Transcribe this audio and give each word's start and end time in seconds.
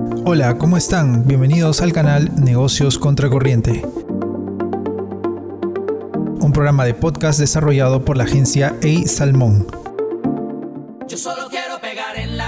Hola, 0.00 0.58
¿cómo 0.58 0.76
están? 0.76 1.26
Bienvenidos 1.26 1.80
al 1.80 1.92
canal 1.92 2.30
Negocios 2.36 2.98
Contracorriente. 2.98 3.82
Un 6.40 6.52
programa 6.52 6.84
de 6.84 6.94
podcast 6.94 7.40
desarrollado 7.40 8.04
por 8.04 8.16
la 8.16 8.22
agencia 8.22 8.76
A 8.80 9.08
Salmón. 9.08 9.66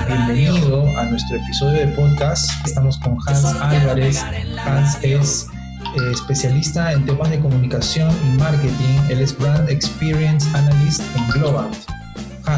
Bienvenido 0.07 0.87
a 0.97 1.05
nuestro 1.07 1.39
episodio 1.39 1.87
de 1.87 1.89
podcast. 1.89 2.49
Estamos 2.65 2.99
con 2.99 3.19
Hans 3.27 3.45
Álvarez. 3.45 4.23
Hans 4.65 4.99
es 5.03 5.49
eh, 5.97 6.13
especialista 6.13 6.93
en 6.93 7.05
temas 7.05 7.31
de 7.31 7.41
comunicación 7.41 8.15
y 8.29 8.39
marketing. 8.39 9.01
Él 9.09 9.21
es 9.21 9.37
Brand 9.37 9.69
Experience 9.69 10.47
Analyst 10.57 11.03
en 11.17 11.29
Global. 11.31 11.69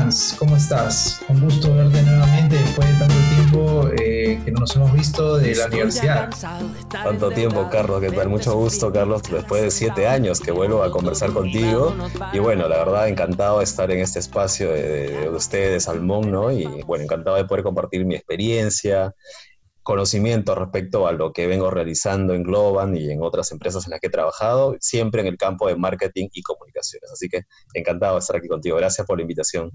Hans, 0.03 0.35
¿cómo 0.37 0.57
estás? 0.57 1.21
Un 1.29 1.41
gusto 1.43 1.73
verte 1.75 2.03
nuevamente 2.03 2.57
después 2.57 2.89
de 2.89 2.99
tanto 2.99 3.15
tiempo 3.37 3.89
eh, 3.97 4.41
que 4.45 4.51
no 4.51 4.61
nos 4.61 4.75
hemos 4.75 4.93
visto 4.93 5.39
de 5.39 5.55
la 5.55 5.67
universidad. 5.67 6.31
Tanto 6.89 7.31
tiempo, 7.31 7.69
Carlos, 7.71 8.01
¿qué 8.01 8.11
tal? 8.11 8.29
Mucho 8.29 8.57
gusto, 8.57 8.93
Carlos, 8.93 9.23
después 9.23 9.63
de 9.63 9.71
siete 9.71 10.09
años 10.09 10.41
que 10.41 10.51
vuelvo 10.51 10.83
a 10.83 10.91
conversar 10.91 11.33
contigo. 11.33 11.95
Y 12.33 12.41
bueno, 12.41 12.69
la 12.69 12.79
verdad, 12.79 13.09
encantado 13.09 13.59
de 13.59 13.65
estar 13.65 13.93
en 13.93 14.01
este 14.01 14.19
espacio 14.19 14.73
de, 14.73 15.21
de 15.21 15.29
ustedes, 15.29 15.85
Salmón, 15.85 16.33
¿no? 16.33 16.51
Y 16.51 16.65
bueno, 16.83 17.05
encantado 17.05 17.37
de 17.37 17.45
poder 17.45 17.63
compartir 17.63 18.05
mi 18.05 18.17
experiencia, 18.17 19.15
conocimiento 19.83 20.55
respecto 20.55 21.07
a 21.07 21.13
lo 21.13 21.33
que 21.33 21.47
vengo 21.47 21.71
realizando 21.71 22.35
en 22.35 22.43
Globan 22.43 22.97
y 22.97 23.11
en 23.11 23.23
otras 23.23 23.51
empresas 23.53 23.85
en 23.85 23.91
las 23.91 24.01
que 24.01 24.07
he 24.07 24.11
trabajado, 24.11 24.77
siempre 24.81 25.21
en 25.21 25.27
el 25.27 25.37
campo 25.37 25.69
de 25.69 25.77
marketing 25.77 26.29
y 26.33 26.43
comunicaciones. 26.43 27.11
Así 27.13 27.29
que 27.29 27.43
encantado 27.75 28.15
de 28.15 28.21
estar 28.21 28.37
aquí 28.37 28.49
contigo. 28.49 28.77
Gracias 28.77 29.07
por 29.07 29.19
la 29.19 29.23
invitación. 29.23 29.71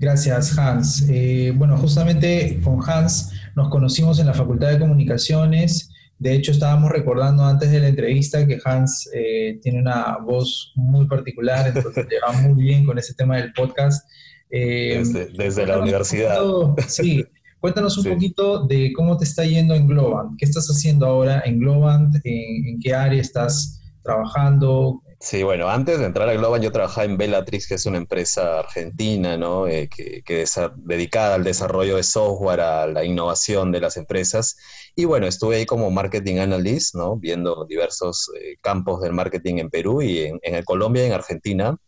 Gracias, 0.00 0.58
Hans. 0.58 1.06
Eh, 1.08 1.52
bueno, 1.54 1.76
justamente 1.76 2.60
con 2.62 2.80
Hans 2.88 3.32
nos 3.54 3.68
conocimos 3.68 4.18
en 4.18 4.26
la 4.26 4.34
Facultad 4.34 4.70
de 4.70 4.78
Comunicaciones. 4.78 5.90
De 6.18 6.34
hecho, 6.34 6.52
estábamos 6.52 6.90
recordando 6.90 7.44
antes 7.44 7.70
de 7.70 7.80
la 7.80 7.88
entrevista 7.88 8.46
que 8.46 8.58
Hans 8.64 9.08
eh, 9.12 9.58
tiene 9.62 9.80
una 9.80 10.18
voz 10.18 10.72
muy 10.74 11.06
particular, 11.06 11.66
entonces 11.68 12.06
te 12.08 12.16
va 12.20 12.32
muy 12.32 12.62
bien 12.62 12.84
con 12.84 12.98
ese 12.98 13.14
tema 13.14 13.36
del 13.36 13.52
podcast. 13.52 14.08
Eh, 14.50 15.02
desde, 15.36 15.66
la 15.66 15.78
universidad. 15.78 16.40
sí, 16.86 17.24
Cuéntanos 17.64 17.96
un 17.96 18.04
poquito 18.04 18.66
de 18.66 18.92
cómo 18.94 19.16
te 19.16 19.24
está 19.24 19.42
yendo 19.46 19.74
en 19.74 19.88
Globant. 19.88 20.38
¿Qué 20.38 20.44
estás 20.44 20.66
haciendo 20.66 21.06
ahora 21.06 21.40
en 21.46 21.60
Globant? 21.60 22.14
¿En, 22.22 22.78
qué 22.78 22.92
área 22.92 23.18
estás 23.18 23.80
trabajando? 24.02 25.00
Sí, 25.18 25.42
bueno, 25.44 25.70
antes 25.70 25.98
de 25.98 26.04
entrar 26.04 26.28
a 26.28 26.34
Globant 26.34 26.62
yo 26.62 26.70
trabajaba 26.70 27.06
en 27.06 27.16
Bellatrix, 27.16 27.66
que 27.66 27.76
es 27.76 27.86
una 27.86 27.96
empresa 27.96 28.58
argentina, 28.58 29.38
¿no? 29.38 29.66
Eh, 29.66 29.88
que, 29.88 30.42
es 30.42 30.60
dedicada 30.76 31.36
al 31.36 31.44
desarrollo 31.44 31.96
de 31.96 32.02
software, 32.02 32.60
a 32.60 32.86
la 32.86 33.02
innovación 33.02 33.72
de 33.72 33.80
las 33.80 33.96
empresas. 33.96 34.58
Y 34.94 35.06
bueno, 35.06 35.26
estuve 35.26 35.56
ahí 35.56 35.64
como 35.64 35.90
marketing 35.90 36.40
analyst, 36.40 36.94
¿no? 36.94 37.16
Viendo 37.16 37.64
diversos 37.64 38.30
eh, 38.38 38.58
campos 38.60 39.00
del 39.00 39.14
marketing 39.14 39.54
en 39.56 39.70
Perú 39.70 40.02
y 40.02 40.18
en, 40.18 40.38
en 40.42 40.62
Colombia 40.64 41.04
y 41.04 41.06
en 41.06 41.12
Argentina. 41.14 41.78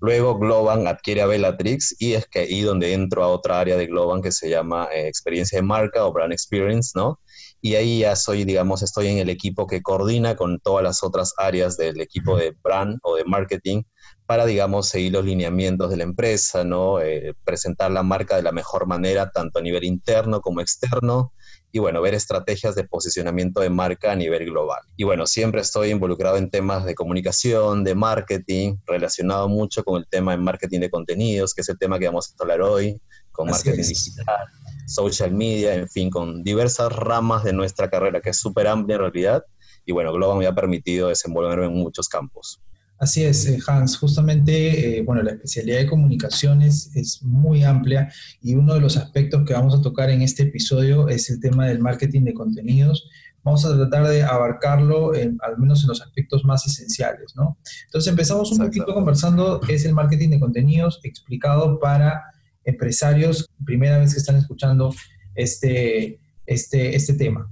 Luego 0.00 0.38
Globan 0.38 0.86
adquiere 0.86 1.22
a 1.22 1.26
Bellatrix 1.26 1.96
y 1.98 2.14
es 2.14 2.26
que 2.26 2.40
ahí 2.40 2.62
donde 2.62 2.92
entro 2.92 3.24
a 3.24 3.28
otra 3.28 3.60
área 3.60 3.76
de 3.76 3.86
Globan 3.86 4.22
que 4.22 4.32
se 4.32 4.50
llama 4.50 4.88
eh, 4.92 5.08
experiencia 5.08 5.58
de 5.58 5.62
marca 5.62 6.04
o 6.04 6.12
brand 6.12 6.32
experience, 6.32 6.92
¿no? 6.94 7.20
Y 7.60 7.76
ahí 7.76 8.00
ya 8.00 8.14
soy, 8.14 8.44
digamos, 8.44 8.82
estoy 8.82 9.08
en 9.08 9.18
el 9.18 9.30
equipo 9.30 9.66
que 9.66 9.80
coordina 9.80 10.36
con 10.36 10.58
todas 10.60 10.84
las 10.84 11.02
otras 11.02 11.32
áreas 11.38 11.76
del 11.78 12.00
equipo 12.00 12.36
de 12.36 12.54
brand 12.62 12.98
o 13.02 13.16
de 13.16 13.24
marketing 13.24 13.82
para, 14.26 14.46
digamos, 14.46 14.88
seguir 14.88 15.12
los 15.12 15.24
lineamientos 15.24 15.90
de 15.90 15.96
la 15.96 16.04
empresa, 16.04 16.64
¿no? 16.64 17.00
Eh, 17.00 17.34
presentar 17.44 17.90
la 17.90 18.02
marca 18.02 18.36
de 18.36 18.42
la 18.42 18.52
mejor 18.52 18.86
manera, 18.86 19.30
tanto 19.30 19.58
a 19.58 19.62
nivel 19.62 19.84
interno 19.84 20.40
como 20.40 20.60
externo, 20.60 21.32
y 21.74 21.80
bueno, 21.80 22.00
ver 22.00 22.14
estrategias 22.14 22.76
de 22.76 22.84
posicionamiento 22.84 23.60
de 23.60 23.68
marca 23.68 24.12
a 24.12 24.14
nivel 24.14 24.44
global. 24.44 24.78
Y 24.96 25.02
bueno, 25.02 25.26
siempre 25.26 25.60
estoy 25.60 25.90
involucrado 25.90 26.36
en 26.36 26.48
temas 26.48 26.84
de 26.84 26.94
comunicación, 26.94 27.82
de 27.82 27.96
marketing, 27.96 28.76
relacionado 28.86 29.48
mucho 29.48 29.82
con 29.82 30.00
el 30.00 30.06
tema 30.08 30.30
de 30.30 30.38
marketing 30.38 30.78
de 30.78 30.88
contenidos, 30.88 31.52
que 31.52 31.62
es 31.62 31.68
el 31.68 31.76
tema 31.76 31.98
que 31.98 32.06
vamos 32.06 32.30
a 32.30 32.42
hablar 32.44 32.62
hoy, 32.62 33.02
con 33.32 33.50
marketing 33.50 33.82
digital, 33.88 34.46
social 34.86 35.32
media, 35.32 35.74
en 35.74 35.88
fin, 35.88 36.10
con 36.10 36.44
diversas 36.44 36.92
ramas 36.92 37.42
de 37.42 37.52
nuestra 37.52 37.90
carrera, 37.90 38.20
que 38.20 38.30
es 38.30 38.38
súper 38.38 38.68
amplia 38.68 38.94
en 38.94 39.00
realidad. 39.00 39.44
Y 39.84 39.90
bueno, 39.90 40.12
Global 40.12 40.38
me 40.38 40.46
ha 40.46 40.54
permitido 40.54 41.08
desenvolverme 41.08 41.66
en 41.66 41.74
muchos 41.74 42.08
campos. 42.08 42.62
Así 42.98 43.24
es, 43.24 43.46
eh, 43.46 43.58
Hans. 43.66 43.98
Justamente, 43.98 44.98
eh, 44.98 45.02
bueno, 45.02 45.22
la 45.22 45.32
especialidad 45.32 45.78
de 45.78 45.86
comunicaciones 45.86 46.90
es 46.94 47.22
muy 47.22 47.64
amplia 47.64 48.12
y 48.40 48.54
uno 48.54 48.74
de 48.74 48.80
los 48.80 48.96
aspectos 48.96 49.44
que 49.44 49.52
vamos 49.52 49.74
a 49.74 49.82
tocar 49.82 50.10
en 50.10 50.22
este 50.22 50.44
episodio 50.44 51.08
es 51.08 51.28
el 51.30 51.40
tema 51.40 51.66
del 51.66 51.80
marketing 51.80 52.22
de 52.22 52.34
contenidos. 52.34 53.08
Vamos 53.42 53.64
a 53.66 53.76
tratar 53.76 54.08
de 54.08 54.22
abarcarlo 54.22 55.12
al 55.12 55.58
menos 55.58 55.82
en 55.82 55.88
los 55.88 56.00
aspectos 56.00 56.44
más 56.44 56.66
esenciales, 56.66 57.34
¿no? 57.36 57.58
Entonces 57.86 58.10
empezamos 58.10 58.50
un 58.52 58.58
poquito 58.58 58.94
conversando 58.94 59.60
qué 59.60 59.74
es 59.74 59.84
el 59.84 59.92
marketing 59.92 60.30
de 60.30 60.40
contenidos 60.40 61.00
explicado 61.02 61.78
para 61.78 62.22
empresarios, 62.64 63.46
primera 63.66 63.98
vez 63.98 64.14
que 64.14 64.20
están 64.20 64.36
escuchando 64.36 64.94
este, 65.34 66.20
este, 66.46 66.96
este 66.96 67.14
tema. 67.14 67.50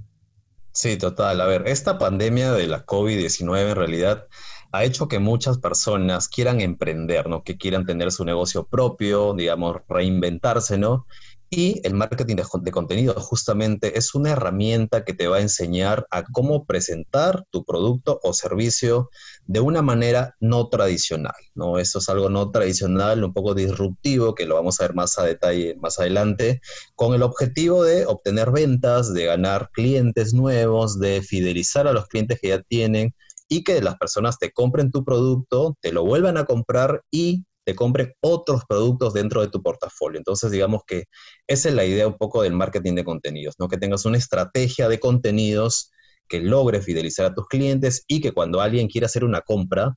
Sí, 0.71 0.97
total. 0.97 1.39
A 1.39 1.45
ver, 1.45 1.67
esta 1.67 1.99
pandemia 1.99 2.51
de 2.51 2.65
la 2.65 2.85
COVID-19 2.85 3.69
en 3.69 3.75
realidad 3.75 4.27
ha 4.73 4.83
hecho 4.83 5.07
que 5.07 5.19
muchas 5.19 5.59
personas 5.59 6.27
quieran 6.27 6.59
emprender, 6.59 7.29
¿no? 7.29 7.43
Que 7.43 7.57
quieran 7.57 7.85
tener 7.85 8.11
su 8.11 8.25
negocio 8.25 8.65
propio, 8.65 9.35
digamos, 9.35 9.77
reinventarse, 9.87 10.79
¿no? 10.79 11.05
Y 11.51 11.79
el 11.83 11.93
marketing 11.93 12.37
de, 12.37 12.71
contenido 12.71 13.13
justamente 13.13 13.99
es 13.99 14.15
una 14.15 14.31
herramienta 14.31 15.05
que 15.05 15.13
te 15.13 15.27
va 15.27 15.37
a 15.37 15.41
enseñar 15.41 16.07
a 16.09 16.23
cómo 16.23 16.65
presentar 16.65 17.45
tu 17.51 17.63
producto 17.63 18.19
o 18.23 18.33
servicio 18.33 19.11
de 19.45 19.59
una 19.59 19.83
manera 19.83 20.35
no 20.39 20.67
tradicional, 20.69 21.35
¿no? 21.53 21.77
Eso 21.77 21.99
es 21.99 22.09
algo 22.09 22.29
no 22.29 22.49
tradicional, 22.49 23.23
un 23.23 23.31
poco 23.31 23.53
disruptivo, 23.53 24.33
que 24.33 24.47
lo 24.47 24.55
vamos 24.55 24.79
a 24.79 24.85
ver 24.85 24.95
más 24.95 25.19
a 25.19 25.23
detalle 25.23 25.75
más 25.79 25.99
adelante, 25.99 26.61
con 26.95 27.13
el 27.13 27.21
objetivo 27.21 27.83
de 27.83 28.07
obtener 28.07 28.49
ventas, 28.49 29.13
de 29.13 29.25
ganar 29.25 29.69
clientes 29.71 30.33
nuevos, 30.33 30.99
de 30.99 31.21
fidelizar 31.21 31.87
a 31.87 31.93
los 31.93 32.07
clientes 32.07 32.39
que 32.41 32.47
ya 32.47 32.63
tienen, 32.63 33.13
y 33.53 33.63
que 33.63 33.81
las 33.81 33.97
personas 33.97 34.39
te 34.39 34.51
compren 34.51 34.89
tu 34.89 35.05
producto, 35.05 35.77
te 35.79 35.91
lo 35.91 36.03
vuelvan 36.03 36.37
a 36.37 36.45
comprar 36.45 37.03
y 37.11 37.45
te 37.65 37.75
compren 37.75 38.13
otros 38.19 38.63
productos 38.67 39.13
dentro 39.13 39.41
de 39.41 39.47
tu 39.47 39.61
portafolio. 39.61 40.17
Entonces, 40.17 40.49
digamos 40.49 40.81
que 40.87 41.03
esa 41.45 41.69
es 41.69 41.75
la 41.75 41.85
idea 41.85 42.07
un 42.07 42.17
poco 42.17 42.41
del 42.41 42.53
marketing 42.53 42.95
de 42.95 43.05
contenidos, 43.05 43.53
¿no? 43.59 43.67
Que 43.67 43.77
tengas 43.77 44.05
una 44.05 44.17
estrategia 44.17 44.89
de 44.89 44.99
contenidos 44.99 45.91
que 46.27 46.39
logre 46.39 46.81
fidelizar 46.81 47.27
a 47.27 47.35
tus 47.35 47.47
clientes 47.47 48.03
y 48.07 48.21
que 48.21 48.31
cuando 48.31 48.59
alguien 48.59 48.87
quiera 48.87 49.05
hacer 49.05 49.23
una 49.23 49.41
compra, 49.41 49.93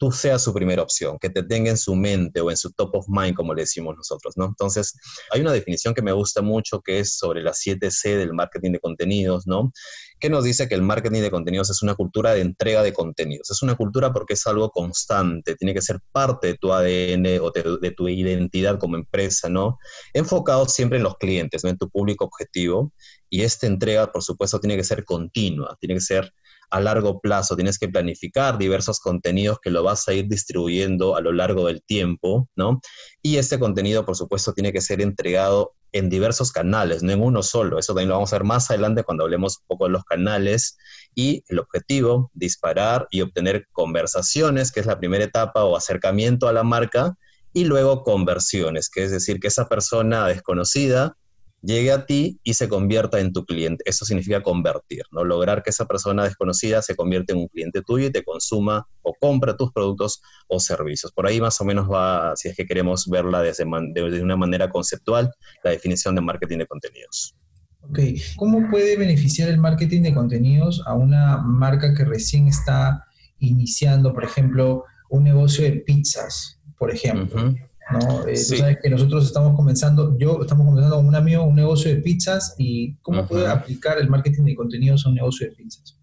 tú 0.00 0.10
seas 0.10 0.42
su 0.42 0.54
primera 0.54 0.82
opción, 0.82 1.18
que 1.20 1.28
te 1.28 1.42
tenga 1.42 1.68
en 1.68 1.76
su 1.76 1.94
mente 1.94 2.40
o 2.40 2.50
en 2.50 2.56
su 2.56 2.72
top 2.72 2.96
of 2.96 3.06
mind, 3.06 3.34
como 3.34 3.52
le 3.52 3.62
decimos 3.62 3.94
nosotros, 3.98 4.32
¿no? 4.34 4.46
Entonces, 4.46 4.94
hay 5.30 5.42
una 5.42 5.52
definición 5.52 5.92
que 5.92 6.00
me 6.00 6.12
gusta 6.12 6.40
mucho 6.40 6.80
que 6.80 7.00
es 7.00 7.18
sobre 7.18 7.42
las 7.42 7.60
7C 7.60 8.16
del 8.16 8.32
marketing 8.32 8.72
de 8.72 8.80
contenidos, 8.80 9.46
¿no? 9.46 9.74
Que 10.18 10.30
nos 10.30 10.44
dice 10.44 10.68
que 10.68 10.74
el 10.74 10.80
marketing 10.80 11.20
de 11.20 11.30
contenidos 11.30 11.68
es 11.68 11.82
una 11.82 11.94
cultura 11.94 12.32
de 12.32 12.40
entrega 12.40 12.82
de 12.82 12.94
contenidos. 12.94 13.50
Es 13.50 13.60
una 13.60 13.74
cultura 13.74 14.10
porque 14.10 14.34
es 14.34 14.46
algo 14.46 14.70
constante, 14.70 15.54
tiene 15.54 15.74
que 15.74 15.82
ser 15.82 16.00
parte 16.12 16.46
de 16.46 16.54
tu 16.54 16.72
ADN 16.72 17.38
o 17.42 17.50
de, 17.50 17.90
tu 17.90 18.08
identidad 18.08 18.78
como 18.78 18.96
empresa, 18.96 19.50
¿no? 19.50 19.78
Enfocado 20.14 20.66
siempre 20.66 20.96
en 20.96 21.04
los 21.04 21.18
clientes. 21.18 21.62
En 21.64 21.76
tu 21.76 21.90
público 21.90 22.24
objetivo. 22.24 22.94
Y 23.28 23.42
esta 23.42 23.66
entrega, 23.66 24.10
por 24.10 24.22
supuesto, 24.22 24.60
tiene 24.60 24.76
que 24.76 24.84
ser 24.84 25.04
continua, 25.04 25.76
tiene 25.78 25.96
que 25.96 26.00
ser 26.00 26.32
a 26.70 26.80
largo 26.80 27.20
plazo, 27.20 27.56
tienes 27.56 27.78
que 27.78 27.88
planificar 27.88 28.58
diversos 28.58 29.00
contenidos 29.00 29.58
que 29.60 29.70
lo 29.70 29.82
vas 29.82 30.06
a 30.08 30.12
ir 30.12 30.28
distribuyendo 30.28 31.16
a 31.16 31.20
lo 31.20 31.32
largo 31.32 31.66
del 31.66 31.82
tiempo, 31.82 32.48
¿no? 32.56 32.80
Y 33.22 33.36
este 33.36 33.58
contenido, 33.58 34.04
por 34.04 34.16
supuesto, 34.16 34.52
tiene 34.52 34.72
que 34.72 34.80
ser 34.80 35.00
entregado 35.00 35.74
en 35.92 36.08
diversos 36.08 36.52
canales, 36.52 37.02
no 37.02 37.12
en 37.12 37.22
uno 37.22 37.42
solo. 37.42 37.78
Eso 37.78 37.92
también 37.92 38.08
lo 38.08 38.14
vamos 38.14 38.32
a 38.32 38.36
ver 38.36 38.44
más 38.44 38.70
adelante 38.70 39.02
cuando 39.02 39.24
hablemos 39.24 39.58
un 39.58 39.64
poco 39.66 39.84
de 39.86 39.90
los 39.90 40.04
canales. 40.04 40.76
Y 41.14 41.42
el 41.48 41.58
objetivo, 41.58 42.30
disparar 42.34 43.08
y 43.10 43.22
obtener 43.22 43.66
conversaciones, 43.72 44.70
que 44.70 44.80
es 44.80 44.86
la 44.86 44.98
primera 44.98 45.24
etapa 45.24 45.64
o 45.64 45.76
acercamiento 45.76 46.48
a 46.48 46.52
la 46.52 46.62
marca, 46.62 47.16
y 47.52 47.64
luego 47.64 48.04
conversiones, 48.04 48.88
que 48.88 49.04
es 49.04 49.10
decir, 49.10 49.40
que 49.40 49.48
esa 49.48 49.68
persona 49.68 50.28
desconocida 50.28 51.16
llegue 51.62 51.92
a 51.92 52.06
ti 52.06 52.40
y 52.42 52.54
se 52.54 52.68
convierta 52.68 53.20
en 53.20 53.32
tu 53.32 53.44
cliente. 53.44 53.84
Eso 53.86 54.04
significa 54.04 54.42
convertir, 54.42 55.02
¿no? 55.10 55.24
Lograr 55.24 55.62
que 55.62 55.70
esa 55.70 55.86
persona 55.86 56.24
desconocida 56.24 56.82
se 56.82 56.96
convierta 56.96 57.32
en 57.32 57.40
un 57.40 57.48
cliente 57.48 57.82
tuyo 57.82 58.06
y 58.06 58.12
te 58.12 58.22
consuma 58.22 58.86
o 59.02 59.14
compra 59.18 59.56
tus 59.56 59.72
productos 59.72 60.22
o 60.48 60.60
servicios. 60.60 61.12
Por 61.12 61.26
ahí 61.26 61.40
más 61.40 61.60
o 61.60 61.64
menos 61.64 61.90
va, 61.90 62.34
si 62.36 62.48
es 62.48 62.56
que 62.56 62.66
queremos 62.66 63.06
verla 63.06 63.42
desde, 63.42 63.64
de 63.64 64.22
una 64.22 64.36
manera 64.36 64.70
conceptual, 64.70 65.30
la 65.64 65.70
definición 65.70 66.14
de 66.14 66.20
marketing 66.20 66.58
de 66.58 66.66
contenidos. 66.66 67.34
Ok, 67.82 67.98
¿cómo 68.36 68.68
puede 68.70 68.96
beneficiar 68.96 69.48
el 69.48 69.58
marketing 69.58 70.02
de 70.02 70.14
contenidos 70.14 70.82
a 70.86 70.94
una 70.94 71.38
marca 71.38 71.94
que 71.94 72.04
recién 72.04 72.46
está 72.46 73.04
iniciando, 73.38 74.12
por 74.12 74.24
ejemplo, 74.24 74.84
un 75.08 75.24
negocio 75.24 75.64
de 75.64 75.72
pizzas, 75.72 76.60
por 76.78 76.90
ejemplo? 76.90 77.54
¿No? 77.92 78.26
Eh, 78.26 78.34
tú 78.34 78.56
sabes 78.56 78.78
que 78.82 78.90
nosotros 78.90 79.26
estamos 79.26 79.54
comenzando, 79.56 80.16
yo 80.18 80.40
estamos 80.42 80.66
comenzando 80.66 80.96
con 80.96 81.06
un 81.06 81.14
amigo 81.14 81.44
un 81.44 81.56
negocio 81.56 81.94
de 81.94 82.00
pizzas 82.00 82.54
y 82.58 82.96
cómo 83.02 83.26
puede 83.26 83.46
aplicar 83.46 83.98
el 83.98 84.08
marketing 84.08 84.44
de 84.44 84.54
contenidos 84.54 85.06
a 85.06 85.08
un 85.08 85.14
negocio 85.16 85.48
de 85.48 85.54
pizzas. 85.54 85.96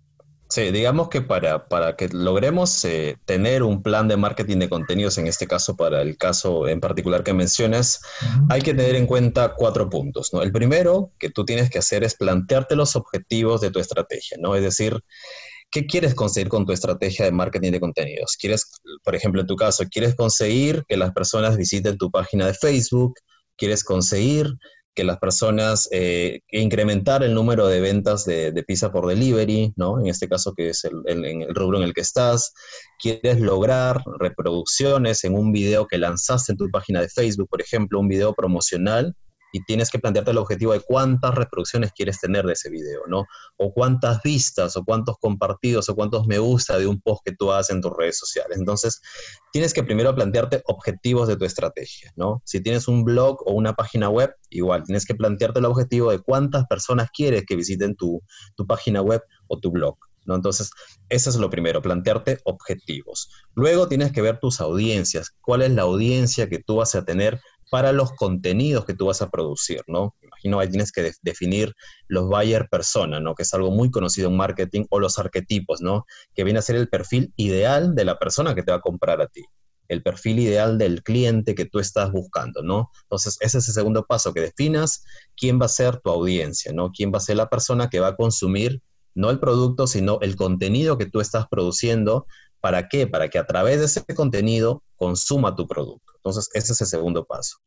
Sí, 0.50 0.72
digamos 0.72 1.10
que 1.10 1.22
para, 1.22 1.68
para 1.68 1.98
que 1.98 2.07
logremos 2.07 2.86
eh, 2.86 3.18
tener 3.25 3.63
un 3.63 3.84
plan 3.84 4.07
de 4.07 4.16
marketing 4.16 4.60
de 4.60 4.69
contenidos, 4.69 5.18
en 5.18 5.28
este 5.28 5.45
caso 5.45 5.75
para 5.75 6.01
el 6.01 6.18
caso 6.18 6.69
en 6.69 6.80
particular 6.80 7.24
que 7.24 7.34
mencionas, 7.34 8.00
hay 8.50 8.62
que 8.62 8.74
tener 8.74 8.95
en 8.95 9.07
cuenta 9.07 9.56
cuatro 9.56 9.90
puntos. 9.90 10.33
¿no? 10.33 10.42
El 10.42 10.54
primero 10.54 11.12
que 11.19 11.30
tú 11.30 11.44
tienes 11.44 11.69
que 11.69 11.80
hacer 11.80 12.06
es 12.06 12.16
plantearte 12.16 12.78
los 12.78 12.95
objetivos 12.95 13.60
de 13.60 13.72
tu 13.72 13.80
estrategia, 13.80 14.38
¿no? 14.40 14.56
Es 14.56 14.63
decir, 14.63 15.04
¿qué 15.72 15.86
quieres 15.86 16.16
conseguir 16.16 16.50
con 16.50 16.66
tu 16.66 16.74
estrategia 16.74 17.25
de 17.25 17.31
marketing 17.31 17.72
de 17.72 17.80
contenidos? 17.80 18.38
¿Quieres, 18.40 18.66
por 19.04 19.16
ejemplo, 19.16 19.42
en 19.42 19.48
tu 19.48 19.56
caso, 19.56 19.84
quieres 19.90 20.16
conseguir 20.16 20.84
que 20.88 20.98
las 20.98 21.14
personas 21.14 21.58
visiten 21.58 21.98
tu 21.98 22.10
página 22.12 22.48
de 22.48 22.54
Facebook? 22.54 23.14
¿Quieres 23.56 23.84
conseguir 23.84 24.54
que 24.98 25.04
las 25.04 25.19
personas, 25.19 25.88
eh, 25.92 26.40
incrementar 26.50 27.22
el 27.22 27.36
número 27.36 27.68
de 27.68 27.81
ventas 27.81 28.25
de, 28.25 28.52
pizza 28.68 28.92
por 28.92 29.06
delivery, 29.06 29.72
¿no? 29.75 30.00
En 30.00 30.08
este 30.08 30.28
caso 30.28 30.54
que 30.56 30.69
es 30.69 30.84
el, 30.86 31.04
el, 31.06 31.54
rubro 31.54 31.78
en 31.78 31.84
el 31.84 31.94
que 31.94 32.02
estás, 32.02 32.52
quieres 33.00 33.40
lograr 33.40 34.02
reproducciones 34.19 35.24
en 35.24 35.36
un 35.36 35.52
video 35.52 35.86
que 35.86 36.00
lanzaste 36.00 36.54
en 36.54 36.58
tu 36.58 36.72
página 36.72 37.00
de 37.00 37.10
Facebook, 37.10 37.48
por 37.48 37.62
ejemplo, 37.62 38.00
un 38.00 38.08
video 38.08 38.34
promocional, 38.34 39.14
y 39.57 39.63
tienes 39.63 39.89
que 39.89 39.98
plantearte 39.98 40.31
el 40.31 40.38
objetivo 40.38 40.74
de 40.74 40.81
cuántas 40.81 41.33
reproducciones 41.33 41.92
quieres 41.92 42.19
tener 42.19 42.45
de 42.45 42.54
ese 42.54 42.69
video, 42.69 43.01
¿no? 43.07 43.25
O 43.57 43.74
cuántas 43.74 44.21
vistas, 44.21 44.77
o 44.77 44.83
cuántos 44.83 45.18
compartidos, 45.19 45.89
o 45.89 45.95
cuántos 45.95 46.27
me 46.27 46.38
gusta 46.38 46.77
de 46.77 46.86
un 46.86 47.01
post 47.01 47.24
que 47.25 47.36
tú 47.36 47.51
haces 47.51 47.75
en 47.75 47.81
tus 47.81 47.92
redes 47.98 48.19
sociales. 48.19 48.59
Entonces, 48.59 49.01
tienes 49.51 49.74
que 49.74 49.83
primero 49.83 50.13
plantearte 50.13 50.62
objetivos 50.68 51.27
de 51.27 51.38
tu 51.38 51.45
estrategia, 51.45 52.13
¿no? 52.15 52.44
Si 52.45 52.62
tienes 52.62 52.88
un 52.88 53.04
blog 53.04 53.42
o 53.48 53.54
una 53.54 53.74
página 53.74 54.09
web, 54.09 54.31
igual, 54.51 54.83
tienes 54.83 55.06
que 55.06 55.15
plantearte 55.15 55.57
el 55.57 55.65
objetivo 55.65 56.12
de 56.12 56.19
cuántas 56.19 56.68
personas 56.68 57.09
quieres 57.12 57.44
que 57.48 57.56
visiten 57.56 57.95
tu, 57.95 58.21
tu 58.56 58.68
página 58.68 59.01
web 59.01 59.24
o 59.48 59.59
tu 59.59 59.71
blog. 59.71 59.98
¿No? 60.25 60.36
Entonces, 60.36 60.71
eso 61.07 61.30
es 61.30 61.38
lo 61.38 61.50
primero, 61.50 61.81
plantearte 61.81 62.39
objetivos. 62.44 63.30
Luego 63.56 63.88
tienes 63.88 64.12
que 64.12 64.21
ver 64.21 64.42
tus 64.42 64.59
audiencias, 64.59 65.31
cuál 65.39 65.62
es 65.62 65.71
la 65.71 65.83
audiencia 65.83 66.50
que 66.50 66.59
tú 66.59 66.75
vas 66.75 66.95
a 66.95 67.06
tener 67.06 67.39
para 67.69 67.92
los 67.92 68.12
contenidos 68.14 68.86
que 68.86 68.94
tú 68.94 69.08
vas 69.08 69.22
a 69.22 69.30
producir, 69.30 69.81
¿no? 69.88 70.16
Imagino 70.22 70.60
que 70.60 70.68
tienes 70.68 70.92
que 70.92 71.12
definir 71.22 71.74
los 72.08 72.28
buyer 72.28 72.68
persona, 72.69 73.19
¿no? 73.19 73.36
Que 73.36 73.44
es 73.44 73.54
algo 73.54 73.72
muy 73.72 73.92
conocido 73.92 74.30
en 74.30 74.38
marketing, 74.38 74.86
o 74.90 75.00
los 75.00 75.19
arquetipos, 75.19 75.81
¿no? 75.81 76.06
Que 76.36 76.44
viene 76.44 76.60
a 76.60 76.62
ser 76.62 76.75
el 76.75 76.90
perfil 76.90 77.34
ideal 77.36 77.96
de 77.96 78.06
la 78.06 78.18
persona 78.19 78.56
que 78.56 78.64
te 78.64 78.72
va 78.72 78.78
a 78.78 78.81
comprar 78.81 79.22
a 79.22 79.28
ti, 79.28 79.44
el 79.88 80.04
perfil 80.04 80.40
ideal 80.40 80.78
del 80.78 81.04
cliente 81.04 81.56
que 81.56 81.66
tú 81.66 81.80
estás 81.80 82.12
buscando, 82.12 82.62
¿no? 82.64 82.92
Entonces, 83.04 83.38
ese 83.42 83.58
es 83.58 83.68
el 83.68 83.74
segundo 83.74 84.06
paso, 84.06 84.34
que 84.34 84.42
definas 84.42 85.04
quién 85.36 85.60
va 85.60 85.66
a 85.66 85.69
ser 85.69 86.00
tu 86.00 86.10
audiencia, 86.10 86.72
¿no? 86.74 86.92
Quién 86.92 87.12
va 87.14 87.18
a 87.18 87.22
ser 87.22 87.38
la 87.38 87.50
persona 87.50 87.90
que 87.90 88.00
va 88.00 88.10
a 88.10 88.16
consumir 88.16 88.81
no 89.18 89.31
el 89.31 89.40
producto, 89.40 89.88
sino 89.88 90.19
el 90.22 90.36
contenido 90.36 90.98
que 90.98 91.08
tú 91.08 91.19
estás 91.19 91.48
produciendo. 91.48 92.28
¿Para 92.62 92.88
qué? 92.88 93.08
Para 93.08 93.30
que 93.30 93.40
a 93.40 93.48
través 93.48 93.80
de 93.80 93.86
ese 93.86 94.04
contenido 94.14 94.84
consuma 94.96 95.56
tu 95.56 95.68
producto. 95.68 96.14
Entonces, 96.30 96.50
ese 96.54 96.74
es 96.74 96.82
el 96.82 96.88
segundo 96.88 97.26
paso. 97.26 97.58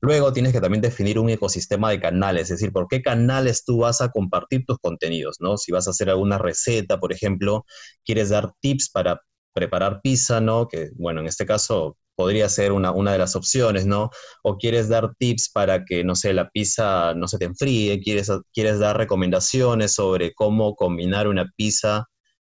Luego 0.00 0.32
tienes 0.32 0.52
que 0.52 0.60
también 0.60 0.82
definir 0.82 1.18
un 1.18 1.30
ecosistema 1.30 1.90
de 1.90 2.00
canales, 2.00 2.42
es 2.44 2.48
decir, 2.60 2.72
por 2.72 2.88
qué 2.88 3.02
canales 3.02 3.64
tú 3.64 3.78
vas 3.78 4.00
a 4.00 4.10
compartir 4.10 4.64
tus 4.66 4.78
contenidos, 4.78 5.36
¿no? 5.40 5.56
Si 5.56 5.72
vas 5.72 5.86
a 5.86 5.90
hacer 5.90 6.10
alguna 6.10 6.38
receta, 6.38 6.98
por 7.00 7.12
ejemplo, 7.12 7.64
quieres 8.04 8.30
dar 8.30 8.52
tips 8.60 8.90
para 8.90 9.20
preparar 9.52 10.00
pizza, 10.02 10.40
¿no? 10.40 10.68
Que, 10.68 10.90
bueno, 10.96 11.20
en 11.20 11.26
este 11.26 11.46
caso 11.46 11.96
podría 12.14 12.48
ser 12.48 12.72
una, 12.72 12.92
una 12.92 13.12
de 13.12 13.18
las 13.18 13.34
opciones, 13.36 13.86
¿no? 13.86 14.10
O 14.42 14.58
quieres 14.58 14.88
dar 14.88 15.14
tips 15.18 15.50
para 15.50 15.84
que, 15.84 16.04
no 16.04 16.14
sé, 16.14 16.32
la 16.34 16.50
pizza 16.50 17.14
no 17.14 17.26
se 17.28 17.38
te 17.38 17.46
enfríe, 17.46 18.00
quieres, 18.00 18.30
quieres 18.52 18.78
dar 18.78 18.96
recomendaciones 18.98 19.94
sobre 19.94 20.34
cómo 20.34 20.74
combinar 20.74 21.28
una 21.28 21.46
pizza, 21.56 22.06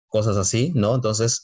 cosas 0.09 0.37
así, 0.37 0.73
¿no? 0.75 0.95
Entonces, 0.95 1.43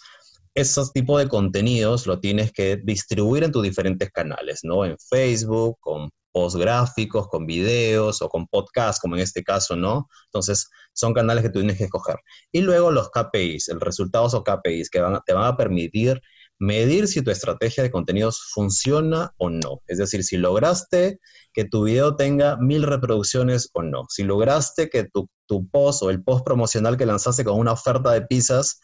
esos 0.56 0.92
tipos 0.92 1.20
de 1.22 1.28
contenidos 1.28 2.06
lo 2.06 2.18
tienes 2.18 2.50
que 2.50 2.78
distribuir 2.82 3.44
en 3.44 3.52
tus 3.52 3.62
diferentes 3.62 4.10
canales, 4.10 4.60
¿no? 4.62 4.86
En 4.86 4.96
Facebook, 4.98 5.76
con 5.80 6.08
post 6.32 6.56
gráficos, 6.56 7.28
con 7.28 7.46
videos 7.46 8.22
o 8.22 8.28
con 8.30 8.46
podcasts, 8.46 8.98
como 9.00 9.16
en 9.16 9.22
este 9.22 9.44
caso, 9.44 9.76
¿no? 9.76 10.08
Entonces, 10.26 10.68
son 10.94 11.12
canales 11.12 11.44
que 11.44 11.50
tú 11.50 11.58
tienes 11.58 11.76
que 11.76 11.84
escoger. 11.84 12.16
Y 12.52 12.62
luego 12.62 12.90
los 12.90 13.10
KPIs, 13.10 13.68
el 13.68 13.80
resultados 13.80 14.32
o 14.32 14.42
KPIs, 14.42 14.88
que 14.88 15.02
te 15.26 15.34
van 15.34 15.44
a 15.44 15.56
permitir 15.58 16.22
medir 16.58 17.06
si 17.06 17.20
tu 17.20 17.30
estrategia 17.30 17.82
de 17.82 17.90
contenidos 17.90 18.40
funciona 18.54 19.34
o 19.36 19.50
no. 19.50 19.82
Es 19.86 19.98
decir, 19.98 20.24
si 20.24 20.38
lograste 20.38 21.20
que 21.52 21.66
tu 21.66 21.84
video 21.84 22.16
tenga 22.16 22.56
mil 22.56 22.82
reproducciones 22.82 23.68
o 23.74 23.82
no. 23.82 24.04
Si 24.08 24.24
lograste 24.24 24.88
que 24.88 25.04
tu, 25.04 25.28
tu 25.44 25.68
post 25.68 26.02
o 26.02 26.08
el 26.08 26.24
post 26.24 26.46
promocional 26.46 26.96
que 26.96 27.04
lanzaste 27.04 27.44
con 27.44 27.58
una 27.58 27.72
oferta 27.72 28.12
de 28.12 28.22
pizzas 28.22 28.80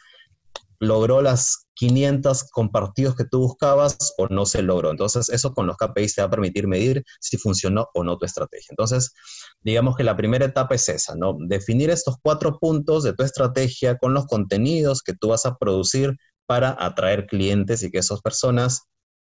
logró 0.83 1.23
las 1.23 1.69
500 1.75 2.51
compartidos 2.51 3.15
que 3.15 3.25
tú 3.25 3.39
buscabas 3.39 3.97
o 4.19 4.27
no 4.27 4.47
se 4.47 4.63
logró. 4.63 4.91
Entonces, 4.91 5.29
eso 5.29 5.55
con 5.55 5.69
los 5.69 5.77
KPIs 5.77 6.17
te 6.17 6.23
va 6.23 6.27
a 6.27 6.31
permitir 6.31 6.67
medir 6.67 7.05
si 7.21 7.39
funcionó 7.39 7.87
o 7.95 8.03
no 8.03 8.19
tu 8.19 8.27
estrategia. 8.27 8.67
Entonces, 8.71 9.13
digamos 9.61 9.95
que 9.95 10.03
la 10.03 10.17
primera 10.17 10.45
etapa 10.45 10.75
es 10.75 10.89
esa, 10.89 11.15
¿no? 11.15 11.37
Definir 11.47 11.91
estos 11.91 12.17
cuatro 12.21 12.59
puntos 12.59 13.05
de 13.05 13.13
tu 13.13 13.23
estrategia 13.23 13.97
con 13.97 14.13
los 14.13 14.27
contenidos 14.27 15.03
que 15.03 15.15
tú 15.15 15.29
vas 15.29 15.47
a 15.47 15.57
producir 15.57 16.17
para 16.47 16.77
atraer 16.77 17.27
clientes 17.27 17.85
y 17.85 17.91
que 17.93 17.99
esas 17.99 18.21
personas 18.21 18.89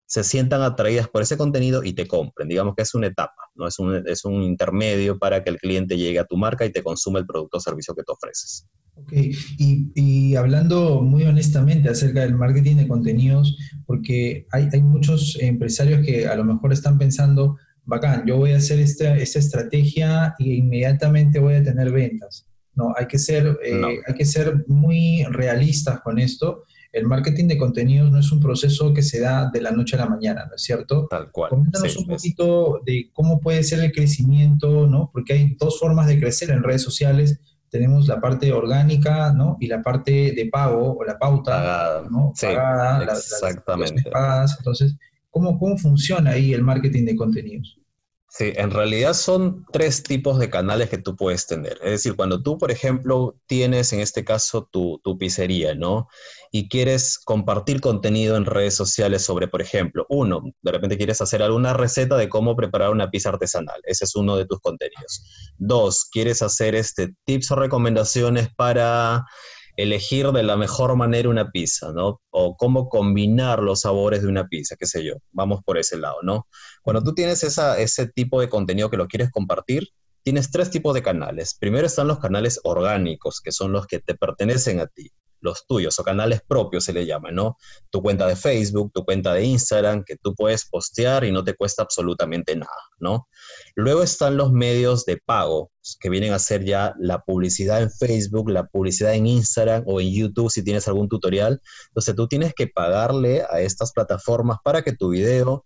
se 0.09 0.23
sientan 0.23 0.63
atraídas 0.63 1.07
por 1.07 1.21
ese 1.21 1.37
contenido 1.37 1.83
y 1.83 1.93
te 1.93 2.07
compren. 2.07 2.49
Digamos 2.49 2.73
que 2.75 2.81
es 2.81 2.95
una 2.95 3.05
etapa, 3.05 3.43
¿no? 3.53 3.67
Es 3.67 3.77
un, 3.77 4.03
es 4.07 4.25
un 4.25 4.41
intermedio 4.41 5.19
para 5.19 5.43
que 5.43 5.51
el 5.51 5.57
cliente 5.57 5.97
llegue 5.97 6.17
a 6.17 6.25
tu 6.25 6.35
marca 6.35 6.65
y 6.65 6.71
te 6.71 6.81
consuma 6.81 7.19
el 7.19 7.27
producto 7.27 7.57
o 7.57 7.59
servicio 7.59 7.93
que 7.93 8.01
tú 8.01 8.13
ofreces. 8.13 8.65
Ok, 8.95 9.13
y, 9.59 10.35
hablando 10.35 11.01
muy 11.01 11.23
honestamente 11.23 11.89
acerca 11.89 12.21
del 12.21 12.35
marketing 12.35 12.77
de 12.77 12.87
contenidos, 12.87 13.55
porque 13.85 14.47
hay, 14.51 14.81
muchos 14.81 15.37
empresarios 15.39 16.03
que 16.03 16.27
a 16.27 16.35
lo 16.35 16.43
mejor 16.43 16.73
están 16.73 16.97
pensando, 16.97 17.57
bacán, 17.85 18.25
yo 18.25 18.37
voy 18.37 18.53
a 18.53 18.57
hacer 18.57 18.79
esta, 18.79 19.15
esta 19.15 19.37
estrategia 19.37 20.33
e 20.39 20.55
inmediatamente 20.55 21.37
voy 21.37 21.53
a 21.53 21.63
tener 21.63 21.91
ventas. 21.91 22.47
No, 22.73 22.95
hay 22.97 23.05
que 23.05 23.19
ser, 23.19 23.59
eh, 23.63 23.99
hay 24.07 24.15
que 24.15 24.25
ser 24.25 24.65
muy 24.67 25.23
realistas 25.25 26.01
con 26.01 26.17
esto. 26.17 26.63
El 26.91 27.05
marketing 27.05 27.47
de 27.47 27.57
contenidos 27.57 28.11
no 28.11 28.19
es 28.19 28.31
un 28.31 28.39
proceso 28.39 28.93
que 28.93 29.03
se 29.03 29.19
da 29.19 29.49
de 29.51 29.61
la 29.61 29.71
noche 29.71 29.95
a 29.95 29.99
la 29.99 30.07
mañana, 30.07 30.45
¿no 30.47 30.55
es 30.55 30.63
cierto? 30.63 31.07
Tal 31.09 31.31
cual. 31.31 31.51
Coméntanos 31.51 31.95
un 31.97 32.07
poquito 32.07 32.81
de 32.85 33.09
cómo 33.13 33.39
puede 33.39 33.63
ser 33.63 33.79
el 33.81 33.91
crecimiento, 33.91 34.87
¿no? 34.87 35.09
Porque 35.13 35.33
hay 35.33 35.55
dos 35.59 35.79
formas 35.79 36.07
de 36.07 36.19
crecer 36.19 36.49
en 36.49 36.63
redes 36.63 36.81
sociales 36.81 37.39
tenemos 37.69 38.07
la 38.07 38.19
parte 38.19 38.51
orgánica, 38.51 39.31
¿no? 39.33 39.57
Y 39.59 39.67
la 39.67 39.81
parte 39.81 40.33
de 40.35 40.49
pago 40.51 40.97
o 40.97 41.03
la 41.03 41.17
pauta, 41.17 41.51
Pagada, 41.51 42.07
¿no? 42.09 42.33
Pagada, 42.39 43.03
exactamente. 43.03 44.09
pagadas. 44.09 44.55
Entonces, 44.57 44.95
¿cómo, 45.29 45.57
¿cómo 45.59 45.77
funciona 45.77 46.31
ahí 46.31 46.53
el 46.53 46.63
marketing 46.63 47.05
de 47.05 47.15
contenidos? 47.15 47.78
Sí, 48.39 48.53
en 48.55 48.71
realidad 48.71 49.15
son 49.15 49.65
tres 49.69 50.01
tipos 50.01 50.39
de 50.39 50.49
canales 50.49 50.89
que 50.89 50.97
tú 50.97 51.17
puedes 51.17 51.45
tener. 51.45 51.73
Es 51.83 51.91
decir, 51.91 52.15
cuando 52.15 52.41
tú, 52.41 52.57
por 52.57 52.71
ejemplo, 52.71 53.35
tienes 53.47 53.91
en 53.91 53.99
este 53.99 54.23
caso 54.23 54.69
tu, 54.71 55.01
tu, 55.03 55.17
pizzería, 55.17 55.75
¿no? 55.75 56.07
Y 56.49 56.69
quieres 56.69 57.19
compartir 57.19 57.81
contenido 57.81 58.37
en 58.37 58.45
redes 58.45 58.75
sociales 58.75 59.23
sobre, 59.23 59.49
por 59.49 59.61
ejemplo, 59.61 60.05
uno, 60.07 60.41
de 60.61 60.71
repente 60.71 60.95
quieres 60.95 61.19
hacer 61.19 61.43
alguna 61.43 61.73
receta 61.73 62.15
de 62.15 62.29
cómo 62.29 62.55
preparar 62.55 62.91
una 62.91 63.11
pizza 63.11 63.27
artesanal. 63.27 63.81
Ese 63.83 64.05
es 64.05 64.15
uno 64.15 64.37
de 64.37 64.45
tus 64.45 64.61
contenidos. 64.61 65.21
Dos, 65.57 66.07
quieres 66.09 66.41
hacer 66.41 66.75
este, 66.75 67.13
tips 67.25 67.51
o 67.51 67.57
recomendaciones 67.57 68.47
para 68.55 69.25
elegir 69.81 70.31
de 70.31 70.43
la 70.43 70.57
mejor 70.57 70.95
manera 70.95 71.29
una 71.29 71.51
pizza, 71.51 71.91
¿no? 71.93 72.21
O 72.31 72.55
cómo 72.57 72.89
combinar 72.89 73.61
los 73.61 73.81
sabores 73.81 74.21
de 74.21 74.27
una 74.27 74.47
pizza, 74.47 74.75
qué 74.77 74.85
sé 74.85 75.03
yo. 75.03 75.13
Vamos 75.31 75.61
por 75.63 75.77
ese 75.77 75.97
lado, 75.97 76.17
¿no? 76.21 76.47
Cuando 76.81 77.03
tú 77.03 77.13
tienes 77.13 77.43
esa, 77.43 77.79
ese 77.79 78.07
tipo 78.07 78.41
de 78.41 78.49
contenido 78.49 78.89
que 78.89 78.97
lo 78.97 79.07
quieres 79.07 79.31
compartir, 79.31 79.87
tienes 80.23 80.51
tres 80.51 80.69
tipos 80.69 80.93
de 80.93 81.01
canales. 81.01 81.55
Primero 81.59 81.87
están 81.87 82.07
los 82.07 82.19
canales 82.19 82.59
orgánicos, 82.63 83.41
que 83.41 83.51
son 83.51 83.71
los 83.71 83.87
que 83.87 83.99
te 83.99 84.15
pertenecen 84.15 84.79
a 84.79 84.87
ti 84.87 85.11
los 85.41 85.65
tuyos 85.67 85.97
o 85.99 86.03
canales 86.03 86.41
propios 86.47 86.83
se 86.83 86.93
le 86.93 87.05
llama, 87.05 87.31
¿no? 87.31 87.57
Tu 87.89 88.01
cuenta 88.01 88.27
de 88.27 88.35
Facebook, 88.35 88.91
tu 88.93 89.03
cuenta 89.03 89.33
de 89.33 89.43
Instagram, 89.43 90.03
que 90.03 90.15
tú 90.15 90.33
puedes 90.35 90.65
postear 90.65 91.23
y 91.23 91.31
no 91.31 91.43
te 91.43 91.55
cuesta 91.55 91.83
absolutamente 91.83 92.55
nada, 92.55 92.71
¿no? 92.99 93.27
Luego 93.75 94.03
están 94.03 94.37
los 94.37 94.51
medios 94.51 95.05
de 95.05 95.17
pago, 95.17 95.71
que 95.99 96.09
vienen 96.09 96.33
a 96.33 96.39
ser 96.39 96.63
ya 96.65 96.93
la 96.99 97.19
publicidad 97.19 97.81
en 97.81 97.91
Facebook, 97.91 98.49
la 98.49 98.65
publicidad 98.65 99.13
en 99.13 99.27
Instagram 99.27 99.83
o 99.85 100.01
en 100.01 100.13
YouTube 100.13 100.51
si 100.51 100.63
tienes 100.63 100.87
algún 100.87 101.07
tutorial. 101.07 101.61
Entonces 101.87 102.15
tú 102.15 102.27
tienes 102.27 102.53
que 102.53 102.67
pagarle 102.67 103.43
a 103.49 103.61
estas 103.61 103.91
plataformas 103.93 104.57
para 104.63 104.81
que 104.81 104.93
tu 104.93 105.09
video 105.09 105.65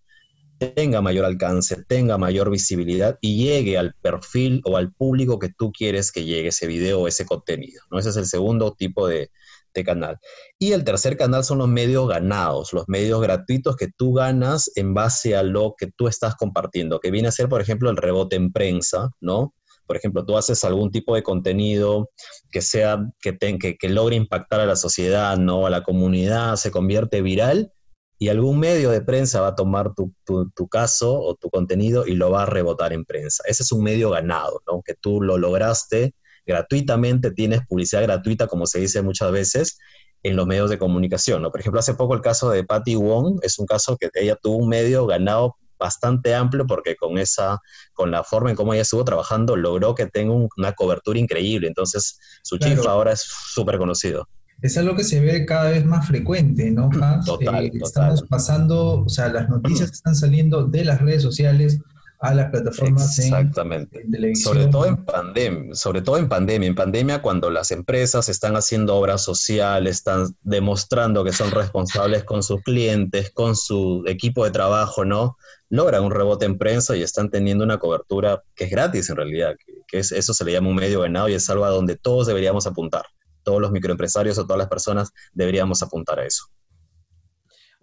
tenga 0.75 1.01
mayor 1.01 1.25
alcance, 1.25 1.83
tenga 1.87 2.17
mayor 2.17 2.49
visibilidad 2.49 3.17
y 3.21 3.43
llegue 3.43 3.77
al 3.77 3.95
perfil 4.01 4.61
o 4.65 4.77
al 4.77 4.93
público 4.93 5.39
que 5.39 5.49
tú 5.49 5.71
quieres 5.71 6.11
que 6.11 6.23
llegue 6.23 6.49
ese 6.49 6.67
video 6.67 7.01
o 7.01 7.07
ese 7.07 7.25
contenido. 7.25 7.81
¿no? 7.91 7.99
Ese 7.99 8.09
es 8.09 8.17
el 8.17 8.25
segundo 8.25 8.73
tipo 8.73 9.07
de, 9.07 9.31
de 9.73 9.83
canal. 9.83 10.19
Y 10.59 10.71
el 10.73 10.83
tercer 10.83 11.17
canal 11.17 11.43
son 11.43 11.59
los 11.59 11.67
medios 11.67 12.07
ganados, 12.07 12.73
los 12.73 12.87
medios 12.87 13.21
gratuitos 13.21 13.75
que 13.75 13.87
tú 13.87 14.13
ganas 14.13 14.71
en 14.75 14.93
base 14.93 15.35
a 15.35 15.43
lo 15.43 15.75
que 15.77 15.91
tú 15.95 16.07
estás 16.07 16.35
compartiendo, 16.35 16.99
que 16.99 17.11
viene 17.11 17.27
a 17.27 17.31
ser, 17.31 17.49
por 17.49 17.61
ejemplo, 17.61 17.89
el 17.89 17.97
rebote 17.97 18.35
en 18.35 18.51
prensa, 18.51 19.09
¿no? 19.19 19.53
Por 19.85 19.97
ejemplo, 19.97 20.25
tú 20.25 20.37
haces 20.37 20.63
algún 20.63 20.91
tipo 20.91 21.15
de 21.15 21.23
contenido 21.23 22.09
que 22.51 22.61
sea, 22.61 23.05
que, 23.21 23.37
que, 23.37 23.89
logre 23.89 24.15
impactar 24.15 24.61
a 24.61 24.65
la 24.65 24.75
sociedad, 24.75 25.37
¿no? 25.37 25.67
A 25.67 25.69
la 25.69 25.83
comunidad, 25.83 26.55
se 26.55 26.71
convierte 26.71 27.21
viral 27.21 27.73
y 28.17 28.29
algún 28.29 28.59
medio 28.59 28.91
de 28.91 29.01
prensa 29.01 29.41
va 29.41 29.49
a 29.49 29.55
tomar 29.55 29.93
tu, 29.93 30.13
tu, 30.25 30.67
caso 30.69 31.19
o 31.19 31.35
tu 31.35 31.49
contenido 31.49 32.07
y 32.07 32.15
lo 32.15 32.31
va 32.31 32.43
a 32.43 32.45
rebotar 32.45 32.93
en 32.93 33.03
prensa. 33.03 33.43
Ese 33.45 33.63
es 33.63 33.71
un 33.73 33.83
medio 33.83 34.11
ganado, 34.11 34.61
¿no? 34.65 34.81
Que 34.81 34.93
tú 34.95 35.21
lo 35.21 35.37
lograste 35.37 36.15
gratuitamente, 36.45 37.31
tienes 37.31 37.65
publicidad 37.67 38.03
gratuita, 38.03 38.47
como 38.47 38.65
se 38.65 38.79
dice 38.79 39.01
muchas 39.01 39.31
veces, 39.31 39.77
en 40.23 40.35
los 40.35 40.47
medios 40.47 40.69
de 40.69 40.77
comunicación. 40.77 41.41
¿no? 41.41 41.51
Por 41.51 41.59
ejemplo, 41.59 41.79
hace 41.79 41.93
poco 41.93 42.13
el 42.13 42.21
caso 42.21 42.49
de 42.49 42.63
Patty 42.63 42.95
Wong 42.95 43.39
es 43.41 43.59
un 43.59 43.65
caso 43.65 43.97
que 43.97 44.09
ella 44.15 44.35
tuvo 44.35 44.57
un 44.57 44.69
medio 44.69 45.05
ganado 45.05 45.57
bastante 45.77 46.33
amplio 46.33 46.65
porque 46.65 46.95
con 46.95 47.17
esa, 47.17 47.59
con 47.93 48.09
la 48.09 48.23
forma 48.23 48.49
en 48.49 48.55
cómo 48.55 48.73
ella 48.73 48.83
estuvo 48.83 49.03
trabajando, 49.03 49.57
logró 49.57 49.95
que 49.95 50.05
tenga 50.05 50.33
una 50.55 50.71
cobertura 50.73 51.19
increíble. 51.19 51.67
Entonces, 51.67 52.17
su 52.41 52.57
chico 52.57 52.87
ahora 52.87 53.11
es 53.11 53.21
súper 53.21 53.77
conocido. 53.77 54.27
Es 54.61 54.77
algo 54.77 54.95
que 54.95 55.03
se 55.03 55.19
ve 55.19 55.45
cada 55.45 55.71
vez 55.71 55.83
más 55.83 56.07
frecuente, 56.07 56.71
¿no, 56.71 56.89
Total, 57.25 57.65
eh, 57.65 57.71
Estamos 57.73 58.23
pasando, 58.29 59.03
o 59.03 59.09
sea, 59.09 59.27
las 59.27 59.49
noticias 59.49 59.91
están 59.91 60.15
saliendo 60.15 60.65
de 60.65 60.85
las 60.85 61.01
redes 61.01 61.21
sociales 61.21 61.81
a 62.23 62.33
las 62.33 62.51
plataformas 62.51 63.19
Exactamente. 63.19 64.05
Sobre 64.35 64.67
todo 64.67 64.85
en 64.85 65.03
pandemia, 65.03 65.75
sobre 65.75 66.01
todo 66.01 66.17
en 66.17 66.29
pandemia. 66.29 66.67
En 66.67 66.75
pandemia 66.75 67.21
cuando 67.21 67.49
las 67.49 67.71
empresas 67.71 68.29
están 68.29 68.55
haciendo 68.55 68.95
obras 68.95 69.21
sociales, 69.21 69.97
están 69.97 70.33
demostrando 70.41 71.25
que 71.25 71.33
son 71.33 71.51
responsables 71.51 72.23
con 72.23 72.41
sus 72.41 72.61
clientes, 72.61 73.29
con 73.31 73.57
su 73.57 74.03
equipo 74.07 74.45
de 74.45 74.51
trabajo, 74.51 75.03
¿no? 75.03 75.37
Logran 75.69 76.05
un 76.05 76.11
rebote 76.11 76.45
en 76.45 76.57
prensa 76.57 76.95
y 76.95 77.03
están 77.03 77.29
teniendo 77.29 77.65
una 77.65 77.77
cobertura 77.77 78.41
que 78.55 78.65
es 78.65 78.71
gratis 78.71 79.09
en 79.09 79.17
realidad, 79.17 79.55
que, 79.85 79.99
es, 79.99 80.13
eso 80.13 80.33
se 80.33 80.45
le 80.45 80.53
llama 80.53 80.69
un 80.69 80.75
medio 80.75 81.01
ganado 81.01 81.27
y 81.27 81.33
es 81.33 81.49
algo 81.49 81.65
a 81.65 81.69
donde 81.69 81.97
todos 81.97 82.27
deberíamos 82.27 82.65
apuntar. 82.67 83.03
Todos 83.43 83.59
los 83.59 83.73
microempresarios 83.73 84.37
o 84.37 84.45
todas 84.45 84.59
las 84.59 84.69
personas 84.69 85.11
deberíamos 85.33 85.83
apuntar 85.83 86.19
a 86.19 86.25
eso. 86.25 86.45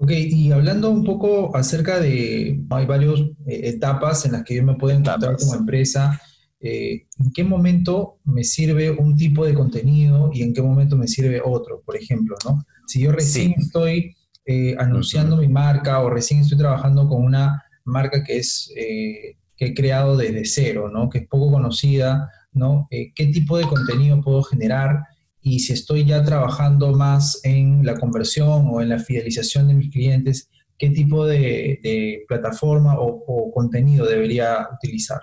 Ok, 0.02 0.12
y 0.12 0.50
hablando 0.50 0.90
un 0.90 1.04
poco 1.04 1.54
acerca 1.54 2.00
de, 2.00 2.59
hay 2.71 2.87
varias 2.87 3.21
eh, 3.47 3.61
etapas 3.64 4.25
en 4.25 4.33
las 4.33 4.45
que 4.45 4.54
yo 4.54 4.64
me 4.64 4.76
puedo 4.76 4.97
encontrar 4.97 5.37
como 5.37 5.54
empresa, 5.54 6.19
eh, 6.59 7.04
¿en 7.19 7.30
qué 7.35 7.45
momento 7.45 8.19
me 8.25 8.42
sirve 8.42 8.90
un 8.90 9.14
tipo 9.14 9.45
de 9.45 9.52
contenido 9.52 10.30
y 10.33 10.42
en 10.42 10.54
qué 10.54 10.62
momento 10.62 10.97
me 10.97 11.07
sirve 11.07 11.42
otro, 11.45 11.83
por 11.85 11.97
ejemplo, 11.97 12.35
¿no? 12.47 12.64
Si 12.87 13.02
yo 13.02 13.12
recién 13.12 13.52
estoy 13.59 14.16
eh, 14.47 14.75
anunciando 14.78 15.37
mi 15.37 15.49
marca 15.49 16.00
o 16.00 16.09
recién 16.09 16.40
estoy 16.40 16.57
trabajando 16.57 17.07
con 17.07 17.23
una 17.23 17.62
marca 17.85 18.25
que 18.25 18.38
es 18.38 18.73
que 18.75 19.66
he 19.66 19.75
creado 19.75 20.16
desde 20.16 20.47
cero, 20.47 20.88
¿no? 20.90 21.11
Que 21.11 21.19
es 21.19 21.28
poco 21.28 21.52
conocida, 21.52 22.30
¿no? 22.52 22.88
¿Qué 22.90 23.26
tipo 23.26 23.59
de 23.59 23.64
contenido 23.64 24.23
puedo 24.23 24.42
generar? 24.45 25.00
Y 25.42 25.61
si 25.61 25.73
estoy 25.73 26.04
ya 26.04 26.23
trabajando 26.23 26.92
más 26.92 27.40
en 27.44 27.85
la 27.85 27.99
conversión 27.99 28.68
o 28.70 28.80
en 28.80 28.90
la 28.90 28.99
fidelización 28.99 29.68
de 29.68 29.75
mis 29.75 29.90
clientes, 29.90 30.50
¿qué 30.78 30.90
tipo 30.90 31.26
de, 31.26 32.25
plataforma 32.28 32.97
o, 32.99 33.50
contenido 33.52 34.06
debería 34.06 34.68
utilizar? 34.75 35.20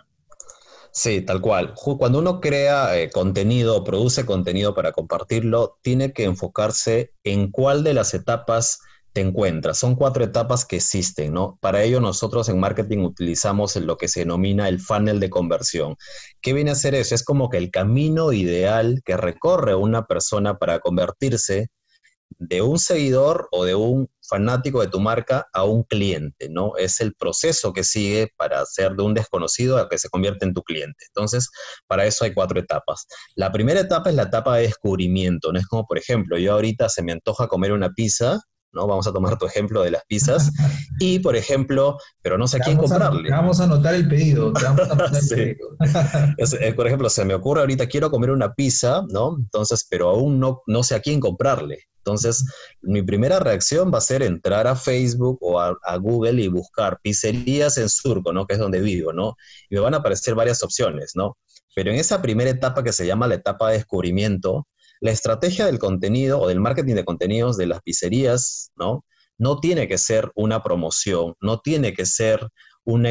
Sí, 0.91 1.21
tal 1.21 1.41
cual. 1.41 1.73
Cuando 1.75 2.19
uno 2.19 2.41
crea 2.41 2.97
eh, 2.97 3.11
contenido, 3.11 3.83
produce 3.83 4.25
contenido 4.25 4.73
para 4.73 4.91
compartirlo, 4.91 5.77
tiene 5.83 6.11
que 6.11 6.23
enfocarse 6.23 7.13
en 7.23 7.51
cuál 7.51 7.83
de 7.83 7.93
las 7.93 8.15
etapas 8.15 8.79
te 9.17 9.21
encuentras. 9.21 9.79
Son 9.79 9.95
cuatro 9.95 10.23
etapas 10.23 10.63
que 10.63 10.75
existen, 10.75 11.33
¿no? 11.33 11.57
Para 11.59 11.81
ello 11.81 11.99
nosotros 11.99 12.49
en 12.49 12.59
marketing 12.59 12.99
utilizamos 12.99 13.75
lo 13.77 13.97
que 13.97 14.07
se 14.07 14.19
denomina 14.19 14.69
el 14.69 14.79
funnel 14.79 15.19
de 15.19 15.31
conversión. 15.31 15.95
¿Qué 16.39 16.53
viene 16.53 16.69
a 16.69 16.75
ser 16.75 16.93
eso? 16.93 17.15
Es 17.15 17.23
como 17.23 17.49
que 17.49 17.57
el 17.57 17.71
camino 17.71 18.31
ideal 18.31 19.01
que 19.03 19.17
recorre 19.17 19.73
una 19.73 20.05
persona 20.05 20.59
para 20.59 20.81
convertirse 20.81 21.69
de 22.37 22.61
un 22.61 22.77
seguidor 22.77 23.47
o 23.51 23.65
de 23.65 23.73
un 23.73 24.07
fanático 24.21 24.81
de 24.81 24.87
tu 24.87 24.99
marca 24.99 25.47
a 25.51 25.63
un 25.63 25.81
cliente, 25.81 26.47
¿no? 26.51 26.77
Es 26.77 27.01
el 27.01 27.15
proceso 27.15 27.73
que 27.73 27.83
sigue 27.83 28.31
para 28.37 28.63
ser 28.67 28.91
de 28.91 29.01
un 29.01 29.15
desconocido 29.15 29.79
a 29.79 29.89
que 29.89 29.97
se 29.97 30.09
convierte 30.09 30.45
en 30.45 30.53
tu 30.53 30.61
cliente. 30.61 31.05
Entonces, 31.07 31.49
para 31.87 32.05
eso 32.05 32.23
hay 32.23 32.35
cuatro 32.35 32.59
etapas. 32.59 33.07
La 33.33 33.51
primera 33.51 33.79
etapa 33.79 34.11
es 34.11 34.15
la 34.15 34.23
etapa 34.23 34.57
de 34.57 34.67
descubrimiento, 34.67 35.51
¿no? 35.51 35.57
Es 35.57 35.65
como, 35.65 35.87
por 35.87 35.97
ejemplo, 35.97 36.37
yo 36.37 36.53
ahorita 36.53 36.87
se 36.89 37.01
me 37.01 37.13
antoja 37.13 37.47
comer 37.47 37.71
una 37.71 37.89
pizza 37.89 38.43
¿no? 38.77 38.87
Vamos 38.87 39.07
a 39.07 39.11
tomar 39.11 39.37
tu 39.37 39.45
ejemplo 39.45 39.81
de 39.81 39.91
las 39.91 40.05
pizzas. 40.05 40.51
Y, 40.99 41.19
por 41.19 41.35
ejemplo, 41.35 41.97
pero 42.23 42.39
no 42.39 42.47
sé 42.47 42.57
a 42.57 42.59
quién 42.59 42.75
comprarle. 42.75 43.29
vamos 43.29 43.59
a 43.59 43.65
anotar 43.65 43.93
el 43.93 44.07
pedido. 44.07 44.51
Eh, 46.59 46.73
por 46.73 46.87
ejemplo, 46.87 47.07
se 47.09 47.23
me 47.23 47.35
ocurre 47.35 47.61
ahorita, 47.61 47.85
quiero 47.85 48.09
comer 48.09 48.31
una 48.31 48.53
pizza, 48.53 49.03
¿no? 49.09 49.35
Entonces, 49.37 49.85
pero 49.87 50.09
aún 50.09 50.39
no, 50.39 50.63
no 50.65 50.81
sé 50.81 50.95
a 50.95 50.99
quién 50.99 51.19
comprarle. 51.19 51.83
Entonces, 51.99 52.45
mi 52.81 53.03
primera 53.03 53.39
reacción 53.39 53.91
va 53.93 53.99
a 53.99 54.01
ser 54.01 54.23
entrar 54.23 54.65
a 54.65 54.75
Facebook 54.75 55.37
o 55.41 55.59
a, 55.59 55.77
a, 55.83 55.97
Google 55.97 56.41
y 56.41 56.47
buscar 56.47 56.99
pizzerías 57.03 57.77
en 57.77 57.89
Surco, 57.89 58.33
¿no? 58.33 58.47
Que 58.47 58.55
es 58.55 58.59
donde 58.59 58.79
vivo, 58.79 59.13
¿no? 59.13 59.35
Y 59.69 59.75
me 59.75 59.81
van 59.81 59.93
a 59.93 59.97
aparecer 59.97 60.33
varias 60.33 60.63
opciones, 60.63 61.11
¿no? 61.15 61.37
Pero 61.75 61.91
en 61.91 61.97
esa 61.97 62.23
primera 62.23 62.49
etapa 62.49 62.83
que 62.83 62.91
se 62.91 63.05
llama 63.05 63.27
la 63.27 63.35
etapa 63.35 63.69
de 63.69 63.77
descubrimiento, 63.77 64.67
la 64.99 65.11
estrategia 65.11 65.65
del 65.65 65.79
contenido 65.79 66.39
o 66.39 66.47
del 66.47 66.59
marketing 66.59 66.95
de 66.95 67.05
contenidos 67.05 67.57
de 67.57 67.67
las 67.67 67.81
pizzerías, 67.81 68.71
¿no? 68.75 69.05
No 69.37 69.59
tiene 69.59 69.87
que 69.87 69.97
ser 69.97 70.31
una 70.35 70.63
promoción, 70.63 71.35
no 71.41 71.59
tiene 71.59 71.93
que 71.93 72.05
ser 72.05 72.47
un, 72.83 73.05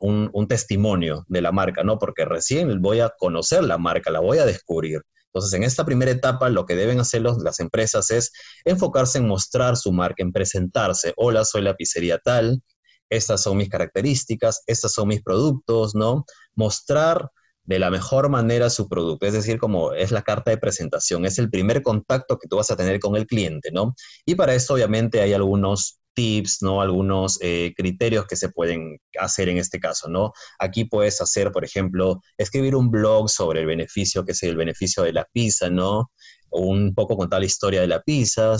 un, 0.00 0.48
testimonio 0.48 1.24
de 1.28 1.40
la 1.40 1.52
marca, 1.52 1.84
¿no? 1.84 1.98
Porque 1.98 2.24
recién 2.24 2.82
voy 2.82 3.00
a 3.00 3.12
conocer 3.16 3.62
la 3.62 3.78
marca, 3.78 4.10
la 4.10 4.20
voy 4.20 4.38
a 4.38 4.44
descubrir. 4.44 5.02
Entonces, 5.26 5.52
en 5.54 5.62
esta 5.62 5.84
primera 5.84 6.10
etapa, 6.10 6.48
lo 6.48 6.66
que 6.66 6.74
deben 6.74 6.98
hacer 6.98 7.22
las 7.22 7.60
empresas 7.60 8.10
es 8.10 8.32
enfocarse 8.64 9.18
en 9.18 9.28
mostrar 9.28 9.76
su 9.76 9.92
marca, 9.92 10.22
en 10.22 10.32
presentarse. 10.32 11.12
Hola, 11.16 11.44
soy 11.44 11.62
la 11.62 11.76
pizzería 11.76 12.18
tal, 12.18 12.62
estas 13.08 13.42
son 13.42 13.56
mis 13.56 13.68
características, 13.68 14.62
estos 14.66 14.92
son 14.92 15.08
mis 15.08 15.22
productos, 15.22 15.94
¿no? 15.94 16.24
Mostrar 16.54 17.30
de 17.66 17.78
la 17.78 17.90
mejor 17.90 18.28
manera 18.28 18.70
su 18.70 18.88
producto, 18.88 19.26
es 19.26 19.32
decir, 19.32 19.58
como 19.58 19.92
es 19.92 20.12
la 20.12 20.22
carta 20.22 20.50
de 20.50 20.58
presentación, 20.58 21.26
es 21.26 21.38
el 21.38 21.50
primer 21.50 21.82
contacto 21.82 22.38
que 22.38 22.48
tú 22.48 22.56
vas 22.56 22.70
a 22.70 22.76
tener 22.76 23.00
con 23.00 23.16
el 23.16 23.26
cliente, 23.26 23.70
¿no? 23.72 23.94
Y 24.24 24.36
para 24.36 24.54
eso 24.54 24.74
obviamente 24.74 25.20
hay 25.20 25.32
algunos 25.32 25.98
tips, 26.14 26.62
¿no? 26.62 26.80
Algunos 26.80 27.38
eh, 27.42 27.74
criterios 27.76 28.26
que 28.26 28.36
se 28.36 28.48
pueden 28.48 28.98
hacer 29.18 29.48
en 29.48 29.58
este 29.58 29.80
caso, 29.80 30.08
¿no? 30.08 30.32
Aquí 30.58 30.84
puedes 30.84 31.20
hacer, 31.20 31.52
por 31.52 31.64
ejemplo, 31.64 32.22
escribir 32.38 32.74
un 32.76 32.90
blog 32.90 33.28
sobre 33.28 33.60
el 33.60 33.66
beneficio, 33.66 34.24
que 34.24 34.32
es 34.32 34.42
el 34.44 34.56
beneficio 34.56 35.02
de 35.02 35.12
la 35.12 35.26
pizza, 35.32 35.68
¿no? 35.68 36.10
Un 36.50 36.94
poco 36.94 37.16
contar 37.16 37.40
la 37.40 37.46
historia 37.46 37.80
de 37.80 37.88
la 37.88 38.00
pizza, 38.00 38.56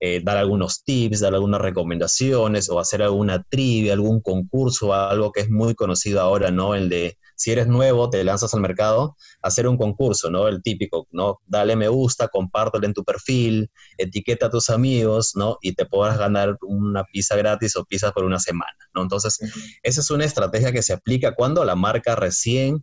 eh, 0.00 0.20
dar 0.22 0.36
algunos 0.36 0.84
tips, 0.84 1.20
dar 1.20 1.34
algunas 1.34 1.60
recomendaciones 1.60 2.68
o 2.68 2.78
hacer 2.78 3.02
alguna 3.02 3.42
trivia, 3.42 3.94
algún 3.94 4.20
concurso, 4.20 4.92
algo 4.92 5.32
que 5.32 5.40
es 5.40 5.50
muy 5.50 5.74
conocido 5.74 6.20
ahora, 6.20 6.50
¿no? 6.50 6.74
El 6.74 6.88
de 6.88 7.18
si 7.38 7.52
eres 7.52 7.68
nuevo, 7.68 8.10
te 8.10 8.24
lanzas 8.24 8.52
al 8.52 8.60
mercado, 8.60 9.16
hacer 9.42 9.68
un 9.68 9.78
concurso, 9.78 10.28
¿no? 10.28 10.48
El 10.48 10.60
típico, 10.60 11.06
¿no? 11.12 11.40
Dale 11.46 11.76
me 11.76 11.86
gusta, 11.86 12.26
compártelo 12.26 12.84
en 12.84 12.94
tu 12.94 13.04
perfil, 13.04 13.70
etiqueta 13.96 14.46
a 14.46 14.50
tus 14.50 14.70
amigos, 14.70 15.32
¿no? 15.36 15.56
Y 15.62 15.74
te 15.74 15.86
podrás 15.86 16.18
ganar 16.18 16.58
una 16.62 17.04
pizza 17.04 17.36
gratis 17.36 17.76
o 17.76 17.84
pizza 17.84 18.10
por 18.10 18.24
una 18.24 18.40
semana, 18.40 18.76
¿no? 18.92 19.02
Entonces, 19.02 19.38
esa 19.84 20.00
es 20.00 20.10
una 20.10 20.24
estrategia 20.24 20.72
que 20.72 20.82
se 20.82 20.92
aplica 20.92 21.36
cuando 21.36 21.64
la 21.64 21.76
marca 21.76 22.16
recién 22.16 22.82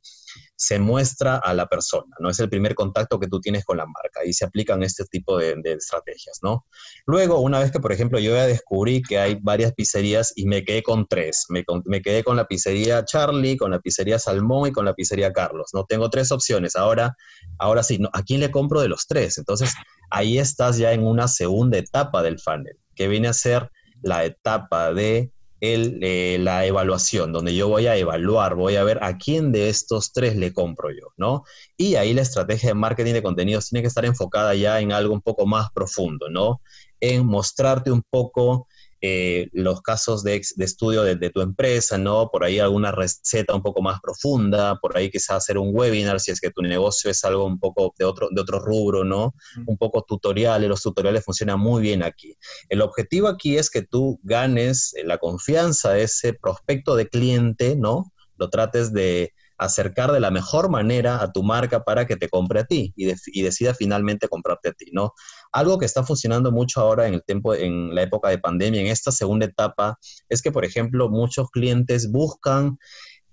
se 0.55 0.79
muestra 0.79 1.37
a 1.37 1.53
la 1.53 1.67
persona, 1.67 2.15
¿no? 2.19 2.29
Es 2.29 2.39
el 2.39 2.49
primer 2.49 2.75
contacto 2.75 3.19
que 3.19 3.27
tú 3.27 3.41
tienes 3.41 3.65
con 3.65 3.77
la 3.77 3.85
marca 3.85 4.25
y 4.25 4.33
se 4.33 4.45
aplican 4.45 4.83
este 4.83 5.03
tipo 5.05 5.37
de, 5.37 5.55
estrategias, 5.65 6.39
¿no? 6.41 6.65
Luego, 7.05 7.39
una 7.39 7.59
vez 7.59 7.71
que, 7.71 7.79
por 7.79 7.91
ejemplo, 7.91 8.19
yo 8.19 8.35
ya 8.35 8.47
descubrí 8.47 9.01
que 9.01 9.19
hay 9.19 9.35
varias 9.41 9.73
pizzerías 9.73 10.31
y 10.35 10.45
me 10.45 10.63
quedé 10.63 10.83
con 10.83 11.07
tres, 11.07 11.45
me, 11.49 12.01
quedé 12.01 12.23
con 12.23 12.37
la 12.37 12.47
pizzería 12.47 13.03
Charlie, 13.03 13.57
con 13.57 13.71
la 13.71 13.79
pizzería 13.79 14.17
Salmón 14.17 14.69
y 14.69 14.71
con 14.71 14.85
la 14.85 14.93
pizzería 14.93 15.33
Carlos, 15.33 15.71
¿no? 15.73 15.85
Tengo 15.85 16.09
tres 16.09 16.31
opciones, 16.31 16.75
ahora, 16.75 17.15
ahora 17.59 17.83
sí, 17.83 17.97
¿no? 17.97 18.09
¿a 18.13 18.23
quién 18.23 18.39
le 18.39 18.51
compro 18.51 18.81
de 18.81 18.87
los 18.87 19.07
tres? 19.07 19.37
Entonces, 19.37 19.73
ahí 20.09 20.37
estás 20.37 20.77
ya 20.77 20.93
en 20.93 21.03
una 21.03 21.27
segunda 21.27 21.77
etapa 21.77 22.23
del 22.23 22.39
funnel, 22.39 22.77
que 22.95 23.07
viene 23.07 23.27
a 23.27 23.33
ser 23.33 23.69
la 24.01 24.23
etapa 24.23 24.93
de 24.93 25.31
eh, 25.73 26.37
la 26.39 26.65
evaluación, 26.65 27.31
donde 27.31 27.55
yo 27.55 27.67
voy 27.67 27.87
a 27.87 27.97
evaluar, 27.97 28.55
voy 28.55 28.75
a 28.75 28.83
ver 28.83 29.03
a 29.03 29.17
quién 29.17 29.51
de 29.51 29.69
estos 29.69 30.13
tres 30.13 30.35
le 30.35 30.53
compro 30.53 30.89
yo, 30.91 31.13
¿no? 31.17 31.43
Y 31.77 31.95
ahí 31.95 32.13
la 32.13 32.21
estrategia 32.21 32.69
de 32.69 32.75
marketing 32.75 33.13
de 33.13 33.23
contenidos 33.23 33.69
tiene 33.69 33.81
que 33.81 33.87
estar 33.87 34.05
enfocada 34.05 34.55
ya 34.55 34.79
en 34.79 34.91
algo 34.91 35.13
un 35.13 35.21
poco 35.21 35.45
más 35.45 35.71
profundo, 35.71 36.29
¿no? 36.29 36.61
En 36.99 37.25
mostrarte 37.25 37.91
un 37.91 38.03
poco 38.09 38.67
eh, 39.01 39.49
los 39.51 39.81
casos 39.81 40.23
de, 40.23 40.41
estudio 40.57 41.03
de, 41.03 41.29
tu 41.29 41.41
empresa, 41.41 41.97
¿no? 41.97 42.29
Por 42.31 42.43
ahí 42.43 42.59
alguna 42.59 42.91
receta 42.91 43.53
un 43.53 43.61
poco 43.61 43.81
más 43.81 43.99
profunda, 44.01 44.77
por 44.79 44.97
ahí 44.97 45.11
quizás 45.11 45.37
hacer 45.37 45.57
un 45.57 45.69
webinar 45.73 46.19
si 46.19 46.31
es 46.31 46.39
que 46.39 46.49
tu 46.49 46.61
negocio 46.61 47.11
es 47.11 47.23
algo 47.23 47.45
un 47.45 47.59
poco 47.59 47.93
de 47.97 48.05
otro, 48.05 48.29
de 48.31 48.41
otro 48.41 48.59
rubro, 48.59 49.03
¿no? 49.03 49.35
Un 49.65 49.77
poco 49.77 50.03
tutoriales, 50.03 50.69
los 50.69 50.81
tutoriales 50.81 51.23
funcionan 51.23 51.59
muy 51.59 51.81
bien 51.81 52.03
aquí. 52.03 52.37
El 52.69 52.81
objetivo 52.81 53.27
aquí 53.27 53.57
es 53.57 53.69
que 53.69 53.81
tú 53.81 54.19
ganes 54.23 54.93
la 55.03 55.17
confianza 55.17 55.91
de 55.91 56.03
ese 56.03 56.33
prospecto 56.33 56.95
de 56.95 57.07
cliente, 57.07 57.75
¿no? 57.75 58.11
Lo 58.37 58.49
trates 58.49 58.93
de 58.93 59.33
acercar 59.57 60.11
de 60.11 60.19
la 60.19 60.31
mejor 60.31 60.69
manera 60.69 61.21
a 61.21 61.31
tu 61.31 61.43
marca 61.43 61.83
para 61.83 62.05
que 62.05 62.15
te 62.15 62.29
compre 62.29 62.61
a 62.61 62.65
ti 62.65 62.93
y, 62.95 63.05
decida 63.41 63.73
finalmente 63.73 64.27
comprarte 64.27 64.69
a 64.69 64.73
ti, 64.73 64.89
¿no? 64.91 65.13
Algo 65.51 65.77
que 65.77 65.85
está 65.85 66.03
funcionando 66.03 66.51
mucho 66.51 66.81
ahora 66.81 67.07
en 67.07 67.13
el 67.13 67.23
tiempo, 67.23 67.53
en 67.53 67.95
la 67.95 68.01
época 68.01 68.29
de 68.29 68.37
pandemia, 68.37 68.81
en 68.81 68.87
esta 68.87 69.11
segunda 69.11 69.45
etapa, 69.45 69.97
es 70.29 70.41
que, 70.41 70.51
por 70.51 70.65
ejemplo, 70.65 71.09
muchos 71.09 71.49
clientes 71.51 72.11
buscan 72.11 72.77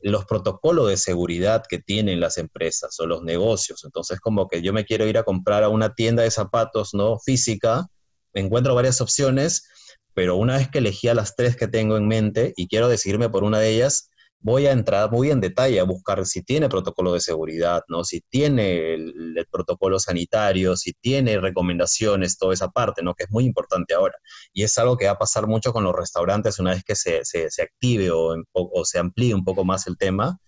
los 0.03 0.25
protocolos 0.25 0.89
de 0.89 0.97
seguridad 0.97 1.63
que 1.69 1.79
tienen 1.79 2.21
las 2.21 2.37
empresas 2.39 2.99
o 2.99 3.07
los 3.07 3.23
negocios. 3.23 3.85
Entonces, 3.85 4.21
como 4.21 4.49
que 4.49 4.63
yo 4.63 4.73
me 4.73 4.85
quiero 4.85 5.07
ir 5.07 5.17
a 5.17 5.23
comprar 5.23 5.63
a 5.63 5.69
una 5.69 5.95
tienda 5.95 6.23
de 6.23 6.31
zapatos, 6.31 6.93
¿no? 6.93 7.19
Física, 7.19 7.87
encuentro 8.35 8.75
varias 8.75 9.01
opciones, 9.01 9.69
pero 10.15 10.37
una 10.37 10.57
vez 10.57 10.69
que 10.69 10.79
elegí 10.79 11.09
a 11.09 11.15
las 11.15 11.37
tres 11.37 11.57
que 11.57 11.69
tengo 11.69 11.97
en 11.97 12.09
mente 12.09 12.53
y 12.57 12.69
quiero 12.69 12.89
decidirme 12.89 13.31
por 13.31 13.45
una 13.45 13.59
de 13.59 13.71
ellas, 13.71 14.11
voy 14.43 14.67
a 14.67 14.73
entrar 14.73 15.11
muy 15.11 15.31
en 15.31 15.41
detalle 15.41 15.81
a 15.81 15.85
buscar 15.85 16.27
si 16.27 16.43
tiene 16.43 16.69
protocolo 16.69 17.15
de 17.15 17.21
seguridad, 17.21 17.83
¿no? 17.89 18.05
Si 18.05 18.21
tiene 18.29 18.95
el, 18.95 19.13
protocolo 19.51 19.99
sanitario, 19.99 20.77
si 20.77 20.93
tiene 20.95 21.39
recomendaciones, 21.39 22.39
toda 22.39 22.55
esa 22.55 22.69
parte, 22.69 23.03
¿no? 23.03 23.15
Que 23.15 23.25
es 23.25 23.31
muy 23.31 23.45
importante 23.45 23.95
ahora. 23.95 24.15
Y 24.53 24.63
es 24.63 24.77
algo 24.79 24.97
que 24.97 25.07
va 25.07 25.13
a 25.13 25.19
pasar 25.19 25.47
mucho 25.47 25.73
con 25.73 25.85
los 25.85 25.95
restaurantes 25.95 26.59
una 26.59 26.71
vez 26.71 26.83
que 26.85 26.95
se, 26.95 27.25
se, 27.25 27.63
active 27.63 28.11
o, 28.11 28.35
o, 28.53 28.85
se 28.85 28.99
amplíe 28.99 29.35
un 29.35 29.45
poco 29.45 29.65
más 29.65 29.87
el 29.87 29.97
tema. 29.97 30.39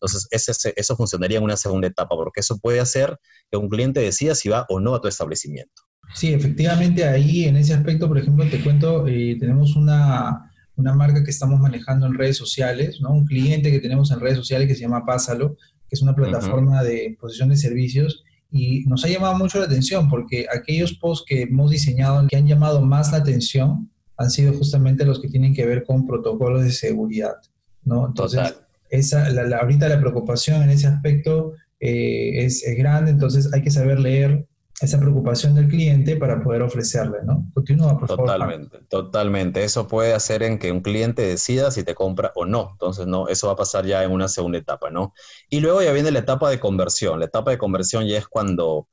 Entonces, 0.00 0.26
ese, 0.30 0.72
eso 0.76 0.96
funcionaría 0.96 1.38
en 1.38 1.44
una 1.44 1.56
segunda 1.56 1.88
etapa, 1.88 2.16
porque 2.16 2.40
eso 2.40 2.58
puede 2.58 2.80
hacer 2.80 3.18
que 3.50 3.56
un 3.56 3.68
cliente 3.68 4.00
decida 4.00 4.34
si 4.34 4.48
va 4.48 4.66
o 4.68 4.80
no 4.80 4.94
a 4.94 5.00
tu 5.00 5.08
establecimiento. 5.08 5.82
Sí, 6.14 6.32
efectivamente, 6.32 7.04
ahí 7.04 7.44
en 7.44 7.56
ese 7.56 7.74
aspecto, 7.74 8.08
por 8.08 8.18
ejemplo, 8.18 8.44
te 8.48 8.62
cuento, 8.62 9.06
eh, 9.06 9.36
tenemos 9.38 9.76
una 9.76 10.51
una 10.76 10.94
marca 10.94 11.22
que 11.22 11.30
estamos 11.30 11.60
manejando 11.60 12.06
en 12.06 12.14
redes 12.14 12.36
sociales, 12.36 13.00
¿no? 13.00 13.10
Un 13.10 13.26
cliente 13.26 13.70
que 13.70 13.80
tenemos 13.80 14.10
en 14.10 14.20
redes 14.20 14.38
sociales 14.38 14.68
que 14.68 14.74
se 14.74 14.82
llama 14.82 15.04
Pásalo, 15.04 15.56
que 15.88 15.96
es 15.96 16.02
una 16.02 16.14
plataforma 16.14 16.82
de 16.82 17.16
posición 17.20 17.50
de 17.50 17.56
servicios 17.56 18.24
y 18.50 18.84
nos 18.84 19.04
ha 19.04 19.08
llamado 19.08 19.36
mucho 19.36 19.58
la 19.58 19.64
atención 19.64 20.08
porque 20.08 20.46
aquellos 20.54 20.94
posts 20.94 21.24
que 21.26 21.42
hemos 21.42 21.70
diseñado 21.70 22.26
que 22.28 22.36
han 22.36 22.46
llamado 22.46 22.82
más 22.82 23.10
la 23.10 23.18
atención 23.18 23.90
han 24.16 24.30
sido 24.30 24.52
justamente 24.52 25.06
los 25.06 25.20
que 25.20 25.28
tienen 25.28 25.54
que 25.54 25.66
ver 25.66 25.84
con 25.84 26.06
protocolos 26.06 26.62
de 26.62 26.70
seguridad, 26.70 27.36
¿no? 27.82 28.06
Entonces, 28.06 28.54
esa, 28.90 29.30
la, 29.30 29.56
ahorita 29.56 29.88
la 29.88 30.00
preocupación 30.00 30.62
en 30.62 30.70
ese 30.70 30.86
aspecto 30.86 31.54
eh, 31.80 32.44
es, 32.44 32.62
es 32.62 32.76
grande, 32.76 33.10
entonces 33.10 33.52
hay 33.52 33.62
que 33.62 33.70
saber 33.70 33.98
leer 33.98 34.46
esa 34.82 34.98
preocupación 34.98 35.54
del 35.54 35.68
cliente 35.68 36.16
para 36.16 36.42
poder 36.42 36.62
ofrecerle, 36.62 37.18
¿no? 37.24 37.46
Continúa, 37.54 37.98
por. 37.98 38.08
Totalmente, 38.08 38.78
totalmente. 38.88 39.64
Eso 39.64 39.86
puede 39.86 40.14
hacer 40.14 40.42
en 40.42 40.58
que 40.58 40.72
un 40.72 40.80
cliente 40.80 41.22
decida 41.22 41.70
si 41.70 41.84
te 41.84 41.94
compra 41.94 42.32
o 42.34 42.44
no. 42.44 42.70
Entonces, 42.72 43.06
no, 43.06 43.28
eso 43.28 43.46
va 43.46 43.54
a 43.54 43.56
pasar 43.56 43.86
ya 43.86 44.02
en 44.02 44.10
una 44.10 44.28
segunda 44.28 44.58
etapa, 44.58 44.90
¿no? 44.90 45.14
Y 45.48 45.60
luego 45.60 45.82
ya 45.82 45.92
viene 45.92 46.10
la 46.10 46.20
etapa 46.20 46.50
de 46.50 46.60
conversión. 46.60 47.20
La 47.20 47.26
etapa 47.26 47.50
de 47.50 47.58
conversión 47.58 48.06
ya 48.06 48.18
es 48.18 48.26
cuando 48.26 48.88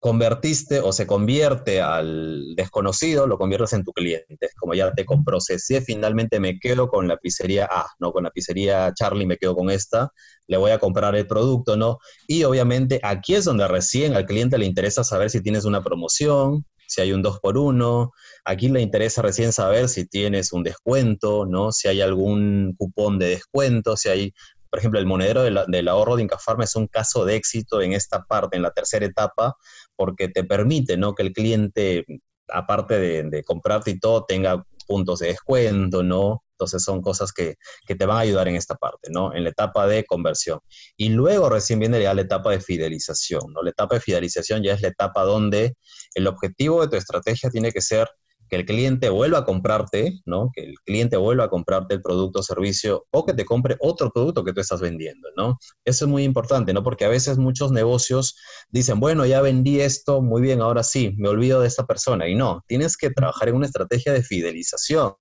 convertiste 0.00 0.80
o 0.80 0.92
se 0.92 1.06
convierte 1.06 1.80
al 1.80 2.54
desconocido, 2.54 3.26
lo 3.26 3.38
conviertes 3.38 3.72
en 3.72 3.84
tu 3.84 3.92
cliente. 3.92 4.50
Como 4.58 4.74
ya 4.74 4.92
te 4.92 5.04
comprocesé, 5.04 5.80
finalmente 5.80 6.38
me 6.38 6.58
quedo 6.58 6.88
con 6.88 7.08
la 7.08 7.16
pizzería 7.16 7.68
A, 7.70 7.86
¿no? 7.98 8.12
Con 8.12 8.24
la 8.24 8.30
pizzería 8.30 8.92
Charlie 8.94 9.26
me 9.26 9.38
quedo 9.38 9.56
con 9.56 9.70
esta, 9.70 10.12
le 10.46 10.56
voy 10.56 10.70
a 10.70 10.78
comprar 10.78 11.16
el 11.16 11.26
producto, 11.26 11.76
¿no? 11.76 11.98
Y 12.28 12.44
obviamente 12.44 13.00
aquí 13.02 13.34
es 13.34 13.44
donde 13.44 13.66
recién 13.66 14.14
al 14.14 14.26
cliente 14.26 14.58
le 14.58 14.66
interesa 14.66 15.02
saber 15.02 15.30
si 15.30 15.42
tienes 15.42 15.64
una 15.64 15.82
promoción, 15.82 16.64
si 16.86 17.00
hay 17.02 17.12
un 17.12 17.20
2 17.20 17.40
por 17.40 17.58
1 17.58 18.10
aquí 18.46 18.68
le 18.68 18.80
interesa 18.80 19.20
recién 19.20 19.52
saber 19.52 19.90
si 19.90 20.06
tienes 20.06 20.52
un 20.54 20.62
descuento, 20.62 21.44
¿no? 21.44 21.70
Si 21.70 21.86
hay 21.86 22.00
algún 22.00 22.74
cupón 22.78 23.18
de 23.18 23.28
descuento, 23.28 23.96
si 23.96 24.08
hay 24.08 24.32
por 24.70 24.78
ejemplo, 24.78 25.00
el 25.00 25.06
monedero 25.06 25.42
del, 25.42 25.88
ahorro 25.88 26.16
de 26.16 26.22
Incafarma 26.22 26.64
es 26.64 26.76
un 26.76 26.86
caso 26.86 27.24
de 27.24 27.36
éxito 27.36 27.80
en 27.80 27.92
esta 27.92 28.24
parte, 28.24 28.56
en 28.56 28.62
la 28.62 28.70
tercera 28.70 29.06
etapa, 29.06 29.56
porque 29.98 30.28
te 30.28 30.44
permite 30.44 30.96
¿no? 30.96 31.16
que 31.16 31.24
el 31.24 31.32
cliente, 31.32 32.06
aparte 32.46 33.00
de, 33.00 33.42
comprarte 33.42 33.90
y 33.90 33.98
todo, 33.98 34.24
tenga 34.24 34.64
puntos 34.86 35.18
de 35.18 35.26
descuento, 35.26 36.04
¿no? 36.04 36.44
Entonces 36.52 36.84
son 36.84 37.02
cosas 37.02 37.32
que, 37.32 37.56
te 37.86 38.06
van 38.06 38.16
a 38.16 38.20
ayudar 38.20 38.46
en 38.46 38.54
esta 38.54 38.76
parte, 38.76 39.10
¿no? 39.10 39.34
En 39.34 39.42
la 39.42 39.50
etapa 39.50 39.88
de 39.88 40.04
conversión. 40.04 40.60
Y 40.96 41.08
luego 41.08 41.48
recién 41.48 41.80
viene 41.80 42.00
ya 42.00 42.14
la 42.14 42.22
etapa 42.22 42.52
de 42.52 42.60
fidelización, 42.60 43.52
¿no? 43.52 43.62
La 43.62 43.70
etapa 43.70 43.96
de 43.96 44.00
fidelización 44.00 44.62
ya 44.62 44.74
es 44.74 44.82
la 44.82 44.88
etapa 44.88 45.24
donde 45.24 45.74
el 46.14 46.28
objetivo 46.28 46.80
de 46.80 46.88
tu 46.88 46.96
estrategia 46.96 47.50
tiene 47.50 47.72
que 47.72 47.80
ser 47.80 48.08
que 48.48 48.56
el 48.56 48.64
cliente 48.64 49.08
vuelva 49.10 49.38
a 49.38 49.44
comprarte, 49.44 50.20
¿no? 50.26 50.50
Que 50.54 50.62
el 50.62 50.74
cliente 50.84 51.16
vuelva 51.16 51.44
a 51.44 51.48
comprarte 51.48 51.94
el 51.94 52.02
producto 52.02 52.40
o 52.40 52.42
servicio 52.42 53.06
o 53.10 53.24
que 53.24 53.34
te 53.34 53.44
compre 53.44 53.76
otro 53.80 54.10
producto 54.10 54.44
que 54.44 54.52
tú 54.52 54.60
estás 54.60 54.80
vendiendo, 54.80 55.28
¿no? 55.36 55.58
Eso 55.84 56.04
es 56.04 56.10
muy 56.10 56.24
importante, 56.24 56.72
¿no? 56.72 56.82
Porque 56.82 57.04
a 57.04 57.08
veces 57.08 57.38
muchos 57.38 57.72
negocios 57.72 58.36
dicen, 58.70 59.00
bueno, 59.00 59.26
ya 59.26 59.40
vendí 59.40 59.80
esto, 59.80 60.22
muy 60.22 60.42
bien, 60.42 60.60
ahora 60.60 60.82
sí, 60.82 61.14
me 61.18 61.28
olvido 61.28 61.60
de 61.60 61.68
esta 61.68 61.86
persona. 61.86 62.28
Y 62.28 62.34
no, 62.34 62.64
tienes 62.66 62.96
que 62.96 63.10
trabajar 63.10 63.48
en 63.48 63.56
una 63.56 63.66
estrategia 63.66 64.12
de 64.12 64.22
fidelización 64.22 65.12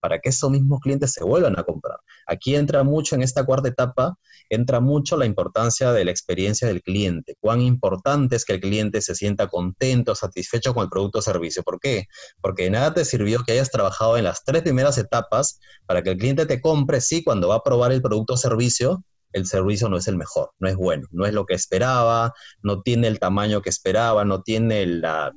para 0.00 0.18
que 0.18 0.30
esos 0.30 0.50
mismos 0.50 0.80
clientes 0.80 1.12
se 1.12 1.24
vuelvan 1.24 1.58
a 1.58 1.64
comprar. 1.64 1.98
Aquí 2.26 2.54
entra 2.54 2.82
mucho 2.84 3.14
en 3.14 3.22
esta 3.22 3.44
cuarta 3.44 3.68
etapa, 3.68 4.16
entra 4.48 4.80
mucho 4.80 5.16
la 5.16 5.26
importancia 5.26 5.92
de 5.92 6.04
la 6.04 6.10
experiencia 6.10 6.68
del 6.68 6.82
cliente. 6.82 7.36
Cuán 7.40 7.60
importante 7.60 8.36
es 8.36 8.44
que 8.44 8.54
el 8.54 8.60
cliente 8.60 9.00
se 9.00 9.14
sienta 9.14 9.48
contento, 9.48 10.14
satisfecho 10.14 10.74
con 10.74 10.84
el 10.84 10.88
producto 10.88 11.18
o 11.18 11.22
servicio. 11.22 11.62
¿Por 11.62 11.80
qué? 11.80 12.06
Porque 12.40 12.64
de 12.64 12.70
nada 12.70 12.94
te 12.94 13.04
sirvió 13.04 13.42
que 13.44 13.52
hayas 13.52 13.70
trabajado 13.70 14.16
en 14.16 14.24
las 14.24 14.44
tres 14.44 14.62
primeras 14.62 14.98
etapas 14.98 15.60
para 15.86 16.02
que 16.02 16.10
el 16.10 16.18
cliente 16.18 16.46
te 16.46 16.60
compre, 16.60 17.00
sí, 17.00 17.22
cuando 17.24 17.48
va 17.48 17.56
a 17.56 17.62
probar 17.62 17.92
el 17.92 18.02
producto 18.02 18.34
o 18.34 18.36
servicio, 18.36 19.04
el 19.32 19.46
servicio 19.46 19.88
no 19.88 19.96
es 19.96 20.08
el 20.08 20.16
mejor, 20.16 20.52
no 20.58 20.68
es 20.68 20.76
bueno, 20.76 21.06
no 21.10 21.26
es 21.26 21.34
lo 21.34 21.46
que 21.46 21.54
esperaba, 21.54 22.32
no 22.62 22.82
tiene 22.82 23.08
el 23.08 23.18
tamaño 23.18 23.62
que 23.62 23.70
esperaba, 23.70 24.24
no 24.24 24.42
tiene 24.42 24.86
las 24.86 25.32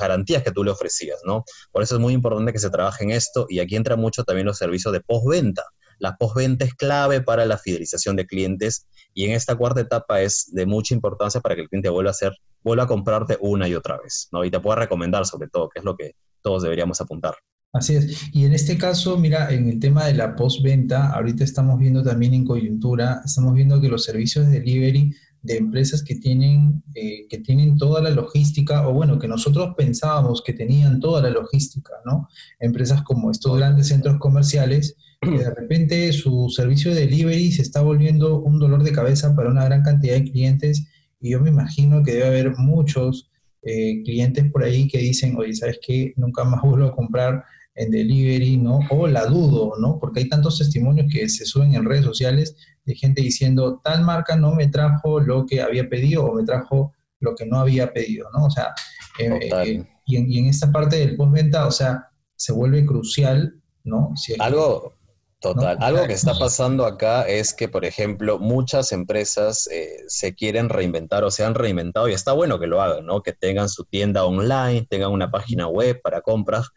garantías 0.00 0.42
que 0.42 0.52
tú 0.52 0.64
le 0.64 0.70
ofrecías, 0.70 1.20
¿no? 1.24 1.44
Por 1.70 1.82
eso 1.82 1.96
es 1.96 2.00
muy 2.00 2.14
importante 2.14 2.52
que 2.52 2.58
se 2.58 2.70
trabaje 2.70 3.04
en 3.04 3.10
esto 3.10 3.46
y 3.48 3.60
aquí 3.60 3.76
entra 3.76 3.96
mucho 3.96 4.24
también 4.24 4.46
los 4.46 4.58
servicios 4.58 4.92
de 4.92 5.00
postventa. 5.00 5.64
La 5.98 6.16
postventa 6.16 6.64
es 6.64 6.74
clave 6.74 7.20
para 7.20 7.44
la 7.44 7.58
fidelización 7.58 8.16
de 8.16 8.26
clientes 8.26 8.86
y 9.12 9.26
en 9.26 9.32
esta 9.32 9.56
cuarta 9.56 9.82
etapa 9.82 10.22
es 10.22 10.50
de 10.52 10.64
mucha 10.64 10.94
importancia 10.94 11.42
para 11.42 11.54
que 11.54 11.62
el 11.62 11.68
cliente 11.68 11.90
vuelva 11.90 12.10
a 12.10 12.12
hacer, 12.12 12.32
vuelva 12.62 12.84
a 12.84 12.86
comprarte 12.86 13.36
una 13.40 13.68
y 13.68 13.74
otra 13.74 13.98
vez, 13.98 14.28
¿no? 14.32 14.44
Y 14.44 14.50
te 14.50 14.60
pueda 14.60 14.76
recomendar 14.76 15.26
sobre 15.26 15.48
todo, 15.48 15.68
que 15.68 15.80
es 15.80 15.84
lo 15.84 15.96
que 15.96 16.14
todos 16.40 16.62
deberíamos 16.62 17.02
apuntar. 17.02 17.34
Así 17.72 17.94
es. 17.94 18.28
Y 18.32 18.44
en 18.44 18.52
este 18.52 18.76
caso, 18.76 19.16
mira, 19.16 19.52
en 19.52 19.68
el 19.68 19.78
tema 19.78 20.06
de 20.06 20.14
la 20.14 20.34
postventa, 20.34 21.10
ahorita 21.10 21.44
estamos 21.44 21.78
viendo 21.78 22.02
también 22.02 22.34
en 22.34 22.44
coyuntura, 22.44 23.22
estamos 23.24 23.54
viendo 23.54 23.80
que 23.80 23.88
los 23.88 24.04
servicios 24.04 24.46
de 24.46 24.58
delivery 24.58 25.14
de 25.42 25.56
empresas 25.56 26.02
que 26.02 26.16
tienen, 26.16 26.82
eh, 26.94 27.26
que 27.28 27.38
tienen 27.38 27.78
toda 27.78 28.02
la 28.02 28.10
logística, 28.10 28.86
o 28.86 28.92
bueno, 28.92 29.18
que 29.18 29.28
nosotros 29.28 29.74
pensábamos 29.76 30.42
que 30.44 30.52
tenían 30.52 31.00
toda 31.00 31.22
la 31.22 31.30
logística, 31.30 31.92
¿no? 32.04 32.28
Empresas 32.58 33.02
como 33.02 33.30
estos 33.30 33.56
grandes 33.56 33.88
centros 33.88 34.18
comerciales, 34.18 34.96
que 35.22 35.30
de 35.30 35.54
repente 35.54 36.12
su 36.12 36.48
servicio 36.54 36.94
de 36.94 37.02
delivery 37.02 37.52
se 37.52 37.62
está 37.62 37.80
volviendo 37.80 38.40
un 38.40 38.58
dolor 38.58 38.82
de 38.82 38.92
cabeza 38.92 39.34
para 39.34 39.50
una 39.50 39.64
gran 39.64 39.82
cantidad 39.82 40.14
de 40.14 40.24
clientes, 40.24 40.86
y 41.20 41.30
yo 41.30 41.40
me 41.40 41.50
imagino 41.50 42.02
que 42.02 42.12
debe 42.12 42.26
haber 42.26 42.56
muchos 42.58 43.30
eh, 43.62 44.02
clientes 44.04 44.50
por 44.50 44.64
ahí 44.64 44.88
que 44.88 44.98
dicen, 44.98 45.36
oye, 45.36 45.54
¿sabes 45.54 45.78
qué? 45.82 46.12
Nunca 46.16 46.44
más 46.44 46.62
vuelvo 46.62 46.86
a 46.86 46.96
comprar 46.96 47.44
en 47.74 47.90
delivery, 47.90 48.56
¿no? 48.56 48.80
O 48.90 49.06
la 49.06 49.26
dudo, 49.26 49.74
¿no? 49.78 49.98
Porque 49.98 50.20
hay 50.20 50.28
tantos 50.28 50.58
testimonios 50.58 51.06
que 51.12 51.28
se 51.28 51.44
suben 51.44 51.74
en 51.74 51.84
redes 51.84 52.04
sociales 52.04 52.56
de 52.84 52.94
gente 52.94 53.22
diciendo, 53.22 53.80
tal 53.82 54.02
marca 54.02 54.36
no 54.36 54.54
me 54.54 54.68
trajo 54.68 55.20
lo 55.20 55.46
que 55.46 55.62
había 55.62 55.88
pedido 55.88 56.24
o 56.24 56.34
me 56.34 56.44
trajo 56.44 56.92
lo 57.20 57.34
que 57.34 57.46
no 57.46 57.58
había 57.58 57.92
pedido, 57.92 58.28
¿no? 58.36 58.46
O 58.46 58.50
sea, 58.50 58.72
eh, 59.18 59.38
eh, 59.42 59.84
y, 60.06 60.16
en, 60.16 60.30
y, 60.30 60.38
en, 60.38 60.46
esta 60.46 60.72
parte 60.72 60.96
del 60.96 61.16
postventa, 61.16 61.66
o 61.66 61.70
sea, 61.70 62.08
se 62.34 62.52
vuelve 62.52 62.84
crucial, 62.86 63.60
¿no? 63.84 64.14
Algo, 64.38 64.94
Total. 65.40 65.78
Algo 65.80 66.06
que 66.06 66.12
está 66.12 66.34
pasando 66.38 66.84
acá 66.84 67.22
es 67.22 67.54
que, 67.54 67.66
por 67.66 67.86
ejemplo, 67.86 68.38
muchas 68.38 68.92
empresas 68.92 69.66
eh, 69.68 69.96
se 70.06 70.34
quieren 70.34 70.68
reinventar 70.68 71.24
o 71.24 71.30
se 71.30 71.44
han 71.44 71.54
reinventado 71.54 72.08
y 72.10 72.12
está 72.12 72.32
bueno 72.32 72.58
que 72.58 72.66
lo 72.66 72.82
hagan, 72.82 73.06
¿no? 73.06 73.22
Que 73.22 73.32
tengan 73.32 73.70
su 73.70 73.86
tienda 73.86 74.26
online, 74.26 74.86
tengan 74.90 75.12
una 75.12 75.30
página 75.30 75.66
web 75.66 75.98
para 76.02 76.20
compras, 76.20 76.68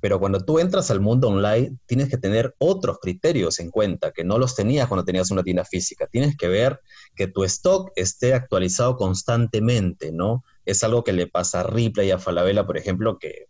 pero 0.00 0.20
cuando 0.20 0.40
tú 0.40 0.58
entras 0.58 0.90
al 0.90 1.00
mundo 1.00 1.28
online, 1.28 1.76
tienes 1.86 2.08
que 2.08 2.18
tener 2.18 2.54
otros 2.58 2.98
criterios 3.00 3.58
en 3.58 3.70
cuenta 3.70 4.12
que 4.12 4.24
no 4.24 4.38
los 4.38 4.54
tenías 4.54 4.86
cuando 4.88 5.04
tenías 5.04 5.30
una 5.30 5.42
tienda 5.42 5.64
física. 5.64 6.06
Tienes 6.06 6.36
que 6.36 6.48
ver 6.48 6.80
que 7.16 7.26
tu 7.26 7.44
stock 7.44 7.90
esté 7.96 8.34
actualizado 8.34 8.96
constantemente, 8.96 10.12
¿no? 10.12 10.44
Es 10.64 10.84
algo 10.84 11.02
que 11.02 11.12
le 11.12 11.26
pasa 11.26 11.60
a 11.60 11.62
Ripley 11.62 12.08
y 12.08 12.10
a 12.10 12.18
Falabella, 12.18 12.66
por 12.66 12.76
ejemplo, 12.76 13.18
que 13.18 13.46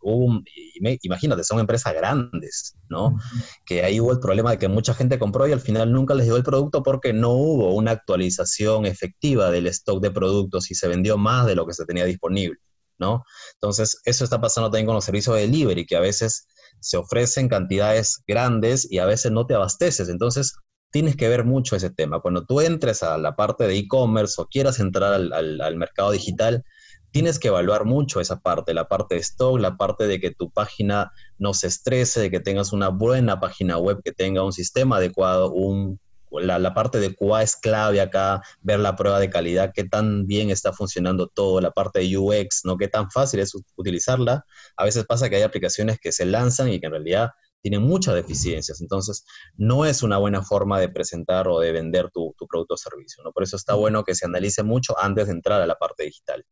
imagínate, 1.03 1.45
son 1.45 1.59
empresas 1.59 1.93
grandes, 1.93 2.77
¿no? 2.89 3.19
Que 3.67 3.83
ahí 3.83 4.01
hubo 4.01 4.13
el 4.13 4.21
problema 4.21 4.53
de 4.53 4.59
que 4.59 4.69
mucha 4.69 4.95
gente 4.95 5.19
compró 5.19 5.49
y 5.49 5.53
al 5.53 5.61
final 5.61 5.93
nunca 5.93 6.15
les 6.15 6.27
llegó 6.27 6.37
el 6.37 6.45
producto 6.45 6.83
porque 6.83 7.13
no 7.13 7.33
hubo 7.33 7.75
una 7.75 7.91
actualización 7.91 8.87
efectiva 8.87 9.51
del 9.51 9.67
stock 9.67 10.01
de 10.01 10.13
productos 10.13 10.71
y 10.71 10.75
se 10.75 10.89
vendió 10.89 11.19
más 11.19 11.47
de 11.47 11.57
lo 11.57 11.67
que 11.67 11.75
se 11.75 11.85
tenía 11.85 12.05
disponible, 12.05 12.59
¿no? 12.99 13.25
Entonces, 13.55 14.01
eso 14.05 14.25
está 14.25 14.41
pasando 14.41 14.71
también 14.71 14.87
con 14.87 14.95
los 14.95 15.05
servicios 15.05 15.37
de 15.37 15.43
delivery, 15.43 15.87
que 15.87 15.97
a 15.97 16.01
veces 16.01 16.47
se 16.81 16.97
ofrecen 16.97 17.49
cantidades 17.49 18.23
grandes 18.27 18.91
y 18.91 18.99
a 18.99 19.07
veces 19.07 19.33
no 19.33 19.47
te 19.47 19.55
abasteces. 19.55 20.09
Entonces, 20.09 20.55
tienes 20.91 21.17
que 21.17 21.29
ver 21.29 21.45
mucho 21.45 21.77
ese 21.77 21.91
tema. 21.91 22.21
Cuando 22.21 22.45
tú 22.45 22.61
entres 22.61 23.03
a 23.03 23.19
la 23.19 23.37
parte 23.37 23.67
de 23.67 23.77
e-commerce 23.77 24.41
o 24.41 24.47
quieras 24.47 24.81
entrar 24.81 25.13
al, 25.15 25.77
mercado 25.77 26.11
digital, 26.13 26.65
tienes 27.11 27.39
que 27.39 27.49
evaluar 27.49 27.85
mucho 27.85 28.21
esa 28.21 28.41
parte, 28.41 28.75
la 28.75 28.89
parte 28.89 29.15
de 29.15 29.21
stock, 29.23 29.59
la 29.59 29.77
parte 29.77 30.07
de 30.07 30.21
que 30.21 30.31
tu 30.31 30.51
página 30.51 31.11
no 31.39 31.55
se 31.55 31.67
estrese, 31.67 32.21
de 32.21 32.31
que 32.31 32.41
tengas 32.41 32.73
una 32.73 32.89
buena 32.89 33.41
página 33.41 33.79
web, 33.79 34.01
que 34.05 34.13
tenga 34.13 34.45
un 34.45 34.53
sistema 34.53 34.97
adecuado, 34.97 35.53
un, 35.53 36.01
la, 36.31 36.59
la, 36.59 36.75
parte 36.75 37.01
de 37.01 37.15
QA 37.15 37.43
es 37.43 37.57
clave 37.57 38.01
acá, 38.01 38.43
ver 38.61 38.81
la 38.81 38.97
prueba 38.97 39.21
de 39.21 39.31
calidad, 39.31 39.73
qué 39.75 39.85
tan 39.85 40.27
bien 40.27 40.51
está 40.51 40.73
funcionando 40.73 41.29
todo, 41.29 41.61
la 41.61 41.71
parte 41.71 42.01
de 42.01 42.17
UX, 42.17 42.63
¿no? 42.65 42.77
Qué 42.77 42.89
tan 42.89 43.11
fácil 43.11 43.41
es 43.41 43.53
utilizarla. 43.77 44.45
A 44.77 44.85
veces 44.85 45.05
pasa 45.07 45.29
que 45.29 45.37
hay 45.37 45.43
aplicaciones 45.43 45.99
que 45.99 46.13
se 46.13 46.27
lanzan 46.27 46.69
y 46.71 46.81
que 46.81 46.87
en 46.87 46.93
realidad 46.93 47.31
tiene 47.63 47.79
muchas 47.79 48.15
deficiencias. 48.15 48.81
Entonces, 48.81 49.25
no 49.57 49.85
es 49.85 50.03
una 50.03 50.19
buena 50.19 50.43
forma 50.43 50.81
de 50.81 50.89
presentar 50.89 51.49
o 51.49 51.61
de 51.61 51.73
vender 51.73 52.11
tu, 52.11 52.35
producto 52.49 52.75
o 52.75 52.77
servicio. 52.77 53.23
¿no? 53.25 53.33
Por 53.33 53.43
eso 53.43 53.57
está 53.57 53.75
bueno 53.75 54.05
que 54.05 54.15
se 54.15 54.27
analice 54.27 54.63
mucho 54.63 54.99
antes 54.99 55.27
de 55.27 55.33
entrar 55.33 55.61
a 55.61 55.67
la 55.67 55.75
parte 55.75 56.05
digital. 56.05 56.45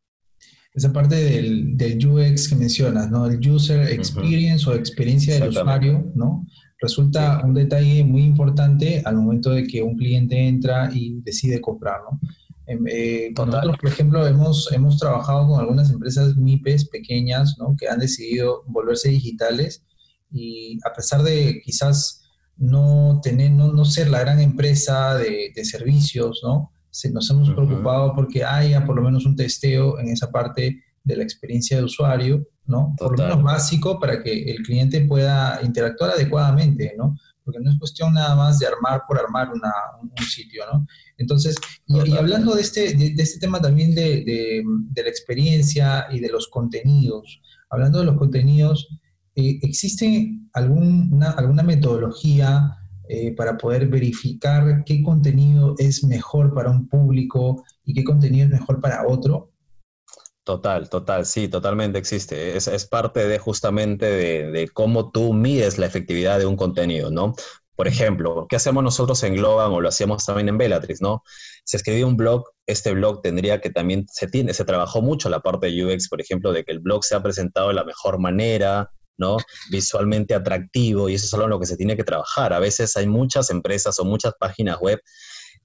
Esa 0.75 0.93
parte 0.93 1.15
del, 1.15 1.77
del 1.77 2.07
UX 2.07 2.49
que 2.49 2.55
mencionas, 2.55 3.11
¿no? 3.11 3.27
El 3.27 3.39
User 3.49 3.89
Experience 3.89 4.69
o 4.69 4.75
experiencia 4.75 5.35
del 5.35 5.49
usuario, 5.49 6.13
¿no? 6.15 6.45
Resulta 6.79 7.43
un 7.45 7.55
detalle 7.55 8.05
muy 8.05 8.23
importante 8.23 9.03
al 9.05 9.17
momento 9.17 9.51
de 9.51 9.67
que 9.67 9.83
un 9.83 9.97
cliente 9.97 10.37
entra 10.47 10.91
y 10.93 11.21
decide 11.23 11.61
comprar, 11.61 12.01
¿no? 12.11 12.21
Em, 12.67 12.85
eh, 12.89 13.33
nosotros, 13.37 13.77
por 13.79 13.91
ejemplo, 13.91 14.27
hemos, 14.27 14.71
hemos 14.73 14.99
trabajado 14.99 15.47
con 15.47 15.61
algunas 15.61 15.91
empresas 15.91 16.37
MIPES 16.37 16.89
pequeñas, 16.89 17.57
¿no? 17.59 17.77
Que 17.79 17.89
han 17.89 18.01
decidido 18.01 18.65
volverse 18.67 19.09
digitales 19.09 19.85
y 20.33 20.79
a 20.85 20.93
pesar 20.93 21.23
de 21.23 21.63
quizás 21.65 22.25
no 22.57 23.21
tener, 23.23 23.53
no, 23.53 23.73
no 23.73 23.85
ser 23.85 24.11
la 24.11 24.21
gran 24.21 24.41
empresa 24.41 25.15
de, 25.15 25.53
de 25.55 25.65
servicios, 25.65 26.41
¿no? 26.43 26.73
Se, 26.91 27.11
nos 27.11 27.31
hemos 27.31 27.51
preocupado 27.51 28.15
porque 28.15 28.45
haya 28.45 28.85
por 28.85 28.97
lo 28.97 29.03
menos 29.03 29.27
un 29.27 29.37
testeo 29.37 29.99
en 30.01 30.09
esa 30.09 30.31
parte 30.31 30.83
de 31.05 31.17
la 31.17 31.23
experiencia 31.23 31.77
de 31.77 31.85
usuario, 31.85 32.47
¿no? 32.67 32.95
Por 32.99 33.19
lo 33.19 33.25
menos 33.25 33.43
básico 33.43 33.99
para 34.01 34.23
que 34.23 34.51
el 34.51 34.63
cliente 34.63 35.01
pueda 35.03 35.61
interactuar 35.63 36.11
adecuadamente, 36.11 36.95
¿no? 36.97 37.17
Porque 37.45 37.61
no 37.61 37.71
es 37.71 37.79
cuestión 37.79 38.15
nada 38.15 38.35
más 38.35 38.59
de 38.59 38.67
armar 38.67 39.03
por 39.07 39.19
armar 39.19 39.51
una, 39.53 39.73
un, 40.03 40.25
sitio, 40.25 40.65
¿no? 40.73 40.87
Entonces, 41.17 41.55
y, 41.87 42.17
hablando 42.17 42.55
de 42.55 42.63
este, 42.63 42.95
de, 42.95 43.11
de, 43.11 43.23
este 43.23 43.39
tema 43.39 43.61
también 43.61 43.95
de, 43.95 44.25
de, 44.25 44.65
de 44.67 45.03
la 45.03 45.09
experiencia 45.09 46.07
y 46.11 46.19
de 46.19 46.29
los 46.29 46.49
contenidos, 46.49 47.41
hablando 47.71 48.01
de 48.01 48.07
los 48.07 48.17
contenidos, 48.17 48.89
eh, 49.37 49.59
¿existe 49.63 50.33
alguna, 50.55 51.31
alguna 51.33 51.63
metodología 51.63 52.75
eh, 53.09 53.35
para 53.37 53.59
poder 53.59 53.87
verificar 53.87 54.83
qué 54.85 55.03
contenido 55.03 55.75
es 55.79 56.03
mejor 56.03 56.55
para 56.55 56.71
un 56.71 56.89
público 56.89 57.63
y 57.85 57.93
qué 57.93 58.03
contenido 58.03 58.47
es 58.47 58.51
mejor 58.51 58.81
para 58.81 59.07
otro? 59.07 59.53
Total, 60.47 60.89
total, 60.89 61.27
sí, 61.27 61.49
totalmente 61.49 61.99
existe. 61.99 62.57
Es, 62.57 62.69
es 62.69 62.87
parte 62.87 63.27
de 63.27 63.41
justamente 63.41 64.07
de, 64.07 64.53
de, 64.53 64.69
cómo 64.69 65.11
tú 65.11 65.33
mides 65.33 65.77
la 65.77 65.87
efectividad 65.87 66.39
de 66.39 66.47
un 66.47 66.55
contenido, 66.55 67.11
¿no? 67.11 67.35
Por 67.75 67.89
ejemplo, 67.89 68.47
¿qué 68.49 68.55
hacemos 68.55 68.85
nosotros 68.85 69.21
en 69.25 69.35
Globan 69.35 69.73
o 69.73 69.81
lo 69.81 69.89
hacíamos 69.89 70.25
también 70.25 70.49
en 70.49 70.57
Bellatrix, 70.57 71.03
¿no? 71.03 71.25
Se 71.65 71.79
escribió 71.79 72.07
un 72.07 72.17
blog, 72.17 72.45
este 72.65 72.93
blog 72.93 73.23
tendría 73.23 73.61
que 73.61 73.71
también, 73.71 74.07
se, 74.09 74.29
tiene, 74.29 74.55
se 74.55 74.65
trabajó 74.65 75.03
mucho 75.03 75.29
la 75.31 75.41
parte 75.41 75.67
de 75.67 75.85
UX, 75.85 76.09
por 76.09 76.21
ejemplo, 76.21 76.53
de 76.53 76.63
que 76.63 76.71
el 76.71 76.79
blog 76.79 77.03
sea 77.03 77.21
presentado 77.21 77.67
de 77.67 77.75
la 77.75 77.83
mejor 77.85 78.21
manera, 78.21 78.93
¿no? 79.19 79.39
Visualmente 79.73 80.33
atractivo 80.33 81.09
y 81.09 81.15
eso 81.15 81.27
es 81.27 81.35
algo 81.35 81.47
en 81.47 81.51
lo 81.51 81.59
que 81.59 81.67
se 81.67 81.77
tiene 81.77 81.97
que 81.97 82.05
trabajar. 82.05 82.53
A 82.53 82.61
veces 82.61 82.97
hay 82.97 83.09
muchas 83.09 83.51
empresas 83.51 83.99
o 83.99 84.05
muchas 84.05 84.33
páginas 84.39 84.79
web 84.79 85.01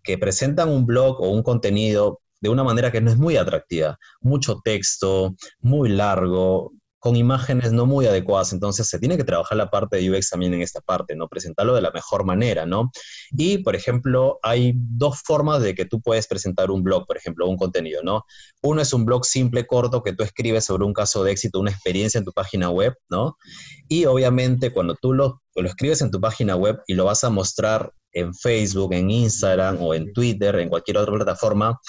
que 0.02 0.18
presentan 0.18 0.70
un 0.70 0.88
blog 0.88 1.22
o 1.22 1.30
un 1.30 1.44
contenido 1.44 2.20
de 2.42 2.50
una 2.50 2.64
manera 2.64 2.92
que 2.92 3.02
no 3.02 3.12
es 3.12 3.18
muy 3.18 3.38
atractiva, 3.38 3.98
mucho 4.20 4.60
texto, 4.64 5.36
muy 5.62 5.90
largo, 5.90 6.74
con 7.02 7.16
imágenes 7.16 7.74
no 7.74 7.88
muy 7.88 8.06
adecuadas. 8.06 8.54
Entonces 8.54 8.88
se 8.88 9.00
tiene 9.00 9.18
que 9.18 9.24
trabajar 9.24 9.58
la 9.58 9.72
parte 9.72 9.98
de 9.98 10.12
UX 10.12 10.30
también 10.30 10.54
en 10.54 10.62
esta 10.62 10.82
parte, 10.82 11.16
¿no? 11.16 11.28
Presentarlo 11.28 11.74
de 11.74 11.82
la 11.82 11.90
mejor 11.90 12.26
manera, 12.26 12.68
¿no? 12.68 12.92
Y, 13.32 13.58
por 13.58 13.76
ejemplo, 13.76 14.38
hay 14.44 14.74
dos 14.76 15.20
formas 15.26 15.64
de 15.64 15.74
que 15.74 15.86
tú 15.86 16.00
puedes 16.00 16.28
presentar 16.28 16.70
un 16.70 16.84
blog, 16.84 17.08
por 17.08 17.18
ejemplo, 17.18 17.48
un 17.48 17.58
contenido, 17.58 18.04
¿no? 18.04 18.24
Uno 18.62 18.84
es 18.84 18.94
un 18.94 19.06
blog 19.06 19.26
simple, 19.26 19.66
corto, 19.66 20.04
que 20.04 20.14
tú 20.14 20.22
escribes 20.22 20.66
sobre 20.66 20.86
un 20.86 20.94
caso 20.94 21.24
de 21.24 21.32
éxito, 21.32 21.60
una 21.60 21.72
experiencia 21.72 22.20
en 22.20 22.26
tu 22.26 22.34
página 22.34 22.70
web, 22.70 22.94
¿no? 23.10 23.36
Y 23.88 24.06
obviamente 24.06 24.72
cuando 24.72 24.94
tú 24.94 25.14
lo, 25.14 25.42
lo 25.56 25.68
escribes 25.68 26.02
en 26.02 26.12
tu 26.12 26.22
página 26.22 26.56
web 26.56 26.82
y 26.86 26.94
lo 26.94 27.06
vas 27.06 27.24
a 27.24 27.32
mostrar 27.32 27.94
en 28.14 28.34
Facebook, 28.34 28.94
en 28.94 29.10
Instagram 29.10 29.82
o 29.82 29.94
en 29.94 30.12
Twitter, 30.14 30.56
en 30.56 30.70
cualquier 30.70 30.98
otra 30.98 31.14
plataforma, 31.14 31.80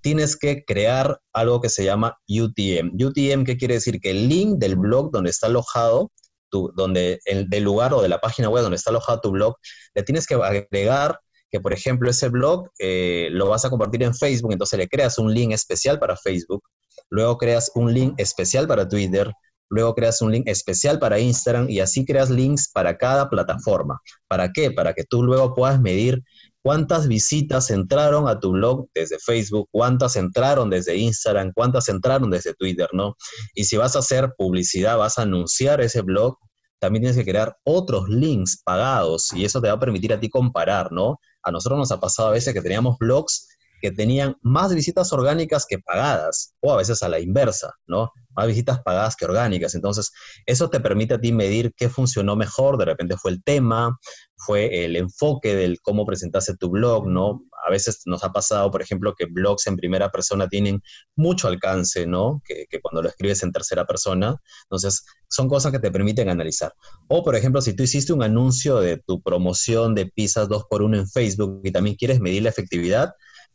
tienes 0.00 0.36
que 0.36 0.64
crear 0.64 1.20
algo 1.32 1.60
que 1.60 1.68
se 1.68 1.84
llama 1.84 2.18
UTM. 2.28 2.92
UTM, 2.94 3.44
¿qué 3.44 3.56
quiere 3.56 3.74
decir? 3.74 4.00
Que 4.00 4.10
el 4.10 4.28
link 4.28 4.58
del 4.58 4.76
blog 4.76 5.10
donde 5.10 5.30
está 5.30 5.46
alojado, 5.46 6.10
tu, 6.50 6.72
donde, 6.76 7.20
el, 7.24 7.48
del 7.48 7.64
lugar 7.64 7.94
o 7.94 8.02
de 8.02 8.08
la 8.08 8.20
página 8.20 8.48
web 8.48 8.62
donde 8.62 8.76
está 8.76 8.90
alojado 8.90 9.20
tu 9.20 9.30
blog, 9.30 9.56
le 9.94 10.02
tienes 10.02 10.26
que 10.26 10.34
agregar 10.34 11.18
que, 11.50 11.60
por 11.60 11.72
ejemplo, 11.72 12.10
ese 12.10 12.28
blog 12.28 12.68
eh, 12.78 13.28
lo 13.30 13.48
vas 13.48 13.64
a 13.64 13.70
compartir 13.70 14.02
en 14.02 14.14
Facebook, 14.14 14.52
entonces 14.52 14.78
le 14.78 14.88
creas 14.88 15.18
un 15.18 15.32
link 15.32 15.52
especial 15.52 15.98
para 15.98 16.16
Facebook, 16.16 16.62
luego 17.10 17.36
creas 17.36 17.70
un 17.74 17.92
link 17.92 18.14
especial 18.16 18.66
para 18.66 18.88
Twitter, 18.88 19.30
luego 19.72 19.94
creas 19.94 20.20
un 20.20 20.32
link 20.32 20.46
especial 20.46 20.98
para 20.98 21.18
Instagram 21.18 21.68
y 21.70 21.80
así 21.80 22.04
creas 22.04 22.28
links 22.28 22.70
para 22.70 22.98
cada 22.98 23.30
plataforma. 23.30 23.98
¿Para 24.28 24.52
qué? 24.52 24.70
Para 24.70 24.92
que 24.92 25.04
tú 25.04 25.22
luego 25.22 25.54
puedas 25.54 25.80
medir 25.80 26.22
cuántas 26.62 27.08
visitas 27.08 27.70
entraron 27.70 28.28
a 28.28 28.38
tu 28.38 28.52
blog 28.52 28.86
desde 28.94 29.18
Facebook, 29.18 29.68
cuántas 29.70 30.16
entraron 30.16 30.68
desde 30.68 30.96
Instagram, 30.96 31.52
cuántas 31.54 31.88
entraron 31.88 32.30
desde 32.30 32.52
Twitter, 32.52 32.88
¿no? 32.92 33.16
Y 33.54 33.64
si 33.64 33.78
vas 33.78 33.96
a 33.96 34.00
hacer 34.00 34.34
publicidad, 34.36 34.98
vas 34.98 35.18
a 35.18 35.22
anunciar 35.22 35.80
ese 35.80 36.02
blog, 36.02 36.36
también 36.78 37.04
tienes 37.04 37.16
que 37.16 37.30
crear 37.30 37.56
otros 37.64 38.10
links 38.10 38.60
pagados 38.62 39.32
y 39.32 39.46
eso 39.46 39.62
te 39.62 39.68
va 39.68 39.74
a 39.74 39.80
permitir 39.80 40.12
a 40.12 40.20
ti 40.20 40.28
comparar, 40.28 40.92
¿no? 40.92 41.18
A 41.42 41.50
nosotros 41.50 41.78
nos 41.78 41.92
ha 41.92 41.98
pasado 41.98 42.28
a 42.28 42.32
veces 42.32 42.52
que 42.52 42.60
teníamos 42.60 42.98
blogs 42.98 43.48
que 43.82 43.90
tenían 43.90 44.36
más 44.42 44.72
visitas 44.72 45.12
orgánicas 45.12 45.66
que 45.68 45.80
pagadas, 45.80 46.54
o 46.60 46.72
a 46.72 46.76
veces 46.76 47.02
a 47.02 47.08
la 47.08 47.18
inversa, 47.18 47.74
¿no? 47.86 48.12
Más 48.30 48.46
visitas 48.46 48.80
pagadas 48.82 49.16
que 49.16 49.24
orgánicas. 49.24 49.74
Entonces, 49.74 50.12
eso 50.46 50.70
te 50.70 50.78
permite 50.78 51.14
a 51.14 51.20
ti 51.20 51.32
medir 51.32 51.74
qué 51.76 51.88
funcionó 51.88 52.36
mejor, 52.36 52.78
de 52.78 52.84
repente 52.84 53.16
fue 53.16 53.32
el 53.32 53.42
tema, 53.42 53.98
fue 54.36 54.84
el 54.84 54.96
enfoque 54.96 55.56
del 55.56 55.80
cómo 55.82 56.06
presentaste 56.06 56.56
tu 56.56 56.70
blog, 56.70 57.08
¿no? 57.08 57.42
A 57.66 57.70
veces 57.70 58.02
nos 58.06 58.22
ha 58.22 58.30
pasado, 58.30 58.70
por 58.70 58.82
ejemplo, 58.82 59.14
que 59.16 59.26
blogs 59.26 59.66
en 59.66 59.76
primera 59.76 60.10
persona 60.10 60.48
tienen 60.48 60.80
mucho 61.16 61.48
alcance, 61.48 62.06
¿no? 62.06 62.40
Que, 62.44 62.66
cuando 62.80 63.02
lo 63.02 63.08
escribes 63.08 63.42
en 63.42 63.50
tercera 63.50 63.84
persona. 63.84 64.36
Entonces, 64.64 65.04
son 65.28 65.48
cosas 65.48 65.72
que 65.72 65.80
te 65.80 65.90
permiten 65.90 66.28
analizar. 66.28 66.72
O, 67.08 67.24
por 67.24 67.34
ejemplo, 67.34 67.60
si 67.60 67.74
tú 67.74 67.82
hiciste 67.82 68.12
un 68.12 68.22
anuncio 68.22 68.78
de 68.78 68.98
tu 68.98 69.20
promoción 69.20 69.96
de 69.96 70.06
pizzas 70.06 70.48
2x1 70.48 70.98
en 70.98 71.08
Facebook 71.08 71.62
y 71.64 71.72
también 71.72 71.96
quieres 71.96 72.20
medir 72.20 72.44
la 72.44 72.50
efectividad, 72.50 73.12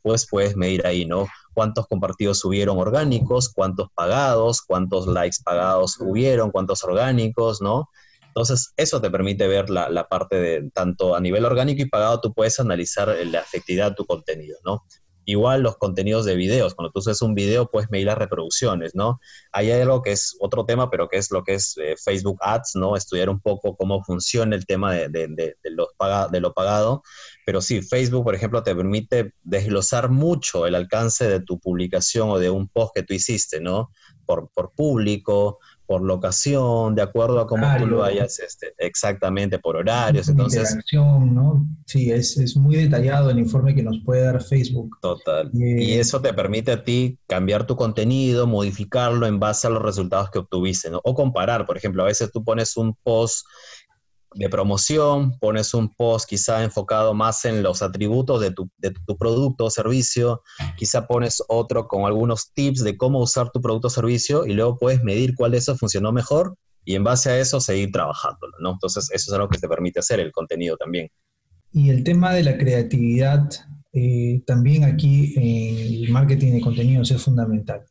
pues 0.08 0.26
puedes 0.26 0.56
medir 0.56 0.88
ahí, 0.88 1.06
¿no? 1.06 1.28
Cuántos 1.54 1.86
compartidos 1.88 2.40
subieron 2.40 2.78
orgánicos, 2.78 3.52
cuántos 3.54 3.90
pagados, 3.94 4.62
cuántos 4.62 5.06
likes 5.06 5.38
pagados 5.44 5.98
hubieron, 6.00 6.50
cuántos 6.50 6.82
orgánicos, 6.86 7.62
¿no? 7.62 7.90
Entonces, 8.28 8.72
eso 8.78 9.02
te 9.02 9.10
permite 9.10 9.50
ver 9.50 9.70
la, 9.70 9.90
la, 9.90 10.08
parte 10.08 10.40
de 10.40 10.72
tanto 10.72 11.14
a 11.14 11.20
nivel 11.20 11.44
orgánico 11.44 11.82
y 11.82 11.90
pagado, 11.90 12.22
tú 12.22 12.34
puedes 12.34 12.58
analizar 12.62 13.10
la 13.10 13.42
efectividad 13.42 13.90
de 13.90 13.96
tu 13.96 14.06
contenido, 14.06 14.58
¿no? 14.64 14.86
Igual 15.30 15.62
los 15.62 15.76
contenidos 15.76 16.24
de 16.24 16.36
videos, 16.38 16.74
cuando 16.74 16.90
tú 16.90 17.00
haces 17.00 17.22
un 17.22 17.36
video 17.36 17.70
puedes 17.70 17.92
medir 17.92 18.08
las 18.08 18.18
reproducciones, 18.18 18.96
¿no? 18.96 19.20
Hay 19.52 19.70
algo 19.72 20.02
que 20.02 20.14
es 20.14 20.38
otro 20.40 20.64
tema, 20.66 20.90
pero 20.90 21.10
que 21.10 21.18
es 21.18 21.32
lo 21.32 21.44
que 21.44 21.56
es 21.56 21.76
eh, 21.78 21.96
Facebook 22.02 22.38
Ads, 22.40 22.76
¿no? 22.76 22.96
Estudiar 22.96 23.30
un 23.30 23.42
poco 23.42 23.76
cómo 23.76 24.02
funciona 24.06 24.56
el 24.56 24.66
tema 24.66 24.94
de, 24.94 25.10
de, 25.10 25.28
de, 25.28 25.58
de 25.62 25.72
los 25.72 25.90
paga, 25.98 26.30
de 26.30 26.40
lo 26.40 26.54
pagado, 26.54 27.04
pero 27.46 27.60
sí, 27.60 27.82
Facebook, 27.82 28.24
por 28.24 28.36
ejemplo, 28.36 28.64
te 28.64 28.74
permite 28.74 29.34
desglosar 29.44 30.10
mucho 30.10 30.66
el 30.66 30.76
alcance 30.76 31.28
de 31.28 31.42
tu 31.42 31.60
publicación 31.60 32.30
o 32.30 32.40
de 32.40 32.50
un 32.50 32.70
post 32.70 32.96
que 32.96 33.04
tú 33.04 33.14
hiciste, 33.14 33.60
¿no? 33.60 33.92
Por, 34.26 34.50
por 34.54 34.72
público, 34.72 35.60
por 35.88 36.02
locación, 36.02 36.94
de 36.96 37.02
acuerdo 37.02 37.40
a 37.40 37.48
cómo 37.48 37.66
tú 37.80 37.88
lo 37.88 38.00
vayas, 38.00 38.40
este, 38.40 38.74
exactamente, 38.78 39.58
por 39.58 39.78
horarios. 39.78 40.28
Entonces, 40.28 40.78
¿no? 40.94 41.66
Sí, 41.86 42.12
es, 42.12 42.38
es, 42.38 42.58
muy 42.58 42.76
detallado 42.76 43.30
el 43.30 43.40
informe 43.40 43.74
que 43.74 43.82
nos 43.82 44.00
puede 44.04 44.22
dar 44.22 44.44
Facebook. 44.44 44.98
Total. 45.02 45.50
y 45.54 45.94
eh, 45.94 46.00
eso 46.00 46.22
te 46.22 46.34
permite 46.34 46.74
a 46.74 46.84
ti 46.84 47.18
cambiar 47.26 47.66
tu 47.66 47.78
contenido, 47.78 48.46
modificarlo 48.46 49.26
en 49.26 49.40
base 49.40 49.68
a 49.68 49.70
los 49.70 49.82
resultados 49.82 50.30
que 50.30 50.40
obtuviste, 50.40 50.90
¿no? 50.90 51.00
O 51.06 51.16
comparar, 51.16 51.66
por 51.66 51.78
ejemplo, 51.78 52.04
a 52.04 52.08
veces 52.08 52.32
tú 52.32 52.44
pones 52.44 52.76
un 52.76 52.94
post 53.04 53.46
de 54.38 54.50
promoción, 54.50 55.38
pones 55.40 55.74
un 55.74 55.94
post 55.94 56.30
quizá 56.30 56.64
enfocado 56.64 57.14
más 57.14 57.44
en 57.46 57.64
los 57.64 57.82
atributos 57.82 58.40
de 58.40 58.52
tu, 58.52 58.70
de 58.78 58.92
tu, 58.92 59.18
producto 59.18 59.66
o 59.66 59.70
servicio, 59.70 60.44
quizá 60.78 61.08
pones 61.08 61.42
otro 61.48 61.88
con 61.88 62.06
algunos 62.06 62.54
tips 62.54 62.84
de 62.84 62.98
cómo 62.98 63.20
usar 63.20 63.50
tu 63.52 63.62
producto 63.62 63.88
o 63.88 63.92
servicio 63.92 64.46
y 64.46 64.54
luego 64.54 64.78
puedes 64.78 65.04
medir 65.04 65.34
cuál 65.36 65.52
de 65.52 65.58
esos 65.58 65.80
funcionó 65.80 66.12
mejor 66.12 66.56
y 66.86 66.96
en 66.96 67.04
base 67.04 67.30
a 67.30 67.40
eso 67.40 67.60
seguir 67.60 67.92
trabajándolo, 67.92 68.54
¿no? 68.62 68.74
Entonces 68.74 69.10
eso 69.12 69.32
es 69.32 69.34
algo 69.34 69.50
que 69.50 69.60
te 69.60 69.68
permite 69.68 70.00
hacer 70.00 70.20
el 70.20 70.32
contenido 70.32 70.78
también. 70.78 71.10
Y 71.74 71.90
el 71.90 72.04
tema 72.04 72.34
de 72.34 72.44
la 72.44 72.58
creatividad, 72.58 73.50
eh, 73.92 74.42
también 74.46 74.84
aquí 74.84 75.34
en 75.36 76.04
el 76.04 76.12
marketing 76.12 76.54
de 76.54 76.62
contenidos 76.62 77.12
es 77.12 77.22
fundamental. 77.22 77.84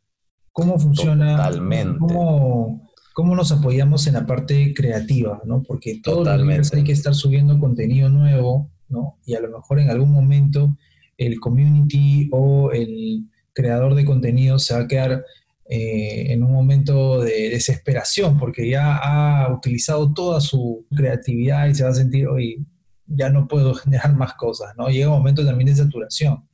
¿Cómo 0.53 0.79
funciona? 0.79 1.37
Totalmente. 1.37 1.99
¿Cómo, 1.99 2.86
cómo 3.17 3.35
nos 3.35 3.51
apoyamos 3.51 4.07
en 4.07 4.13
la 4.13 4.27
parte 4.27 4.75
creativa, 4.75 5.41
¿no? 5.47 5.63
Porque 5.63 6.03
todos 6.05 6.27
los 6.27 6.47
días 6.47 6.75
hay 6.75 6.85
que 6.85 6.93
estar 6.93 7.15
subiendo 7.15 7.59
contenido 7.59 8.11
nuevo, 8.11 8.71
¿no? 8.91 9.19
Y 9.25 9.35
a 9.35 9.41
lo 9.41 9.51
mejor 9.51 9.81
en 9.81 9.89
algún 9.89 10.13
momento 10.13 10.77
el 11.17 11.41
community 11.41 12.29
o 12.31 12.73
el 12.73 13.25
creador 13.55 13.95
de 13.95 14.05
contenido 14.05 14.59
se 14.59 14.75
va 14.75 14.81
a 14.81 14.87
quedar 14.87 15.25
eh, 15.65 16.27
en 16.29 16.43
un 16.43 16.53
momento 16.53 17.23
de 17.23 17.49
desesperación 17.49 18.39
porque 18.39 18.69
ya 18.69 18.99
ha 18.99 19.51
utilizado 19.51 20.13
toda 20.13 20.43
su 20.43 20.85
creatividad 20.95 21.69
y 21.69 21.75
se 21.75 21.85
va 21.85 21.89
a 21.89 21.95
sentir, 21.95 22.29
oye, 22.29 22.59
ya 23.07 23.31
no 23.31 23.49
puedo 23.49 23.73
generar 23.83 24.15
más 24.15 24.35
cosas, 24.35 24.75
¿no? 24.77 24.91
Llega 24.91 25.09
un 25.09 25.17
momento 25.17 25.43
también 25.43 25.69
de 25.69 25.77
saturación. 25.77 26.47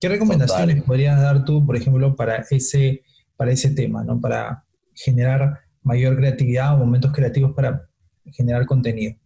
¿Qué 0.00 0.08
recomendaciones 0.08 0.82
podrías 0.82 1.20
dar 1.20 1.44
tú, 1.44 1.64
por 1.64 1.76
ejemplo, 1.76 2.16
para 2.16 2.44
ese, 2.50 3.02
para 3.36 3.52
ese 3.52 3.70
tema, 3.70 4.02
¿no? 4.02 4.20
Para 4.20 4.64
generar 4.94 5.67
mayor 5.82 6.16
creatividad 6.16 6.74
o 6.74 6.78
momentos 6.78 7.12
creativos 7.12 7.52
para 7.54 7.88
generar 8.32 8.66
contenido. 8.66 9.16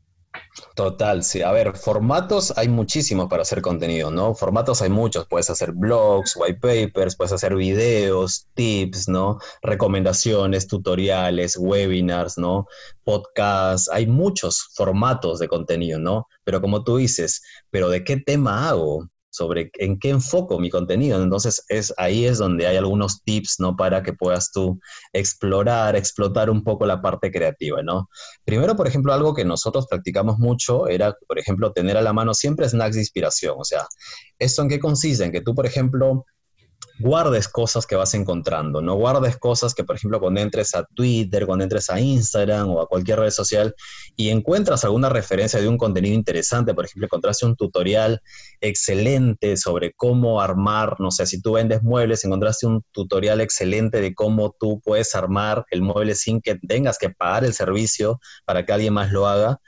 Total, 0.74 1.22
sí. 1.22 1.42
A 1.42 1.52
ver, 1.52 1.76
formatos 1.76 2.52
hay 2.56 2.68
muchísimos 2.68 3.28
para 3.28 3.42
hacer 3.42 3.60
contenido, 3.60 4.10
¿no? 4.10 4.34
Formatos 4.34 4.80
hay 4.82 4.90
muchos. 4.90 5.26
Puedes 5.26 5.50
hacer 5.50 5.72
blogs, 5.72 6.36
white 6.36 6.60
papers, 6.60 7.16
puedes 7.16 7.32
hacer 7.32 7.54
videos, 7.54 8.48
tips, 8.54 9.08
¿no? 9.08 9.38
Recomendaciones, 9.62 10.66
tutoriales, 10.68 11.56
webinars, 11.58 12.38
¿no? 12.38 12.66
Podcasts. 13.04 13.90
Hay 13.90 14.06
muchos 14.06 14.70
formatos 14.74 15.38
de 15.38 15.48
contenido, 15.48 15.98
¿no? 15.98 16.26
Pero 16.44 16.60
como 16.60 16.84
tú 16.84 16.96
dices, 16.96 17.42
¿pero 17.70 17.88
de 17.88 18.04
qué 18.04 18.16
tema 18.18 18.68
hago? 18.68 19.08
Sobre 19.32 19.70
en 19.78 19.98
qué 19.98 20.10
enfoco 20.10 20.60
mi 20.60 20.68
contenido. 20.68 21.22
Entonces, 21.22 21.64
es, 21.68 21.92
ahí 21.96 22.26
es 22.26 22.38
donde 22.38 22.66
hay 22.66 22.76
algunos 22.76 23.22
tips, 23.24 23.56
¿no? 23.58 23.74
Para 23.76 24.02
que 24.02 24.12
puedas 24.12 24.52
tú 24.52 24.78
explorar, 25.12 25.96
explotar 25.96 26.50
un 26.50 26.62
poco 26.62 26.84
la 26.84 27.00
parte 27.00 27.30
creativa, 27.30 27.82
¿no? 27.82 28.10
Primero, 28.44 28.76
por 28.76 28.86
ejemplo, 28.86 29.12
algo 29.12 29.34
que 29.34 29.44
nosotros 29.44 29.86
practicamos 29.88 30.38
mucho 30.38 30.86
era, 30.86 31.16
por 31.26 31.38
ejemplo, 31.38 31.72
tener 31.72 31.96
a 31.96 32.02
la 32.02 32.12
mano 32.12 32.34
siempre 32.34 32.68
snacks 32.68 32.94
de 32.94 33.00
inspiración. 33.00 33.56
O 33.58 33.64
sea, 33.64 33.86
¿esto 34.38 34.62
en 34.62 34.68
qué 34.68 34.78
consiste? 34.78 35.24
En 35.24 35.32
que 35.32 35.40
tú, 35.40 35.54
por 35.54 35.64
ejemplo, 35.64 36.26
guardes 37.02 37.48
cosas 37.48 37.86
que 37.86 37.96
vas 37.96 38.14
encontrando, 38.14 38.80
no 38.80 38.94
guardes 38.94 39.36
cosas 39.36 39.74
que, 39.74 39.84
por 39.84 39.96
ejemplo, 39.96 40.20
cuando 40.20 40.40
entres 40.40 40.74
a 40.74 40.84
Twitter, 40.84 41.46
cuando 41.46 41.64
entres 41.64 41.90
a 41.90 42.00
Instagram 42.00 42.70
o 42.70 42.80
a 42.80 42.86
cualquier 42.86 43.18
red 43.18 43.30
social 43.30 43.74
y 44.16 44.30
encuentras 44.30 44.84
alguna 44.84 45.08
referencia 45.08 45.60
de 45.60 45.68
un 45.68 45.76
contenido 45.76 46.14
interesante, 46.14 46.74
por 46.74 46.84
ejemplo, 46.84 47.06
encontraste 47.06 47.44
un 47.44 47.56
tutorial 47.56 48.22
excelente 48.60 49.56
sobre 49.56 49.92
cómo 49.92 50.40
armar, 50.40 51.00
no 51.00 51.10
sé, 51.10 51.26
si 51.26 51.42
tú 51.42 51.52
vendes 51.52 51.82
muebles, 51.82 52.24
encontraste 52.24 52.66
un 52.66 52.82
tutorial 52.92 53.40
excelente 53.40 54.00
de 54.00 54.14
cómo 54.14 54.54
tú 54.58 54.80
puedes 54.84 55.14
armar 55.14 55.66
el 55.70 55.82
mueble 55.82 56.14
sin 56.14 56.40
que 56.40 56.54
tengas 56.54 56.98
que 56.98 57.10
pagar 57.10 57.44
el 57.44 57.52
servicio 57.52 58.20
para 58.44 58.64
que 58.64 58.72
alguien 58.72 58.94
más 58.94 59.10
lo 59.10 59.26
haga, 59.26 59.60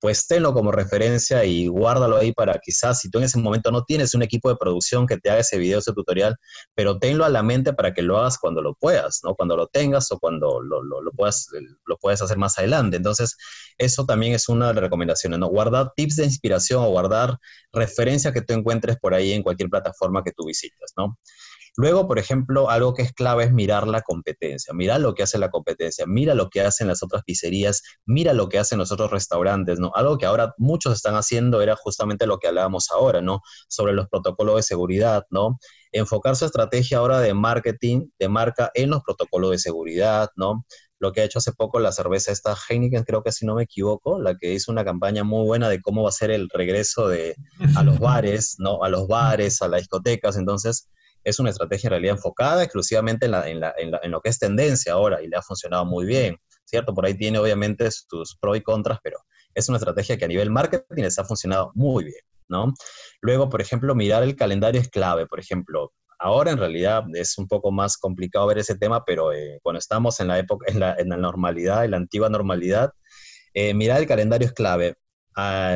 pues 0.00 0.26
tenlo 0.26 0.54
como 0.54 0.72
referencia 0.72 1.44
y 1.44 1.66
guárdalo 1.66 2.16
ahí 2.16 2.32
para 2.32 2.58
quizás 2.58 3.00
si 3.00 3.10
tú 3.10 3.18
en 3.18 3.24
ese 3.24 3.38
momento 3.38 3.70
no 3.70 3.84
tienes 3.84 4.14
un 4.14 4.22
equipo 4.22 4.48
de 4.48 4.56
producción 4.56 5.06
que 5.06 5.18
te 5.18 5.30
haga 5.30 5.40
ese 5.40 5.58
video, 5.58 5.78
ese 5.78 5.92
tutorial, 5.92 6.36
pero 6.74 6.98
tenlo 6.98 7.24
a 7.24 7.28
la 7.28 7.42
mente 7.42 7.72
para 7.74 7.92
que 7.92 8.02
lo 8.02 8.18
hagas 8.18 8.38
cuando 8.38 8.62
lo 8.62 8.74
puedas, 8.74 9.20
¿no? 9.24 9.34
Cuando 9.34 9.56
lo 9.56 9.66
tengas 9.66 10.10
o 10.12 10.18
cuando 10.18 10.60
lo, 10.60 10.82
lo, 10.82 11.12
puedas, 11.12 11.48
lo 11.84 11.96
puedes 11.98 12.22
hacer 12.22 12.38
más 12.38 12.58
adelante. 12.58 12.96
Entonces, 12.96 13.36
eso 13.78 14.06
también 14.06 14.32
es 14.32 14.48
una 14.48 14.68
de 14.68 14.74
las 14.74 14.84
recomendaciones, 14.84 15.38
¿no? 15.38 15.48
Guardar 15.48 15.92
tips 15.94 16.16
de 16.16 16.24
inspiración 16.24 16.82
o 16.82 16.88
guardar 16.88 17.36
referencias 17.72 18.32
que 18.32 18.42
tú 18.42 18.54
encuentres 18.54 18.96
por 18.98 19.14
ahí 19.14 19.32
en 19.32 19.42
cualquier 19.42 19.68
plataforma 19.68 20.24
que 20.24 20.32
tú 20.32 20.46
visitas, 20.46 20.92
¿no? 20.96 21.18
Luego, 21.80 22.06
por 22.06 22.18
ejemplo, 22.18 22.68
algo 22.68 22.92
que 22.92 23.00
es 23.00 23.14
clave 23.14 23.44
es 23.44 23.52
mirar 23.54 23.88
la 23.88 24.02
competencia, 24.02 24.74
mira 24.74 24.98
lo 24.98 25.14
que 25.14 25.22
hace 25.22 25.38
la 25.38 25.48
competencia, 25.48 26.04
mira 26.06 26.34
lo 26.34 26.50
que 26.50 26.60
hacen 26.60 26.88
las 26.88 27.02
otras 27.02 27.22
pizzerías, 27.24 27.80
mira 28.04 28.34
lo 28.34 28.50
que 28.50 28.58
hacen 28.58 28.78
los 28.78 28.92
otros 28.92 29.10
restaurantes, 29.10 29.80
¿no? 29.80 29.90
Algo 29.94 30.18
que 30.18 30.26
ahora 30.26 30.52
muchos 30.58 30.92
están 30.92 31.14
haciendo 31.14 31.62
era 31.62 31.76
justamente 31.76 32.26
lo 32.26 32.38
que 32.38 32.48
hablábamos 32.48 32.90
ahora, 32.90 33.22
¿no? 33.22 33.40
Sobre 33.66 33.94
los 33.94 34.08
protocolos 34.08 34.56
de 34.56 34.62
seguridad, 34.62 35.24
¿no? 35.30 35.58
Enfocar 35.90 36.36
su 36.36 36.44
estrategia 36.44 36.98
ahora 36.98 37.18
de 37.18 37.32
marketing, 37.32 38.08
de 38.18 38.28
marca 38.28 38.70
en 38.74 38.90
los 38.90 39.02
protocolos 39.02 39.52
de 39.52 39.58
seguridad, 39.58 40.28
¿no? 40.36 40.66
Lo 40.98 41.12
que 41.12 41.22
ha 41.22 41.24
hecho 41.24 41.38
hace 41.38 41.52
poco 41.52 41.80
la 41.80 41.92
cerveza 41.92 42.30
esta 42.30 42.54
Heineken, 42.68 43.04
creo 43.04 43.22
que 43.22 43.32
si 43.32 43.46
no 43.46 43.54
me 43.54 43.62
equivoco, 43.62 44.20
la 44.20 44.36
que 44.36 44.52
hizo 44.52 44.70
una 44.70 44.84
campaña 44.84 45.24
muy 45.24 45.46
buena 45.46 45.70
de 45.70 45.80
cómo 45.80 46.02
va 46.02 46.10
a 46.10 46.12
ser 46.12 46.30
el 46.30 46.50
regreso 46.50 47.08
de, 47.08 47.36
a 47.74 47.82
los 47.82 47.98
bares, 48.00 48.56
¿no? 48.58 48.84
A 48.84 48.90
los 48.90 49.08
bares, 49.08 49.62
a 49.62 49.68
las 49.68 49.80
discotecas, 49.80 50.36
entonces 50.36 50.90
es 51.24 51.38
una 51.38 51.50
estrategia 51.50 51.88
en 51.88 51.90
realidad 51.92 52.16
enfocada 52.16 52.62
exclusivamente 52.62 53.26
en, 53.26 54.10
lo 54.10 54.20
que 54.20 54.28
es 54.28 54.38
tendencia 54.38 54.94
ahora 54.94 55.22
y 55.22 55.28
le 55.28 55.36
ha 55.36 55.42
funcionado 55.42 55.84
muy 55.84 56.06
bien, 56.06 56.36
¿cierto? 56.64 56.94
Por 56.94 57.06
ahí 57.06 57.14
tiene 57.14 57.38
obviamente 57.38 57.90
sus 57.90 58.36
pros 58.40 58.56
y 58.56 58.62
contras, 58.62 58.98
pero 59.02 59.18
es 59.54 59.68
una 59.68 59.78
estrategia 59.78 60.16
que 60.16 60.24
a 60.24 60.28
nivel 60.28 60.50
marketing 60.50 61.02
les 61.02 61.18
ha 61.18 61.24
funcionado 61.24 61.72
muy 61.74 62.04
bien, 62.04 62.22
¿no? 62.48 62.72
Luego, 63.20 63.48
por 63.48 63.60
ejemplo, 63.60 63.94
mirar 63.94 64.22
el 64.22 64.36
calendario 64.36 64.80
es 64.80 64.88
clave, 64.88 65.26
por 65.26 65.40
ejemplo. 65.40 65.92
Ahora 66.18 66.50
en 66.50 66.58
realidad 66.58 67.04
es 67.14 67.38
un 67.38 67.48
poco 67.48 67.72
más 67.72 67.96
complicado 67.96 68.46
ver 68.46 68.58
ese 68.58 68.76
tema, 68.76 69.04
pero 69.04 69.32
eh, 69.32 69.58
cuando 69.62 69.78
estamos 69.78 70.20
en 70.20 70.28
la 70.28 70.38
época, 70.38 70.70
en 70.70 70.80
la, 70.80 70.94
en 70.98 71.08
la 71.08 71.16
normalidad, 71.16 71.84
en 71.84 71.92
la 71.92 71.96
antigua 71.96 72.28
normalidad, 72.28 72.92
eh, 73.54 73.74
mirar 73.74 74.00
el 74.00 74.06
calendario 74.06 74.46
es 74.46 74.52
clave 74.52 74.96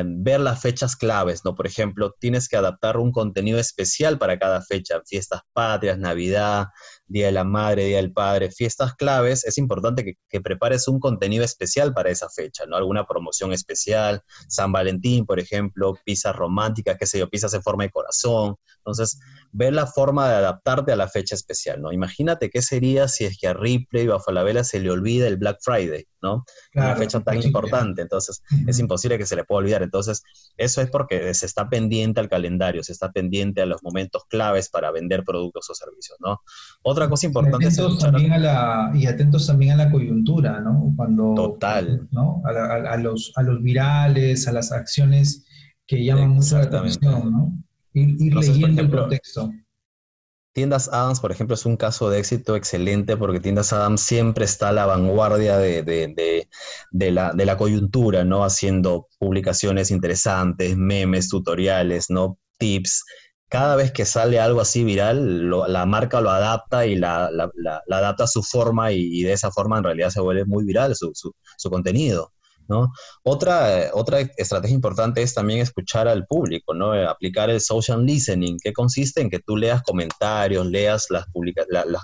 ver 0.05 0.39
las 0.39 0.61
fechas 0.61 0.95
claves, 0.95 1.41
¿no? 1.45 1.55
Por 1.55 1.67
ejemplo, 1.67 2.13
tienes 2.19 2.47
que 2.49 2.57
adaptar 2.57 2.97
un 2.97 3.11
contenido 3.11 3.59
especial 3.59 4.17
para 4.17 4.39
cada 4.39 4.61
fecha, 4.61 5.01
fiestas 5.05 5.41
patrias, 5.53 5.97
Navidad, 5.97 6.67
Día 7.07 7.27
de 7.27 7.31
la 7.31 7.43
Madre, 7.43 7.85
Día 7.85 7.97
del 7.97 8.11
Padre, 8.11 8.51
fiestas 8.51 8.95
claves, 8.95 9.45
es 9.45 9.57
importante 9.57 10.17
que, 10.29 10.41
prepares 10.41 10.87
un 10.87 10.99
contenido 10.99 11.43
especial 11.43 11.93
para 11.93 12.09
esa 12.09 12.29
fecha, 12.29 12.65
¿no? 12.65 12.75
Alguna 12.75 13.05
promoción 13.05 13.53
especial, 13.53 14.21
San 14.47 14.71
Valentín, 14.71 15.25
por 15.25 15.39
ejemplo, 15.39 15.95
pizzas 16.03 16.35
románticas, 16.35 16.97
qué 16.99 17.05
sé 17.05 17.19
yo, 17.19 17.29
pizzas 17.29 17.53
en 17.53 17.63
forma 17.63 17.83
de 17.83 17.89
corazón. 17.89 18.55
Entonces, 18.77 19.19
ver 19.51 19.73
la 19.73 19.87
forma 19.87 20.29
de 20.29 20.35
adaptarte 20.35 20.91
a 20.91 20.95
la 20.95 21.07
fecha 21.07 21.35
especial, 21.35 21.81
¿no? 21.81 21.91
Imagínate 21.91 22.49
qué 22.49 22.61
sería 22.61 23.07
si 23.07 23.25
es 23.25 23.37
que 23.39 23.47
a 23.47 23.53
Ripley 23.53 24.07
o 24.07 24.15
a 24.15 24.19
Falabella 24.19 24.63
se 24.63 24.79
le 24.79 24.91
olvida 24.91 25.27
el 25.27 25.37
Black 25.37 25.57
Friday, 25.61 26.05
¿no? 26.21 26.43
Una 26.73 26.95
fecha 26.95 27.19
tan 27.21 27.41
importante, 27.41 28.01
entonces 28.01 28.41
es 28.67 28.79
imposible 28.79 29.17
que 29.17 29.25
se 29.25 29.35
le 29.35 29.43
pueda 29.43 29.59
olvidar. 29.59 29.83
Entonces, 29.83 30.21
eso 30.57 30.81
es 30.81 30.89
porque 30.89 31.33
se 31.33 31.45
está 31.45 31.69
pendiente 31.69 32.19
al 32.19 32.29
calendario, 32.29 32.83
se 32.83 32.91
está 32.91 33.11
pendiente 33.11 33.61
a 33.61 33.65
los 33.65 33.81
momentos 33.83 34.23
claves 34.27 34.69
para 34.69 34.91
vender 34.91 35.23
productos 35.23 35.69
o 35.69 35.75
servicios, 35.75 36.17
¿no? 36.19 36.41
Otra 36.83 36.94
cosa 37.09 37.27
importante 37.27 37.67
es... 37.67 37.77
También 37.99 38.31
a 38.33 38.37
la, 38.37 38.91
y 38.93 39.05
atentos 39.05 39.47
también 39.47 39.73
a 39.73 39.85
la 39.85 39.91
coyuntura, 39.91 40.59
¿no? 40.61 40.93
Cuando, 40.95 41.33
Total. 41.35 42.07
¿no? 42.11 42.41
A, 42.45 42.97
los, 42.97 43.31
a 43.35 43.43
los 43.43 43.61
virales, 43.61 44.47
a 44.47 44.51
las 44.51 44.71
acciones 44.71 45.45
que 45.85 46.03
llaman 46.03 46.29
mucho 46.29 46.57
la 46.57 46.63
atención, 46.63 47.31
¿no? 47.31 47.53
Ir, 47.93 48.35
leyendo 48.35 48.81
el 48.81 48.89
contexto. 48.89 49.51
Tiendas 50.53 50.87
Adams, 50.87 51.19
por 51.19 51.33
ejemplo, 51.33 51.53
es 51.53 51.65
un 51.65 51.75
caso 51.75 52.09
de 52.09 52.19
éxito 52.19 52.55
excelente 52.55 53.17
porque 53.17 53.41
Tiendas 53.41 53.73
Adams 53.73 53.99
siempre 53.99 54.45
está 54.45 54.69
a 54.69 54.71
la 54.71 54.85
vanguardia 54.85 55.57
de, 55.57 55.83
de, 55.83 57.11
la, 57.11 57.33
de, 57.33 57.45
la, 57.45 57.57
coyuntura, 57.57 58.23
¿no? 58.23 58.45
Haciendo 58.45 59.09
publicaciones 59.19 59.91
interesantes, 59.91 60.77
memes, 60.77 61.27
tutoriales, 61.27 62.09
¿no? 62.09 62.39
Tips, 62.57 63.03
cada 63.55 63.77
vez 63.77 63.93
que 63.93 64.03
sale 64.03 64.37
algo 64.37 64.59
así 64.59 64.83
viral, 64.83 65.49
la 65.49 65.85
marca 65.85 66.19
lo 66.19 66.29
adapta 66.29 66.85
y 66.85 66.97
la, 66.97 67.29
adapta 67.89 68.25
a 68.25 68.27
su 68.27 68.43
forma 68.43 68.91
y, 68.91 69.23
de 69.23 69.31
esa 69.31 69.49
forma 69.49 69.77
en 69.77 69.85
realidad 69.85 70.09
se 70.09 70.19
vuelve 70.19 70.43
muy 70.43 70.65
viral 70.65 70.93
su, 70.93 71.33
contenido. 71.69 72.33
Otra, 73.23 73.91
otra 73.93 74.19
estrategia 74.35 74.75
importante 74.75 75.21
es 75.21 75.33
también 75.33 75.61
escuchar 75.61 76.09
al 76.09 76.25
público, 76.25 76.73
¿no? 76.73 76.91
Aplicar 77.07 77.49
el 77.49 77.61
social 77.61 78.05
listening, 78.05 78.57
que 78.61 78.73
consiste 78.73 79.21
en 79.21 79.29
que 79.29 79.39
tú 79.39 79.55
leas 79.55 79.81
comentarios, 79.83 80.65
leas 80.65 81.05
las 81.09 81.25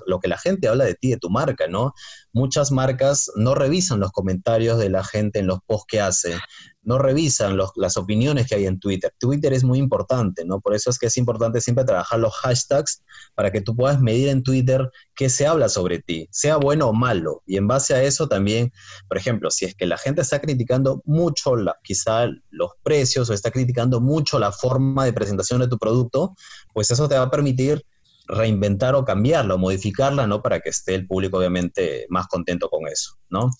lo 0.05 0.19
que 0.19 0.29
la 0.29 0.37
gente 0.37 0.69
habla 0.69 0.85
de 0.85 0.95
ti, 0.95 1.09
de 1.09 1.17
tu 1.17 1.29
marca, 1.29 1.67
¿no? 1.67 1.91
Muchas 2.31 2.71
marcas 2.71 3.29
no 3.35 3.55
revisan 3.55 3.99
los 3.99 4.11
comentarios 4.11 4.79
de 4.79 4.89
la 4.89 5.03
gente 5.03 5.39
en 5.39 5.47
los 5.47 5.59
posts 5.65 5.87
que 5.89 5.99
hacen, 5.99 6.39
no 6.83 6.97
revisan 6.97 7.57
las 7.75 7.97
opiniones 7.97 8.47
que 8.47 8.55
hay 8.55 8.65
en 8.65 8.79
Twitter. 8.79 9.13
Twitter 9.19 9.53
es 9.53 9.63
muy 9.63 9.77
importante, 9.77 10.45
¿no? 10.45 10.59
Por 10.59 10.73
eso 10.73 10.89
es 10.89 10.97
que 10.97 11.07
es 11.07 11.17
importante 11.17 11.61
siempre 11.61 11.85
trabajar 11.85 12.19
los 12.19 12.33
hashtags 12.37 13.03
para 13.35 13.51
que 13.51 13.61
tú 13.61 13.75
puedas 13.75 14.01
medir 14.01 14.29
en 14.29 14.41
Twitter 14.41 14.89
qué 15.15 15.29
se 15.29 15.45
habla 15.45 15.69
sobre 15.69 15.99
ti, 15.99 16.27
sea 16.31 16.57
bueno 16.57 16.87
o 16.89 16.93
malo. 16.93 17.43
Y 17.45 17.57
en 17.57 17.67
base 17.67 17.93
a 17.93 18.03
eso 18.03 18.27
también, 18.27 18.71
por 19.07 19.17
ejemplo, 19.17 19.51
si 19.51 19.65
es 19.65 19.75
que 19.75 19.85
la 19.85 19.97
gente 19.97 20.21
está 20.21 20.39
criticando 20.41 21.01
mucho 21.05 21.55
la, 21.55 21.77
quizá 21.83 22.27
los 22.49 22.71
precios 22.83 23.29
o 23.29 23.33
está 23.33 23.51
criticando 23.51 24.01
mucho 24.01 24.39
la 24.39 24.51
forma 24.51 25.05
de 25.05 25.13
presentación 25.13 25.61
de 25.61 25.67
tu 25.67 25.77
producto, 25.77 26.35
pues 26.73 26.89
eso 26.89 27.07
te 27.07 27.15
va 27.15 27.23
a 27.23 27.31
permitir 27.31 27.85
reinventar 28.27 28.95
o 28.95 29.05
cambiarla 29.05 29.55
o 29.55 29.57
modificarla, 29.57 30.25
¿no? 30.25 30.41
Para 30.41 30.61
que 30.61 30.69
esté 30.69 30.95
el 30.95 31.05
público 31.05 31.37
obviamente 31.37 32.05
más 32.09 32.27
contento 32.27 32.69
con 32.69 32.87
eso, 32.87 33.17
¿no? 33.29 33.51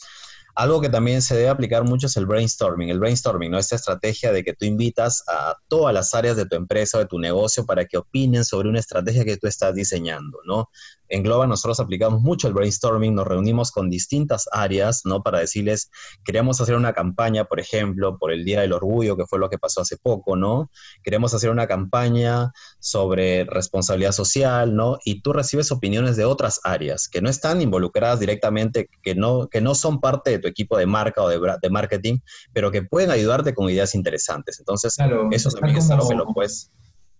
Algo 0.56 0.82
que 0.82 0.90
también 0.90 1.22
se 1.22 1.36
debe 1.36 1.50
aplicar 1.50 1.84
mucho 1.84 2.08
es 2.08 2.18
el 2.18 2.26
brainstorming. 2.26 2.90
El 2.90 3.00
brainstorming, 3.00 3.52
¿no? 3.52 3.58
Esta 3.58 3.76
estrategia 3.76 4.32
de 4.32 4.44
que 4.44 4.54
tú 4.54 4.66
invitas 4.66 5.24
a 5.28 5.56
todas 5.68 5.94
las 5.94 6.14
áreas 6.14 6.36
de 6.36 6.46
tu 6.46 6.56
empresa 6.56 6.98
o 6.98 7.02
de 7.02 7.08
tu 7.08 7.20
negocio 7.20 7.66
para 7.66 7.86
que 7.86 7.98
opinen 7.98 8.46
sobre 8.46 8.70
una 8.70 8.80
estrategia 8.80 9.26
que 9.26 9.38
tú 9.38 9.48
estás 9.48 9.74
diseñando, 9.74 10.40
¿no? 10.46 10.70
En 11.12 11.24
Global 11.24 11.50
nosotros 11.50 11.80
aplicamos 11.80 12.22
mucho 12.22 12.48
el 12.48 12.54
brainstorming, 12.54 13.14
nos 13.14 13.28
reunimos 13.28 13.72
con 13.72 13.90
distintas 13.90 14.48
áreas, 14.52 15.02
¿no? 15.04 15.22
Para 15.22 15.40
decirles, 15.40 15.92
queremos 16.24 16.62
hacer 16.62 16.76
una 16.76 16.94
campaña, 16.94 17.44
por 17.46 17.60
ejemplo, 17.60 18.18
por 18.18 18.32
el 18.32 18.46
Día 18.46 18.62
del 18.62 18.72
Orgullo, 18.72 19.18
que 19.18 19.26
fue 19.26 19.38
lo 19.38 19.50
que 19.50 19.58
pasó 19.58 19.82
hace 19.82 19.98
poco, 19.98 20.38
¿no? 20.38 20.72
Queremos 21.04 21.34
hacer 21.34 21.50
una 21.50 21.68
campaña 21.68 22.54
sobre 22.80 23.44
responsabilidad 23.44 24.14
social, 24.14 24.74
¿no? 24.74 24.98
Y 25.04 25.22
tú 25.22 25.34
recibes 25.34 25.72
opiniones 25.72 26.16
de 26.16 26.24
otras 26.24 26.62
áreas 26.64 27.10
que 27.10 27.22
no 27.22 27.30
están 27.30 27.62
involucradas 27.62 28.20
directamente, 28.22 28.90
que 29.04 29.14
no, 29.14 29.50
que 29.50 29.60
no 29.60 29.76
son 29.76 30.00
parte 30.00 30.32
de 30.32 30.40
tu 30.40 30.48
equipo 30.48 30.78
de 30.78 30.86
marca 30.86 31.22
o 31.22 31.28
de, 31.28 31.40
de 31.62 31.70
marketing, 31.70 32.20
pero 32.54 32.72
que 32.72 32.84
pueden 32.84 33.12
ayudarte 33.12 33.54
con 33.54 33.70
ideas 33.70 33.96
interesantes. 33.96 34.60
Entonces, 34.60 34.96
eso 35.32 35.50
también 35.52 35.78
es 35.78 35.92
algo 35.92 36.08
que 36.08 36.16
lo 36.16 36.26
puedes... 36.28 36.72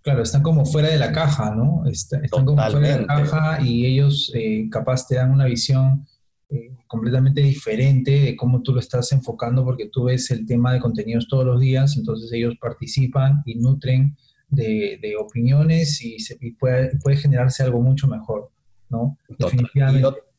Claro, 0.02 0.24
están 0.24 0.42
como 0.42 0.66
fuera 0.66 0.90
de 0.90 0.98
la 0.98 1.12
caja, 1.12 1.54
¿no? 1.54 1.84
Están 1.86 2.46
como 2.46 2.62
fuera 2.70 2.98
de 2.98 3.02
la 3.02 3.08
caja 3.08 3.62
y 3.62 3.86
ellos 3.86 4.32
eh, 4.34 4.68
capaz 4.72 5.08
te 5.08 5.16
dan 5.16 5.32
una 5.32 5.46
visión 5.46 6.08
eh, 6.50 6.72
completamente 6.88 7.42
diferente 7.42 8.12
de 8.12 8.36
cómo 8.36 8.62
tú 8.64 8.74
lo 8.74 8.80
estás 8.80 9.12
enfocando 9.12 9.64
porque 9.64 9.90
tú 9.90 10.06
ves 10.06 10.32
el 10.32 10.46
tema 10.46 10.74
de 10.74 10.80
contenidos 10.80 11.28
todos 11.28 11.46
los 11.46 11.60
días, 11.60 11.98
entonces 11.98 12.32
ellos 12.34 12.56
participan 12.60 13.44
y 13.46 13.56
nutren 13.56 14.18
de, 14.50 15.16
opiniones 15.20 16.02
y, 16.02 16.20
se, 16.20 16.38
puede, 16.60 16.98
puede, 17.02 17.18
generarse 17.18 17.64
algo 17.64 17.82
mucho 17.82 18.08
mejor, 18.08 18.52
¿no? 18.90 19.18
Definitivamente. 19.38 20.31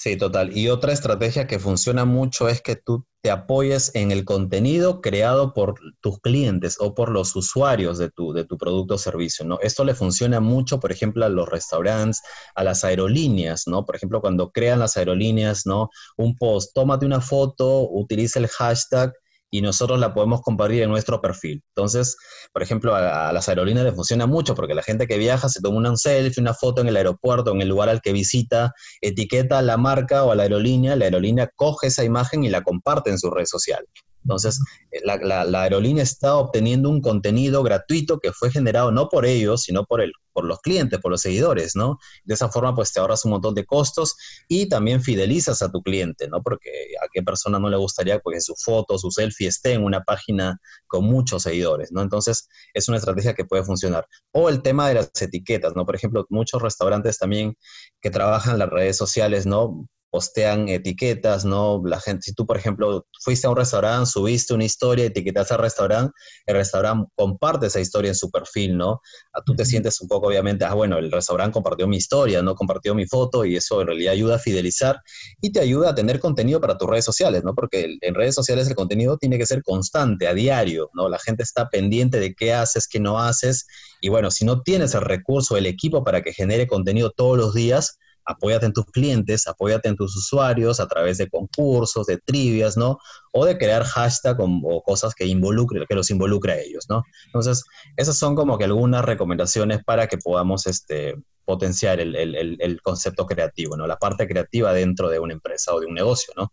Sí, 0.00 0.16
total. 0.16 0.56
Y 0.56 0.68
otra 0.68 0.92
estrategia 0.92 1.48
que 1.48 1.58
funciona 1.58 2.04
mucho 2.04 2.48
es 2.48 2.62
que 2.62 2.76
tú 2.76 3.04
te 3.20 3.32
apoyes 3.32 3.90
en 3.96 4.12
el 4.12 4.24
contenido 4.24 5.00
creado 5.00 5.52
por 5.52 5.74
tus 6.00 6.20
clientes 6.20 6.76
o 6.78 6.94
por 6.94 7.10
los 7.10 7.34
usuarios 7.34 7.98
de 7.98 8.08
tu, 8.08 8.32
de 8.32 8.44
tu 8.44 8.56
producto 8.56 8.94
o 8.94 8.98
servicio, 8.98 9.44
¿no? 9.44 9.58
Esto 9.60 9.82
le 9.84 9.96
funciona 9.96 10.38
mucho, 10.38 10.78
por 10.78 10.92
ejemplo, 10.92 11.24
a 11.24 11.28
los 11.28 11.48
restaurantes, 11.48 12.22
a 12.54 12.62
las 12.62 12.84
aerolíneas, 12.84 13.66
¿no? 13.66 13.84
Por 13.84 13.96
ejemplo, 13.96 14.20
cuando 14.20 14.52
crean 14.52 14.78
las 14.78 14.96
aerolíneas, 14.96 15.66
¿no? 15.66 15.90
Un 16.16 16.36
post, 16.36 16.70
tómate 16.74 17.04
una 17.04 17.20
foto, 17.20 17.88
utiliza 17.90 18.38
el 18.38 18.46
hashtag 18.46 19.12
y 19.50 19.62
nosotros 19.62 19.98
la 19.98 20.14
podemos 20.14 20.42
compartir 20.42 20.82
en 20.82 20.90
nuestro 20.90 21.20
perfil. 21.20 21.62
Entonces, 21.74 22.16
por 22.52 22.62
ejemplo, 22.62 22.94
a, 22.94 23.32
las 23.32 23.48
aerolíneas 23.48 23.86
les 23.86 23.94
funciona 23.94 24.26
mucho 24.26 24.54
porque 24.54 24.74
la 24.74 24.82
gente 24.82 25.06
que 25.06 25.18
viaja 25.18 25.48
se 25.48 25.60
toma 25.60 25.78
una 25.78 25.96
selfie, 25.96 26.40
una 26.40 26.54
foto 26.54 26.80
en 26.80 26.88
el 26.88 26.96
aeropuerto, 26.96 27.52
en 27.52 27.62
el 27.62 27.68
lugar 27.68 27.88
al 27.88 28.00
que 28.00 28.12
visita, 28.12 28.72
etiqueta 29.00 29.58
a 29.58 29.62
la 29.62 29.76
marca 29.76 30.24
o 30.24 30.32
a 30.32 30.34
la 30.34 30.44
aerolínea, 30.44 30.96
la 30.96 31.06
aerolínea 31.06 31.50
coge 31.54 31.88
esa 31.88 32.04
imagen 32.04 32.44
y 32.44 32.50
la 32.50 32.62
comparte 32.62 33.10
en 33.10 33.18
su 33.18 33.30
red 33.30 33.46
social. 33.46 33.84
Entonces, 34.22 34.60
eh, 34.90 35.00
la, 35.04 35.62
aerolínea 35.62 36.02
está 36.02 36.36
obteniendo 36.36 36.90
un 36.90 37.00
contenido 37.00 37.62
gratuito 37.62 38.18
que 38.18 38.32
fue 38.32 38.50
generado 38.50 38.90
no 38.90 39.08
por 39.08 39.26
ellos, 39.26 39.62
sino 39.62 39.84
por, 39.84 40.00
el, 40.00 40.12
por 40.32 40.44
los 40.44 40.60
clientes, 40.60 41.00
por 41.00 41.10
los 41.10 41.22
seguidores, 41.22 41.74
¿no? 41.76 41.98
De 42.24 42.34
esa 42.34 42.48
forma, 42.48 42.74
pues 42.74 42.92
te 42.92 43.00
ahorras 43.00 43.24
un 43.24 43.32
montón 43.32 43.54
de 43.54 43.64
costos 43.64 44.16
y 44.48 44.68
también 44.68 45.02
fidelizas 45.02 45.62
a 45.62 45.70
tu 45.70 45.82
cliente, 45.82 46.28
¿no? 46.28 46.42
Porque 46.42 46.70
a 47.02 47.06
qué 47.12 47.22
persona 47.22 47.58
no 47.58 47.68
le 47.68 47.76
gustaría 47.76 48.20
que 48.20 48.40
su 48.40 48.54
foto, 48.56 48.98
su 48.98 49.10
selfie 49.10 49.48
esté 49.48 49.72
en 49.72 49.84
una 49.84 50.02
página 50.02 50.58
con 50.86 51.04
muchos 51.04 51.42
seguidores, 51.42 51.92
¿no? 51.92 52.02
Entonces, 52.02 52.48
es 52.74 52.88
una 52.88 52.98
estrategia 52.98 53.34
que 53.34 53.44
puede 53.44 53.64
funcionar. 53.64 54.06
O 54.32 54.48
el 54.48 54.62
tema 54.62 54.88
de 54.88 54.94
las 54.94 55.10
etiquetas, 55.20 55.74
¿no? 55.74 55.86
Por 55.86 55.96
ejemplo, 55.96 56.26
muchos 56.30 56.60
restaurantes 56.62 57.18
también 57.18 57.56
que 58.00 58.10
trabajan 58.10 58.58
las 58.58 58.70
redes 58.70 58.96
sociales, 58.96 59.46
¿no? 59.46 59.88
Postean 60.10 60.68
etiquetas, 60.68 61.44
¿no? 61.44 61.82
La 61.84 62.00
gente, 62.00 62.22
si 62.22 62.32
tú, 62.32 62.46
por 62.46 62.56
ejemplo, 62.56 63.06
fuiste 63.22 63.46
a 63.46 63.50
un 63.50 63.56
restaurante, 63.56 64.06
subiste 64.06 64.54
una 64.54 64.64
historia, 64.64 65.06
etiquetas 65.06 65.52
al 65.52 65.58
restaurante, 65.58 66.12
el 66.46 66.56
restaurante 66.56 67.10
comparte 67.14 67.66
esa 67.66 67.80
historia 67.80 68.10
en 68.10 68.14
su 68.14 68.30
perfil, 68.30 68.76
¿no? 68.76 69.00
Ah, 69.32 69.42
tú 69.44 69.54
te 69.54 69.64
sientes 69.64 70.00
un 70.00 70.08
poco, 70.08 70.28
obviamente, 70.28 70.64
ah, 70.64 70.74
bueno, 70.74 70.98
el 70.98 71.12
restaurante 71.12 71.52
compartió 71.52 71.86
mi 71.86 71.96
historia, 71.96 72.42
¿no? 72.42 72.54
Compartió 72.54 72.94
mi 72.94 73.06
foto 73.06 73.44
y 73.44 73.56
eso 73.56 73.80
en 73.80 73.88
realidad 73.88 74.12
ayuda 74.12 74.36
a 74.36 74.38
fidelizar 74.38 75.00
y 75.40 75.52
te 75.52 75.60
ayuda 75.60 75.90
a 75.90 75.94
tener 75.94 76.20
contenido 76.20 76.60
para 76.60 76.78
tus 76.78 76.88
redes 76.88 77.04
sociales, 77.04 77.44
¿no? 77.44 77.54
Porque 77.54 77.98
en 78.00 78.14
redes 78.14 78.34
sociales 78.34 78.68
el 78.68 78.74
contenido 78.74 79.18
tiene 79.18 79.38
que 79.38 79.46
ser 79.46 79.62
constante, 79.62 80.26
a 80.26 80.34
diario, 80.34 80.90
¿no? 80.94 81.08
La 81.08 81.18
gente 81.18 81.42
está 81.42 81.68
pendiente 81.68 82.20
de 82.20 82.34
qué 82.34 82.52
haces, 82.52 82.88
qué 82.88 83.00
no 83.00 83.18
haces 83.18 83.66
y 84.00 84.08
bueno, 84.08 84.30
si 84.30 84.44
no 84.44 84.62
tienes 84.62 84.94
el 84.94 85.02
recurso, 85.02 85.56
el 85.56 85.66
equipo 85.66 86.04
para 86.04 86.22
que 86.22 86.32
genere 86.32 86.66
contenido 86.66 87.10
todos 87.10 87.36
los 87.36 87.54
días, 87.54 87.98
apóyate 88.28 88.66
en 88.66 88.72
tus 88.72 88.84
clientes, 88.86 89.48
apóyate 89.48 89.88
en 89.88 89.96
tus 89.96 90.14
usuarios 90.14 90.80
a 90.80 90.86
través 90.86 91.16
de 91.18 91.28
concursos, 91.28 92.06
de 92.06 92.18
trivias, 92.18 92.76
¿no? 92.76 92.98
O 93.32 93.46
de 93.46 93.56
crear 93.56 93.82
hashtag 93.84 94.36
o, 94.38 94.82
cosas 94.82 95.14
que, 95.14 95.26
involucre, 95.26 95.84
que 95.88 95.94
los 95.94 96.10
involucre 96.10 96.52
a 96.52 96.60
ellos, 96.60 96.86
¿no? 96.88 97.02
Entonces, 97.26 97.64
esas 97.96 98.18
son 98.18 98.34
como 98.34 98.58
que 98.58 98.64
algunas 98.64 99.04
recomendaciones 99.04 99.82
para 99.82 100.06
que 100.06 100.18
podamos 100.18 100.66
este, 100.66 101.16
potenciar 101.46 101.98
el, 102.00 102.80
concepto 102.82 103.24
creativo, 103.24 103.76
¿no? 103.76 103.86
La 103.86 103.96
parte 103.96 104.28
creativa 104.28 104.74
dentro 104.74 105.08
de 105.08 105.18
una 105.18 105.32
empresa 105.32 105.74
o 105.74 105.80
de 105.80 105.86
un 105.86 105.94
negocio, 105.94 106.34
¿no? 106.36 106.52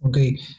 Ok, 0.00 0.18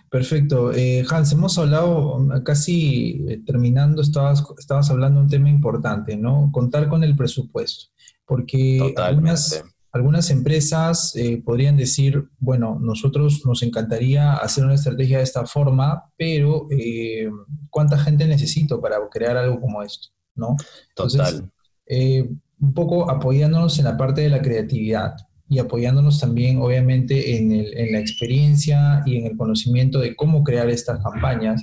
perfecto. 0.09 0.73
Eh, 0.73 1.05
Hans, 1.09 1.31
hemos 1.31 1.57
hablado 1.57 2.27
casi 2.43 3.23
eh, 3.29 3.41
terminando, 3.45 4.01
estabas, 4.01 4.43
estabas 4.57 4.89
hablando 4.89 5.19
de 5.19 5.25
un 5.25 5.29
tema 5.29 5.49
importante, 5.49 6.17
¿no? 6.17 6.49
Contar 6.51 6.89
con 6.89 7.03
el 7.03 7.15
presupuesto, 7.15 7.85
porque 8.25 8.93
algunas, 8.97 9.63
algunas 9.97 10.29
empresas 10.29 11.13
eh, 11.15 11.41
podrían 11.43 11.75
decir, 11.75 12.23
bueno, 12.39 12.77
nosotros 12.79 13.45
nos 13.45 13.63
encantaría 13.63 14.33
hacer 14.33 14.63
una 14.63 14.75
estrategia 14.75 15.17
de 15.17 15.23
esta 15.23 15.45
forma, 15.45 16.11
pero 16.17 16.67
eh, 16.71 17.29
¿cuánta 17.69 17.97
gente 17.97 18.27
necesito 18.27 18.79
para 18.79 18.97
crear 19.11 19.35
algo 19.35 19.59
como 19.59 19.83
esto? 19.83 20.09
¿no? 20.35 20.55
Total. 20.95 21.51
Eh, 21.85 22.29
un 22.59 22.73
poco 22.73 23.09
apoyándonos 23.09 23.77
en 23.79 23.85
la 23.85 23.97
parte 23.97 24.21
de 24.21 24.29
la 24.29 24.41
creatividad 24.41 25.15
y 25.49 25.59
apoyándonos 25.59 26.19
también, 26.19 26.61
obviamente, 26.61 27.37
en, 27.37 27.51
en 27.51 27.91
la 27.91 27.99
experiencia 27.99 29.01
y 29.05 29.17
en 29.17 29.25
el 29.27 29.37
conocimiento 29.37 29.99
de 29.99 30.15
cómo 30.15 30.43
crear 30.43 30.69
estas 30.69 31.01
campañas. 31.01 31.61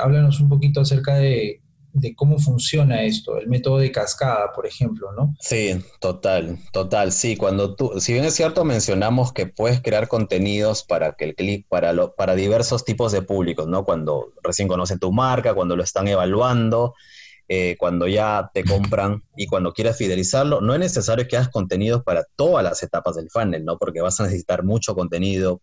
háblanos 0.00 0.40
un 0.40 0.48
poquito 0.48 0.80
acerca 0.80 1.14
de 1.14 1.60
de 1.96 2.14
cómo 2.14 2.38
funciona 2.38 3.02
esto, 3.02 3.38
el 3.38 3.48
método 3.48 3.78
de 3.78 3.90
cascada, 3.90 4.52
por 4.52 4.66
ejemplo, 4.66 5.12
¿no? 5.12 5.34
Sí, 5.40 5.82
total, 5.98 6.58
total. 6.72 7.10
Sí, 7.10 7.36
cuando 7.36 7.74
tú, 7.74 7.92
si 8.00 8.12
bien 8.12 8.24
es 8.26 8.34
cierto, 8.34 8.64
mencionamos 8.64 9.32
que 9.32 9.46
puedes 9.46 9.80
crear 9.80 10.06
contenidos 10.06 10.84
para 10.84 11.12
que 11.12 11.24
el 11.24 11.34
clic, 11.34 11.66
para 11.68 11.94
lo, 11.94 12.14
para 12.14 12.34
diversos 12.34 12.84
tipos 12.84 13.12
de 13.12 13.22
públicos, 13.22 13.66
¿no? 13.66 13.84
Cuando 13.84 14.32
recién 14.42 14.68
conocen 14.68 14.98
tu 14.98 15.10
marca, 15.10 15.54
cuando 15.54 15.74
lo 15.74 15.82
están 15.82 16.06
evaluando, 16.06 16.94
eh, 17.48 17.76
cuando 17.78 18.06
ya 18.06 18.50
te 18.52 18.62
compran 18.62 19.22
y 19.34 19.46
cuando 19.46 19.72
quieras 19.72 19.96
fidelizarlo, 19.96 20.60
no 20.60 20.74
es 20.74 20.80
necesario 20.80 21.26
que 21.26 21.36
hagas 21.36 21.48
contenidos 21.48 22.02
para 22.02 22.24
todas 22.36 22.62
las 22.62 22.82
etapas 22.82 23.16
del 23.16 23.30
funnel, 23.30 23.64
¿no? 23.64 23.78
Porque 23.78 24.02
vas 24.02 24.20
a 24.20 24.24
necesitar 24.24 24.64
mucho 24.64 24.94
contenido, 24.94 25.62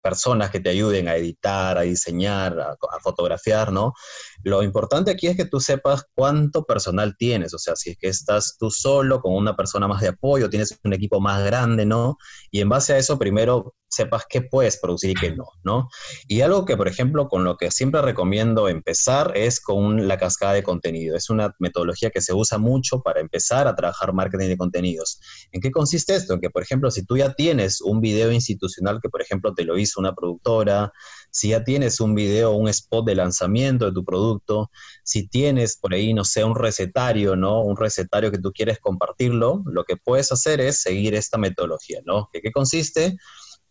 personas 0.00 0.50
que 0.50 0.60
te 0.60 0.70
ayuden 0.70 1.08
a 1.08 1.16
editar, 1.16 1.78
a 1.78 1.82
diseñar, 1.82 2.58
a, 2.58 3.00
fotografiar, 3.00 3.72
¿no? 3.72 3.92
Lo 4.42 4.62
importante 4.62 5.10
aquí 5.10 5.26
es 5.26 5.36
que 5.36 5.44
tú 5.44 5.60
sepas 5.60 6.04
cuánto 6.14 6.64
personal 6.64 7.16
tienes, 7.16 7.54
o 7.54 7.58
sea, 7.58 7.76
si 7.76 7.90
es 7.90 7.98
que 7.98 8.08
estás 8.08 8.56
tú 8.58 8.70
solo 8.70 9.20
con 9.20 9.34
una 9.34 9.56
persona 9.56 9.88
más 9.88 10.00
de 10.00 10.08
apoyo, 10.08 10.50
tienes 10.50 10.78
un 10.84 10.92
equipo 10.92 11.20
más 11.20 11.44
grande, 11.44 11.86
¿no? 11.86 12.16
Y 12.50 12.60
en 12.60 12.68
base 12.68 12.92
a 12.92 12.98
eso, 12.98 13.18
primero 13.18 13.74
sepas 13.90 14.24
qué 14.28 14.40
puedes 14.40 14.78
producir 14.78 15.10
y 15.10 15.14
qué 15.14 15.32
no, 15.32 15.46
¿no? 15.64 15.88
Y 16.28 16.40
algo 16.42 16.64
que, 16.64 16.76
por 16.76 16.88
ejemplo, 16.88 17.28
con 17.28 17.44
lo 17.44 17.56
que 17.56 17.70
siempre 17.70 18.00
recomiendo 18.00 18.68
empezar 18.68 19.32
es 19.34 19.60
con 19.60 20.06
la 20.06 20.16
cascada 20.16 20.52
de 20.52 20.62
contenido. 20.62 21.16
Es 21.16 21.28
una 21.28 21.54
metodología 21.58 22.10
que 22.10 22.20
se 22.20 22.32
usa 22.32 22.58
mucho 22.58 23.02
para 23.02 23.20
empezar 23.20 23.66
a 23.66 23.74
trabajar 23.74 24.12
marketing 24.12 24.48
de 24.48 24.56
contenidos. 24.56 25.20
¿En 25.50 25.60
qué 25.60 25.70
consiste 25.72 26.14
esto? 26.14 26.34
En 26.34 26.40
que, 26.40 26.50
por 26.50 26.62
ejemplo, 26.62 26.90
si 26.90 27.04
tú 27.04 27.16
ya 27.16 27.34
tienes 27.34 27.80
un 27.80 28.00
video 28.00 28.30
institucional 28.30 29.00
que, 29.02 29.08
por 29.08 29.22
ejemplo, 29.22 29.54
te 29.54 29.64
lo 29.64 29.76
hizo 29.76 30.00
una 30.00 30.14
productora, 30.14 30.92
si 31.30 31.48
ya 31.48 31.64
tienes 31.64 32.00
un 32.00 32.14
video, 32.14 32.52
un 32.52 32.68
spot 32.68 33.06
de 33.06 33.16
lanzamiento 33.16 33.86
de 33.86 33.92
tu 33.92 34.04
producto, 34.04 34.29
si 35.02 35.28
tienes 35.28 35.76
por 35.76 35.94
ahí, 35.94 36.14
no 36.14 36.24
sé, 36.24 36.44
un 36.44 36.54
recetario, 36.56 37.36
¿no? 37.36 37.62
Un 37.62 37.76
recetario 37.76 38.30
que 38.30 38.38
tú 38.38 38.52
quieres 38.52 38.78
compartirlo, 38.78 39.62
lo 39.66 39.84
que 39.84 39.96
puedes 39.96 40.32
hacer 40.32 40.60
es 40.60 40.82
seguir 40.82 41.14
esta 41.14 41.38
metodología, 41.38 42.00
¿no? 42.04 42.28
qué 42.32 42.52
consiste? 42.52 43.16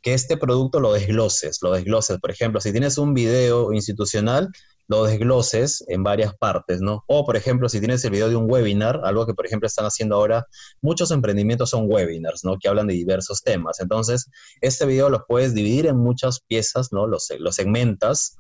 que 0.02 0.14
este 0.14 0.38
producto 0.38 0.80
lo 0.80 0.94
desgloses, 0.94 1.60
lo 1.62 1.72
desgloses. 1.72 2.20
Por 2.20 2.32
ejemplo, 2.32 2.62
si 2.62 2.72
tienes 2.72 2.98
un 2.98 3.14
video 3.14 3.74
institucional, 3.74 4.50
lo 4.88 5.04
desgloses 5.04 5.84
en 5.88 6.04
varias 6.04 6.34
partes, 6.36 6.82
¿no? 6.82 7.04
O, 7.08 7.24
por 7.24 7.38
ejemplo, 7.38 7.70
si 7.70 7.80
tienes 7.80 8.04
el 8.06 8.12
video 8.12 8.28
de 8.28 8.36
un 8.36 8.52
webinar, 8.52 9.02
algo 9.04 9.26
que, 9.28 9.36
por 9.36 9.46
ejemplo, 9.46 9.68
están 9.68 9.86
haciendo 9.86 10.16
ahora, 10.16 10.48
muchos 10.82 11.12
emprendimientos 11.12 11.70
son 11.70 11.86
webinars, 11.88 12.44
¿no? 12.44 12.58
Que 12.58 12.70
hablan 12.70 12.88
de 12.88 12.96
diversos 12.96 13.44
temas. 13.44 13.80
Entonces, 13.80 14.30
este 14.62 14.88
video 14.88 15.10
lo 15.10 15.26
puedes 15.28 15.54
dividir 15.54 15.86
en 15.86 15.98
muchas 15.98 16.40
piezas, 16.42 16.92
¿no? 16.92 17.06
Los, 17.06 17.28
los 17.38 17.56
segmentas 17.56 18.38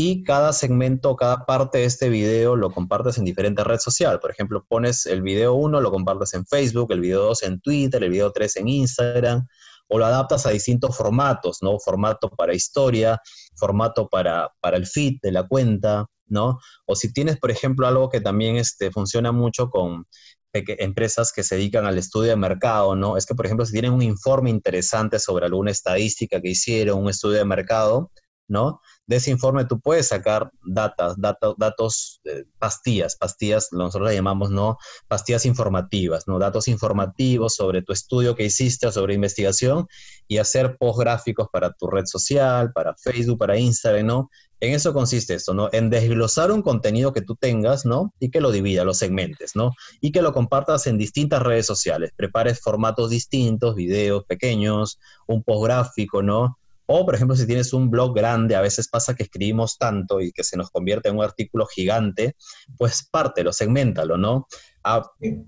y 0.00 0.22
cada 0.22 0.52
segmento, 0.52 1.16
cada 1.16 1.44
parte 1.44 1.78
de 1.78 1.84
este 1.84 2.08
video 2.08 2.54
lo 2.54 2.70
compartes 2.70 3.18
en 3.18 3.24
diferentes 3.24 3.66
redes 3.66 3.82
sociales. 3.82 4.20
Por 4.20 4.30
ejemplo, 4.30 4.64
pones 4.68 5.06
el 5.06 5.22
video 5.22 5.54
1, 5.54 5.80
lo 5.80 5.90
compartes 5.90 6.34
en 6.34 6.46
Facebook, 6.46 6.92
el 6.92 7.00
video 7.00 7.24
2 7.24 7.42
en 7.42 7.60
Twitter, 7.60 8.04
el 8.04 8.10
video 8.10 8.30
3 8.30 8.56
en 8.58 8.68
Instagram, 8.68 9.48
o 9.88 9.98
lo 9.98 10.06
adaptas 10.06 10.46
a 10.46 10.50
distintos 10.50 10.96
formatos, 10.96 11.58
¿no? 11.62 11.80
Formato 11.80 12.30
para 12.30 12.54
historia, 12.54 13.20
formato 13.56 14.08
para, 14.08 14.52
para 14.60 14.76
el 14.76 14.86
feed 14.86 15.16
de 15.20 15.32
la 15.32 15.48
cuenta, 15.48 16.06
¿no? 16.26 16.60
O 16.86 16.94
si 16.94 17.12
tienes, 17.12 17.36
por 17.36 17.50
ejemplo, 17.50 17.88
algo 17.88 18.08
que 18.08 18.20
también 18.20 18.54
este, 18.54 18.92
funciona 18.92 19.32
mucho 19.32 19.68
con 19.68 20.06
empresas 20.52 21.32
que 21.32 21.42
se 21.42 21.56
dedican 21.56 21.86
al 21.86 21.98
estudio 21.98 22.30
de 22.30 22.36
mercado, 22.36 22.94
¿no? 22.94 23.16
Es 23.16 23.26
que, 23.26 23.34
por 23.34 23.46
ejemplo, 23.46 23.66
si 23.66 23.72
tienen 23.72 23.92
un 23.92 24.02
informe 24.02 24.48
interesante 24.50 25.18
sobre 25.18 25.46
alguna 25.46 25.72
estadística 25.72 26.40
que 26.40 26.50
hicieron, 26.50 27.00
un 27.00 27.10
estudio 27.10 27.38
de 27.38 27.44
mercado, 27.44 28.12
¿no? 28.46 28.80
De 29.08 29.16
ese 29.16 29.30
informe 29.30 29.64
tú 29.64 29.80
puedes 29.80 30.08
sacar 30.08 30.52
datos, 30.62 31.16
datos, 31.18 32.20
eh, 32.24 32.44
pastillas, 32.58 33.16
pastillas, 33.16 33.70
nosotros 33.72 34.10
le 34.10 34.14
llamamos, 34.14 34.50
¿no? 34.50 34.76
Pastillas 35.08 35.46
informativas, 35.46 36.28
¿no? 36.28 36.38
Datos 36.38 36.68
informativos 36.68 37.54
sobre 37.54 37.80
tu 37.80 37.94
estudio 37.94 38.36
que 38.36 38.44
hiciste 38.44 38.86
o 38.86 38.92
sobre 38.92 39.14
investigación 39.14 39.88
y 40.28 40.36
hacer 40.36 40.76
post 40.76 41.00
gráficos 41.00 41.48
para 41.50 41.72
tu 41.72 41.86
red 41.86 42.04
social, 42.04 42.70
para 42.74 42.94
Facebook, 42.96 43.38
para 43.38 43.56
Instagram, 43.56 44.06
¿no? 44.06 44.30
En 44.60 44.74
eso 44.74 44.92
consiste 44.92 45.32
esto, 45.32 45.54
¿no? 45.54 45.70
En 45.72 45.88
desglosar 45.88 46.50
un 46.50 46.60
contenido 46.60 47.14
que 47.14 47.22
tú 47.22 47.34
tengas, 47.34 47.86
¿no? 47.86 48.12
Y 48.20 48.30
que 48.30 48.42
lo 48.42 48.50
divida, 48.50 48.84
los 48.84 48.98
segmentes, 48.98 49.56
¿no? 49.56 49.72
Y 50.02 50.12
que 50.12 50.20
lo 50.20 50.34
compartas 50.34 50.86
en 50.86 50.98
distintas 50.98 51.42
redes 51.42 51.64
sociales. 51.64 52.12
Prepares 52.14 52.60
formatos 52.60 53.08
distintos, 53.08 53.74
videos 53.74 54.24
pequeños, 54.24 54.98
un 55.26 55.42
post 55.42 55.64
gráfico, 55.64 56.22
¿no? 56.22 56.58
O, 56.90 57.04
por 57.04 57.14
ejemplo, 57.14 57.36
si 57.36 57.46
tienes 57.46 57.74
un 57.74 57.90
blog 57.90 58.14
grande, 58.14 58.56
a 58.56 58.62
veces 58.62 58.88
pasa 58.88 59.14
que 59.14 59.24
escribimos 59.24 59.76
tanto 59.76 60.22
y 60.22 60.32
que 60.32 60.42
se 60.42 60.56
nos 60.56 60.70
convierte 60.70 61.10
en 61.10 61.16
un 61.16 61.22
artículo 61.22 61.66
gigante, 61.66 62.34
pues 62.78 63.06
pártelo, 63.10 63.52
segmentalo, 63.52 64.16
¿no? 64.16 64.46
Ah, 64.82 65.06
eh, 65.20 65.44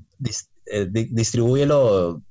distribúyelo 1.11 2.22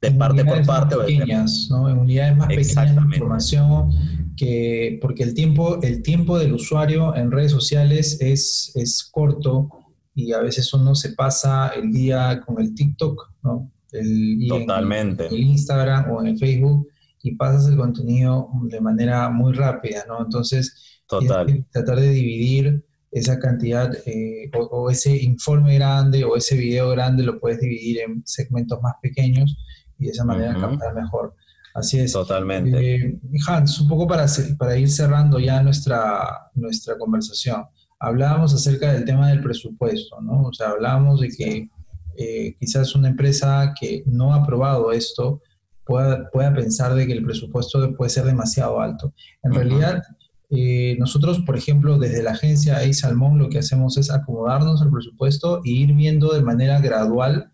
de 0.00 0.10
parte 0.10 0.44
por 0.44 0.66
parte. 0.66 0.96
Más 0.96 1.06
pequeñas, 1.06 1.68
¿no? 1.70 1.88
En 1.88 1.98
unidades 1.98 2.36
más 2.36 2.48
pequeñas 2.48 2.96
de 2.96 3.16
información, 3.16 3.90
que, 4.36 4.98
porque 5.00 5.22
el 5.22 5.34
tiempo, 5.34 5.80
el 5.80 6.02
tiempo 6.02 6.36
del 6.36 6.54
usuario 6.54 7.14
en 7.14 7.30
redes 7.30 7.52
sociales 7.52 8.18
es, 8.20 8.72
es 8.74 9.08
corto 9.08 9.68
y 10.16 10.32
a 10.32 10.40
veces 10.40 10.74
uno 10.74 10.96
se 10.96 11.12
pasa 11.12 11.68
el 11.68 11.92
día 11.92 12.40
con 12.44 12.60
el 12.60 12.74
TikTok, 12.74 13.34
¿no? 13.44 13.70
El, 13.92 14.46
Totalmente. 14.48 15.26
En 15.26 15.34
el 15.34 15.40
Instagram 15.42 16.10
o 16.10 16.20
en 16.20 16.26
el 16.26 16.38
Facebook 16.38 16.88
y 17.28 17.34
pasas 17.36 17.68
el 17.68 17.76
contenido 17.76 18.48
de 18.64 18.80
manera 18.80 19.28
muy 19.28 19.52
rápida, 19.52 20.04
¿no? 20.08 20.20
Entonces, 20.22 21.02
tratar 21.06 22.00
de 22.00 22.08
dividir 22.10 22.84
esa 23.10 23.38
cantidad 23.38 23.90
eh, 24.06 24.50
o, 24.52 24.90
ese 24.90 25.16
informe 25.22 25.74
grande 25.76 26.24
o 26.24 26.36
ese 26.36 26.56
video 26.56 26.90
grande 26.90 27.22
lo 27.22 27.40
puedes 27.40 27.60
dividir 27.60 28.00
en 28.00 28.22
segmentos 28.26 28.80
más 28.82 28.94
pequeños 29.00 29.56
y 29.98 30.06
de 30.06 30.10
esa 30.10 30.24
manera 30.24 30.58
captar 30.58 30.94
mejor. 30.94 31.34
Así 31.74 31.98
es. 31.98 32.12
Totalmente. 32.12 32.96
Eh, 32.96 33.20
Hans, 33.46 33.80
un 33.80 33.88
poco 33.88 34.06
para, 34.06 34.26
para 34.58 34.76
ir 34.76 34.90
cerrando 34.90 35.38
ya 35.38 35.62
nuestra, 35.62 36.50
nuestra 36.54 36.98
conversación. 36.98 37.64
Hablábamos 38.00 38.54
acerca 38.54 38.92
del 38.92 39.04
tema 39.04 39.28
del 39.28 39.42
presupuesto, 39.42 40.20
¿no? 40.20 40.42
O 40.42 40.52
sea, 40.52 40.70
hablábamos 40.70 41.20
de 41.20 41.28
que 41.28 41.68
eh, 42.16 42.56
quizás 42.58 42.94
una 42.94 43.08
empresa 43.08 43.74
que 43.78 44.02
no 44.06 44.34
ha 44.34 44.44
probado 44.44 44.92
esto 44.92 45.40
pueda, 45.88 46.54
pensar 46.54 46.94
de 46.94 47.06
que 47.06 47.14
el 47.14 47.24
presupuesto 47.24 47.94
puede 47.96 48.10
ser 48.10 48.24
demasiado 48.24 48.80
alto. 48.80 49.14
En 49.42 49.54
realidad, 49.54 50.02
eh, 50.50 50.96
nosotros, 50.98 51.40
por 51.40 51.56
ejemplo, 51.56 51.98
desde 51.98 52.22
la 52.22 52.32
agencia 52.32 52.76
A 52.76 52.92
Salmón, 52.92 53.38
lo 53.38 53.48
que 53.48 53.58
hacemos 53.58 53.96
es 53.96 54.10
acomodarnos 54.10 54.82
al 54.82 54.90
presupuesto 54.90 55.62
e 55.64 55.70
ir 55.70 55.94
viendo 55.94 56.34
de 56.34 56.42
manera 56.42 56.78
gradual 56.80 57.50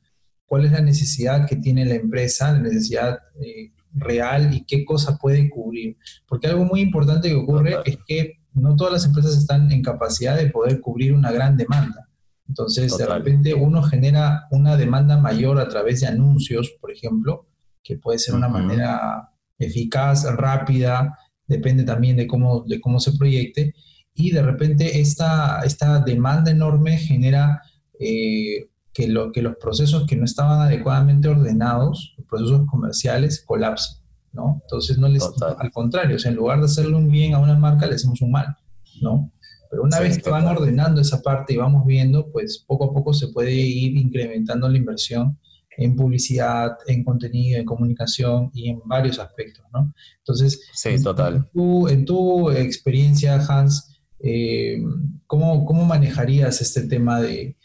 cuál 0.46 0.64
es 0.64 0.72
la 0.72 0.80
necesidad 0.80 1.46
que 1.46 1.56
tiene 1.56 1.84
la 1.84 1.94
empresa, 1.94 2.52
la 2.52 2.58
necesidad 2.58 3.20
eh, 3.40 3.72
real 3.92 4.52
y 4.52 4.64
qué 4.64 4.84
cosa 4.84 5.16
puede 5.16 5.48
cubrir. 5.48 5.96
Porque 6.26 6.48
algo 6.48 6.64
muy 6.64 6.80
importante 6.80 7.28
que 7.28 7.36
ocurre 7.36 7.76
es 7.84 7.98
que 8.06 8.40
no 8.52 8.74
todas 8.74 8.92
las 8.92 9.04
empresas 9.04 9.36
están 9.36 9.70
en 9.70 9.82
capacidad 9.82 10.36
de 10.36 10.50
poder 10.50 10.80
cubrir 10.80 11.12
una 11.12 11.30
gran 11.30 11.56
demanda. 11.56 12.08
Entonces, 12.48 12.96
de 12.98 13.06
repente 13.06 13.54
uno 13.54 13.82
genera 13.82 14.46
una 14.50 14.76
demanda 14.76 15.18
mayor 15.18 15.58
a 15.58 15.68
través 15.68 16.00
de 16.00 16.08
anuncios, 16.08 16.76
por 16.80 16.90
ejemplo, 16.90 17.46
que 17.84 17.98
puede 17.98 18.18
ser 18.18 18.34
una 18.34 18.48
manera 18.48 19.28
eficaz, 19.58 20.24
rápida, 20.36 21.16
depende 21.46 21.84
también 21.84 22.16
de 22.16 22.26
cómo, 22.26 22.64
de 22.66 22.80
cómo 22.80 22.98
se 22.98 23.12
proyecte. 23.12 23.74
Y 24.14 24.30
de 24.30 24.42
repente 24.42 25.00
esta, 25.00 25.60
esta 25.64 26.00
demanda 26.00 26.50
enorme 26.50 26.96
genera 26.96 27.60
eh, 28.00 28.70
que, 28.92 29.08
lo, 29.08 29.30
que 29.32 29.42
los 29.42 29.56
procesos 29.56 30.06
que 30.06 30.16
no 30.16 30.24
estaban 30.24 30.60
adecuadamente 30.60 31.28
ordenados, 31.28 32.14
los 32.16 32.26
procesos 32.26 32.66
comerciales, 32.68 33.44
colapsen. 33.44 34.02
¿no? 34.32 34.60
Entonces, 34.62 34.98
no 34.98 35.08
les, 35.08 35.22
al 35.58 35.70
contrario, 35.70 36.16
en 36.24 36.34
lugar 36.34 36.58
de 36.58 36.64
hacerle 36.64 36.96
un 36.96 37.08
bien 37.08 37.34
a 37.34 37.38
una 37.38 37.56
marca, 37.56 37.86
le 37.86 37.94
hacemos 37.94 38.20
un 38.22 38.32
mal. 38.32 38.56
¿no? 39.02 39.30
Pero 39.70 39.82
una 39.82 40.00
vez 40.00 40.22
que 40.22 40.30
van 40.30 40.46
ordenando 40.46 41.00
esa 41.00 41.20
parte 41.20 41.52
y 41.52 41.56
vamos 41.56 41.84
viendo, 41.84 42.30
pues 42.32 42.64
poco 42.66 42.84
a 42.86 42.92
poco 42.92 43.12
se 43.12 43.28
puede 43.28 43.52
ir 43.52 43.96
incrementando 43.96 44.68
la 44.68 44.78
inversión 44.78 45.38
en 45.76 45.96
publicidad, 45.96 46.72
en 46.86 47.04
contenido, 47.04 47.58
en 47.58 47.66
comunicación 47.66 48.50
y 48.54 48.70
en 48.70 48.80
varios 48.84 49.18
aspectos, 49.18 49.64
¿no? 49.72 49.92
Entonces, 50.18 50.60
sí, 50.72 51.02
total. 51.02 51.48
En, 51.88 52.04
tu, 52.04 52.50
experiencia, 52.50 53.36
Hans, 53.36 54.00
eh, 54.20 54.82
¿cómo, 55.26 55.84
manejarías 55.84 56.60
este 56.60 56.82
tema 56.82 57.20
de, 57.20 57.56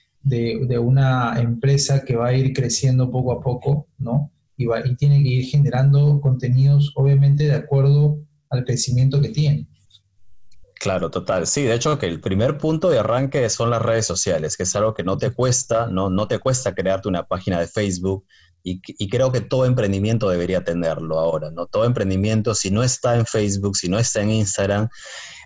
una 0.79 1.39
empresa 1.39 2.03
que 2.03 2.15
va 2.15 2.27
a 2.27 2.33
ir 2.33 2.53
creciendo 2.53 3.09
poco 3.09 3.31
a 3.31 3.41
poco, 3.41 3.87
¿no? 3.97 4.31
Y, 4.57 4.65
va, 4.65 4.85
y 4.85 4.95
tiene 4.95 5.23
que 5.23 5.29
ir 5.29 5.45
generando 5.45 6.19
contenidos, 6.19 6.91
obviamente, 6.95 7.45
de 7.45 7.55
acuerdo 7.55 8.19
al 8.49 8.65
crecimiento 8.65 9.21
que 9.21 9.29
tiene. 9.29 9.67
Claro, 10.79 11.11
total. 11.11 11.45
Sí, 11.45 11.63
de 11.63 11.75
hecho 11.75 11.99
que 11.99 12.05
el 12.05 12.21
primer 12.21 12.57
punto 12.57 12.89
de 12.89 12.99
arranque 12.99 13.49
son 13.49 13.69
las 13.69 13.81
redes 13.81 14.05
sociales, 14.05 14.55
que 14.55 14.63
es 14.63 14.75
algo 14.77 14.93
que 14.93 15.03
no 15.03 15.17
te 15.17 15.31
cuesta, 15.31 15.87
no, 15.87 16.09
no 16.09 16.27
te 16.27 16.39
cuesta 16.39 16.73
crearte 16.73 17.09
una 17.09 17.23
página 17.25 17.59
de 17.59 17.67
Facebook, 17.67 18.25
y, 18.63 19.09
creo 19.09 19.31
que 19.31 19.41
todo 19.41 19.65
emprendimiento 19.65 20.29
debería 20.29 20.63
tenerlo 20.63 21.19
ahora, 21.19 21.49
¿no? 21.51 21.65
Todo 21.65 21.85
emprendimiento, 21.85 22.53
si 22.53 22.71
no 22.71 22.83
está 22.83 23.15
en 23.15 23.25
Facebook, 23.25 23.77
si 23.77 23.87
no 23.89 23.97
está 23.97 24.21
en 24.21 24.31
Instagram, 24.31 24.89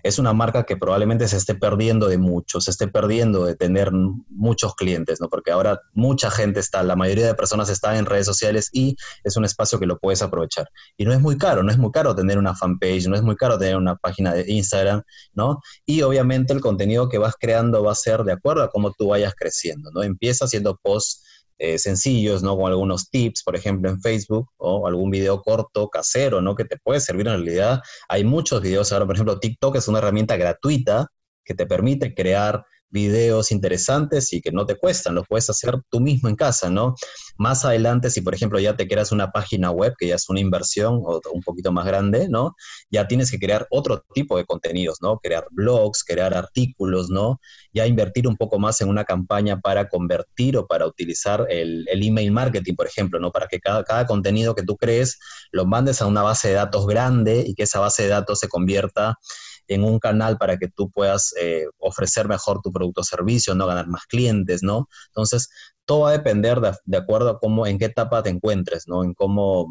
es 0.04 0.18
una 0.18 0.34
marca 0.34 0.64
que 0.64 0.76
probablemente 0.76 1.26
se 1.26 1.38
esté 1.38 1.54
perdiendo 1.54 2.08
de 2.08 2.18
mucho, 2.18 2.60
se 2.60 2.70
esté 2.70 2.88
perdiendo 2.88 3.46
de 3.46 3.56
tener 3.56 3.90
muchos 4.28 4.74
clientes, 4.74 5.18
¿no? 5.18 5.30
Porque 5.30 5.50
ahora 5.50 5.80
mucha 5.94 6.30
gente 6.30 6.60
está, 6.60 6.82
la 6.82 6.94
mayoría 6.94 7.26
de 7.26 7.34
personas 7.34 7.70
están 7.70 7.96
en 7.96 8.04
redes 8.04 8.26
sociales 8.26 8.68
y 8.70 8.96
es 9.24 9.38
un 9.38 9.46
espacio 9.46 9.78
que 9.78 9.86
lo 9.86 9.98
puedes 9.98 10.20
aprovechar. 10.20 10.68
Y 10.98 11.06
no 11.06 11.14
es 11.14 11.20
muy 11.20 11.38
caro, 11.38 11.62
no 11.62 11.72
es 11.72 11.78
muy 11.78 11.90
caro 11.90 12.14
tener 12.14 12.36
una 12.36 12.54
fanpage, 12.54 13.08
no 13.08 13.16
es 13.16 13.22
muy 13.22 13.34
caro 13.34 13.58
tener 13.58 13.76
una 13.76 13.96
página 13.96 14.34
de 14.34 14.44
Instagram, 14.46 15.02
¿no? 15.32 15.60
Y 15.86 16.02
obviamente 16.02 16.52
el 16.52 16.60
contenido 16.60 17.08
que 17.08 17.16
vas 17.16 17.34
creando 17.40 17.82
va 17.82 17.92
a 17.92 17.96
ser 17.96 18.24
de 18.24 18.32
acuerdo 18.32 18.62
a 18.62 18.68
cómo 18.68 18.92
tú 18.92 19.08
vayas 19.08 19.34
creciendo, 19.34 19.90
¿no? 19.90 20.02
Empieza 20.02 20.44
haciendo 20.44 20.76
posts 20.82 21.24
eh, 21.58 21.78
sencillos, 21.78 22.42
¿no? 22.42 22.56
Con 22.56 22.70
algunos 22.70 23.10
tips, 23.10 23.42
por 23.44 23.56
ejemplo, 23.56 23.90
en 23.90 24.00
Facebook, 24.00 24.50
o 24.56 24.86
algún 24.86 25.10
video 25.10 25.42
corto, 25.42 25.88
casero, 25.88 26.40
¿no? 26.40 26.54
Que 26.54 26.64
te 26.64 26.76
puede 26.78 27.00
servir 27.00 27.26
en 27.28 27.34
realidad. 27.34 27.80
Hay 28.08 28.24
muchos 28.24 28.60
videos 28.60 28.92
ahora, 28.92 29.06
por 29.06 29.14
ejemplo, 29.14 29.38
TikTok 29.38 29.76
es 29.76 29.88
una 29.88 29.98
herramienta 29.98 30.36
gratuita 30.36 31.08
que 31.44 31.54
te 31.54 31.66
permite 31.66 32.14
crear 32.14 32.64
videos 32.94 33.50
interesantes 33.50 34.32
y 34.32 34.40
que 34.40 34.52
no 34.52 34.66
te 34.66 34.76
cuestan, 34.76 35.16
los 35.16 35.26
puedes 35.26 35.50
hacer 35.50 35.74
tú 35.90 36.00
mismo 36.00 36.28
en 36.28 36.36
casa, 36.36 36.70
¿no? 36.70 36.94
Más 37.36 37.64
adelante, 37.64 38.10
si 38.10 38.20
por 38.20 38.34
ejemplo 38.34 38.58
ya 38.60 38.76
te 38.76 38.86
creas 38.86 39.10
una 39.12 39.32
página 39.32 39.70
web, 39.70 39.94
que 39.98 40.08
ya 40.08 40.14
es 40.14 40.28
una 40.28 40.40
inversión 40.40 41.00
o 41.04 41.20
un 41.32 41.42
poquito 41.42 41.72
más 41.72 41.84
grande, 41.84 42.28
¿no? 42.28 42.54
Ya 42.90 43.08
tienes 43.08 43.30
que 43.30 43.38
crear 43.38 43.66
otro 43.70 44.04
tipo 44.14 44.36
de 44.36 44.44
contenidos, 44.44 44.98
¿no? 45.02 45.18
Crear 45.18 45.46
blogs, 45.50 46.04
crear 46.04 46.34
artículos, 46.34 47.10
¿no? 47.10 47.40
Ya 47.72 47.86
invertir 47.86 48.28
un 48.28 48.36
poco 48.36 48.58
más 48.58 48.80
en 48.80 48.88
una 48.88 49.04
campaña 49.04 49.60
para 49.60 49.88
convertir 49.88 50.56
o 50.56 50.66
para 50.66 50.86
utilizar 50.86 51.46
el, 51.50 51.86
email 51.90 52.30
marketing, 52.30 52.74
por 52.76 52.86
ejemplo, 52.86 53.18
¿no? 53.18 53.32
Para 53.32 53.48
que 53.48 53.60
cada, 53.60 53.82
cada 53.82 54.06
contenido 54.06 54.54
que 54.54 54.62
tú 54.62 54.76
crees 54.76 55.18
lo 55.50 55.64
mandes 55.64 56.00
a 56.02 56.06
una 56.06 56.22
base 56.22 56.48
de 56.48 56.54
datos 56.54 56.86
grande 56.86 57.44
y 57.46 57.54
que 57.54 57.64
esa 57.64 57.80
base 57.80 58.04
de 58.04 58.10
datos 58.10 58.38
se 58.38 58.48
convierta 58.48 59.18
en 59.68 59.84
un 59.84 59.98
canal 59.98 60.38
para 60.38 60.56
que 60.58 60.68
tú 60.68 60.90
puedas 60.90 61.34
eh, 61.40 61.66
ofrecer 61.78 62.28
mejor 62.28 62.60
tu 62.62 62.72
producto 62.72 63.02
o 63.02 63.04
servicio, 63.04 63.54
no 63.54 63.66
ganar 63.66 63.86
más 63.88 64.06
clientes, 64.06 64.62
¿no? 64.62 64.88
Entonces, 65.08 65.48
todo 65.86 66.00
va 66.00 66.10
a 66.10 66.12
depender 66.12 66.60
de, 66.60 66.96
acuerdo 66.96 67.30
a 67.30 67.38
cómo, 67.38 67.66
en 67.66 67.78
qué 67.78 67.86
etapa 67.86 68.22
te 68.22 68.30
encuentres, 68.30 68.88
¿no? 68.88 69.04
En 69.04 69.12
cómo, 69.14 69.66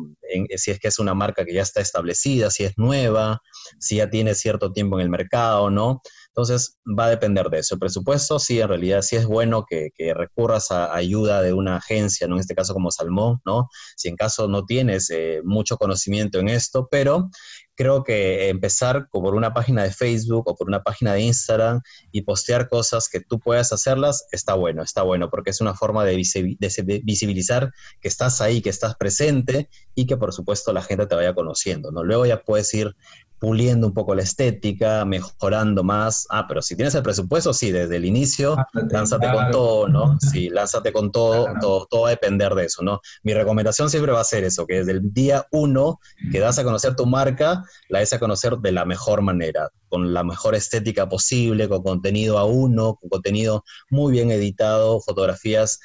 si 0.57 0.71
es 0.71 0.79
que 0.79 0.87
es 0.87 0.99
una 0.99 1.13
marca 1.13 1.43
que 1.43 1.53
ya 1.53 1.61
está 1.63 1.81
establecida, 1.81 2.51
si 2.51 2.63
es 2.65 2.73
nueva, 2.77 3.41
si 3.79 3.97
ya 3.97 4.09
tiene 4.09 4.35
cierto 4.35 4.71
tiempo 4.71 4.99
en 4.99 5.03
el 5.03 5.09
mercado, 5.09 5.69
¿no? 5.69 6.01
Entonces, 6.27 6.77
va 6.87 7.05
a 7.05 7.09
depender 7.09 7.49
de 7.49 7.59
eso. 7.59 7.75
El 7.75 7.79
presupuesto, 7.79 8.39
sí, 8.39 8.59
en 8.59 8.67
realidad 8.67 9.01
sí 9.01 9.15
es 9.15 9.25
bueno 9.25 9.65
que, 9.67 9.91
recurras 10.15 10.71
a 10.71 10.93
ayuda 10.93 11.41
de 11.41 11.53
una 11.53 11.77
agencia, 11.77 12.27
¿no? 12.27 12.35
En 12.35 12.41
este 12.41 12.55
caso 12.55 12.73
como 12.73 12.91
Salmón, 12.91 13.39
¿no? 13.45 13.69
Si 13.95 14.09
en 14.09 14.15
caso 14.15 14.47
no 14.47 14.65
tienes 14.65 15.09
eh, 15.09 15.41
mucho 15.43 15.77
conocimiento 15.77 16.39
en 16.39 16.49
esto, 16.49 16.87
pero 16.89 17.29
creo 17.75 18.03
que 18.03 18.49
empezar 18.49 19.09
por 19.09 19.35
una 19.35 19.53
página 19.53 19.83
de 19.83 19.91
Facebook 19.91 20.47
o 20.47 20.55
por 20.55 20.67
una 20.67 20.83
página 20.83 21.13
de 21.13 21.21
Instagram 21.21 21.81
y 22.11 22.21
postear 22.21 22.69
cosas 22.69 23.09
que 23.09 23.19
tú 23.19 23.39
puedas 23.39 23.73
hacerlas, 23.73 24.27
está 24.31 24.53
bueno, 24.53 24.83
está 24.83 25.01
bueno, 25.03 25.29
porque 25.29 25.49
es 25.49 25.61
una 25.61 25.73
forma 25.73 26.05
de, 26.05 26.15
visibilizar 26.15 27.73
que 28.01 28.07
estás 28.07 28.41
ahí, 28.41 28.61
que 28.61 28.69
estás 28.69 28.95
presente 28.95 29.69
y 29.95 30.05
que 30.05 30.17
por 30.17 30.33
supuesto 30.33 30.73
la 30.73 30.81
gente 30.81 31.07
te 31.07 31.15
vaya 31.15 31.33
conociendo, 31.33 31.91
¿no? 31.91 32.03
Luego 32.03 32.25
ya 32.25 32.41
puedes 32.43 32.73
ir 32.73 32.95
puliendo 33.43 33.87
un 33.87 33.93
poco 33.93 34.15
la 34.15 34.23
estética, 34.23 35.03
mejorando 35.03 35.83
más. 35.83 36.25
Ah, 36.29 36.45
pero 36.47 36.61
si 36.61 36.77
tienes 36.77 36.95
el 36.95 37.03
presupuesto, 37.03 37.53
sí, 37.53 37.71
desde 37.71 37.97
el 37.97 38.05
inicio, 38.05 38.55
lánzate 38.89 39.29
con 39.29 39.51
todo, 39.51 39.89
¿no? 39.89 40.17
Sí, 40.31 40.47
lánzate 40.47 40.93
con 40.93 41.11
todo, 41.11 41.47
todo, 41.59 41.85
todo 41.87 42.03
va 42.03 42.07
a 42.07 42.11
depender 42.11 42.55
de 42.55 42.63
eso, 42.63 42.83
¿no? 42.83 43.01
Mi 43.21 43.33
recomendación 43.33 43.89
siempre 43.89 44.13
va 44.13 44.21
a 44.21 44.23
ser 44.23 44.45
eso, 44.45 44.65
que 44.65 44.75
desde 44.75 44.93
el 44.93 45.13
día 45.13 45.45
uno 45.51 45.99
que 46.31 46.39
das 46.39 46.57
a 46.57 46.63
conocer 46.63 46.95
tu 46.95 47.05
marca, 47.05 47.65
la 47.89 47.99
des 47.99 48.13
a 48.13 48.19
conocer 48.19 48.59
de 48.59 48.71
la 48.71 48.85
mejor 48.85 49.21
manera, 49.21 49.71
con 49.89 50.13
la 50.13 50.23
mejor 50.23 50.55
estética 50.55 51.09
posible, 51.09 51.67
con 51.67 51.83
contenido 51.83 52.37
a 52.37 52.45
uno, 52.45 52.95
con 52.95 53.09
contenido 53.09 53.65
muy 53.89 54.13
bien 54.13 54.31
editado, 54.31 55.01
fotografías 55.01 55.81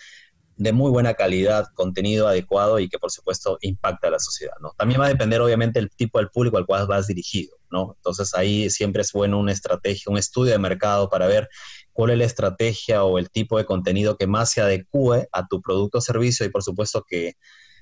de 0.58 0.72
muy 0.72 0.90
buena 0.90 1.14
calidad, 1.14 1.68
contenido 1.74 2.26
adecuado 2.26 2.80
y 2.80 2.88
que 2.88 2.98
por 2.98 3.12
supuesto 3.12 3.58
impacta 3.60 4.08
a 4.08 4.10
la 4.10 4.18
sociedad, 4.18 4.54
¿no? 4.60 4.74
También 4.76 5.00
va 5.00 5.06
a 5.06 5.08
depender 5.08 5.40
obviamente 5.40 5.78
el 5.78 5.88
tipo 5.88 6.18
del 6.18 6.30
público 6.30 6.58
al 6.58 6.66
cual 6.66 6.88
vas 6.88 7.06
dirigido, 7.06 7.56
¿no? 7.70 7.94
Entonces 7.96 8.34
ahí 8.34 8.68
siempre 8.68 9.02
es 9.02 9.12
bueno 9.12 9.38
una 9.38 9.52
estrategia, 9.52 10.10
un 10.10 10.18
estudio 10.18 10.50
de 10.50 10.58
mercado 10.58 11.08
para 11.08 11.28
ver 11.28 11.48
cuál 11.92 12.10
es 12.10 12.18
la 12.18 12.24
estrategia 12.24 13.04
o 13.04 13.18
el 13.18 13.30
tipo 13.30 13.56
de 13.56 13.66
contenido 13.66 14.16
que 14.16 14.26
más 14.26 14.50
se 14.50 14.60
adecue 14.60 15.28
a 15.30 15.46
tu 15.46 15.62
producto 15.62 15.98
o 15.98 16.00
servicio 16.00 16.44
y 16.44 16.50
por 16.50 16.64
supuesto 16.64 17.04
que 17.08 17.34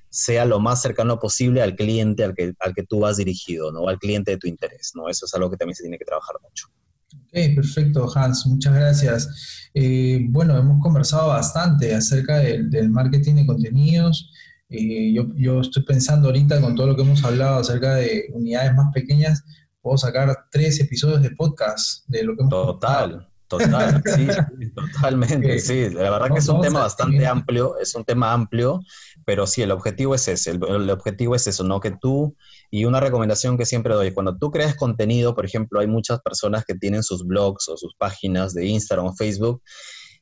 sea 0.09 0.45
lo 0.45 0.59
más 0.59 0.79
cercano 0.79 1.17
posible 1.17 1.63
al 1.63 1.75
cliente 1.75 2.23
al 2.23 2.35
que, 2.35 2.53
al 2.59 2.75
que 2.75 2.83
tú 2.83 2.99
vas 2.99 3.17
dirigido, 3.17 3.71
¿no? 3.71 3.89
Al 3.89 3.97
cliente 3.97 4.31
de 4.31 4.37
tu 4.37 4.47
interés, 4.47 4.91
¿no? 4.93 5.09
Eso 5.09 5.25
es 5.25 5.33
algo 5.33 5.49
que 5.49 5.57
también 5.57 5.75
se 5.75 5.81
tiene 5.81 5.97
que 5.97 6.05
trabajar 6.05 6.35
mucho. 6.43 6.67
Ok, 7.15 7.55
perfecto, 7.55 8.09
Hans, 8.15 8.45
muchas 8.47 8.73
gracias. 8.73 9.69
Eh, 9.73 10.25
bueno, 10.29 10.57
hemos 10.57 10.81
conversado 10.81 11.29
bastante 11.29 11.93
acerca 11.93 12.37
del, 12.37 12.89
marketing 12.89 13.35
de 13.35 13.45
contenidos. 13.45 14.31
Eh, 14.69 15.13
yo, 15.35 15.61
estoy 15.61 15.83
pensando 15.83 16.27
ahorita 16.27 16.59
con 16.59 16.75
todo 16.75 16.87
lo 16.87 16.95
que 16.95 17.03
hemos 17.03 17.23
hablado 17.23 17.59
acerca 17.59 17.95
de 17.95 18.25
unidades 18.33 18.73
más 18.75 18.91
pequeñas, 18.93 19.43
puedo 19.81 19.97
sacar 19.97 20.35
tres 20.51 20.79
episodios 20.79 21.21
de 21.21 21.31
podcast 21.31 22.05
de 22.07 22.23
lo 22.23 22.35
que 22.35 22.41
hemos 22.41 22.51
Total. 22.51 23.27
Total, 23.47 24.03
sí, 24.03 24.27
totalmente, 24.75 25.59
sí. 25.59 25.89
La 25.91 26.09
verdad 26.11 26.33
que 26.33 26.39
es 26.39 26.49
un 26.49 26.59
tema 26.59 26.81
bastante 26.81 27.25
amplio, 27.25 27.77
es 27.79 27.95
un 27.95 28.03
tema 28.03 28.33
amplio, 28.33 28.81
pero 29.27 29.45
sí, 29.45 29.61
el 29.61 29.71
objetivo 29.71 30.15
es 30.15 30.25
ese, 30.29 30.51
el, 30.51 30.89
objetivo 30.89 31.35
es 31.35 31.47
eso, 31.47 31.65
¿no? 31.65 31.81
Que 31.81 31.91
tú, 31.91 32.37
y 32.71 32.85
una 32.85 33.01
recomendación 33.01 33.57
que 33.57 33.65
siempre 33.65 33.93
doy, 33.93 34.13
cuando 34.13 34.37
tú 34.37 34.51
creas 34.51 34.77
contenido, 34.77 35.35
por 35.35 35.45
ejemplo, 35.45 35.81
hay 35.81 35.87
muchas 35.87 36.21
personas 36.21 36.63
que 36.63 36.75
tienen 36.75 37.03
sus 37.03 37.27
blogs 37.27 37.67
o 37.67 37.75
sus 37.75 37.93
páginas 37.95 38.53
de 38.53 38.67
Instagram 38.67 39.07
o 39.07 39.15
Facebook 39.17 39.61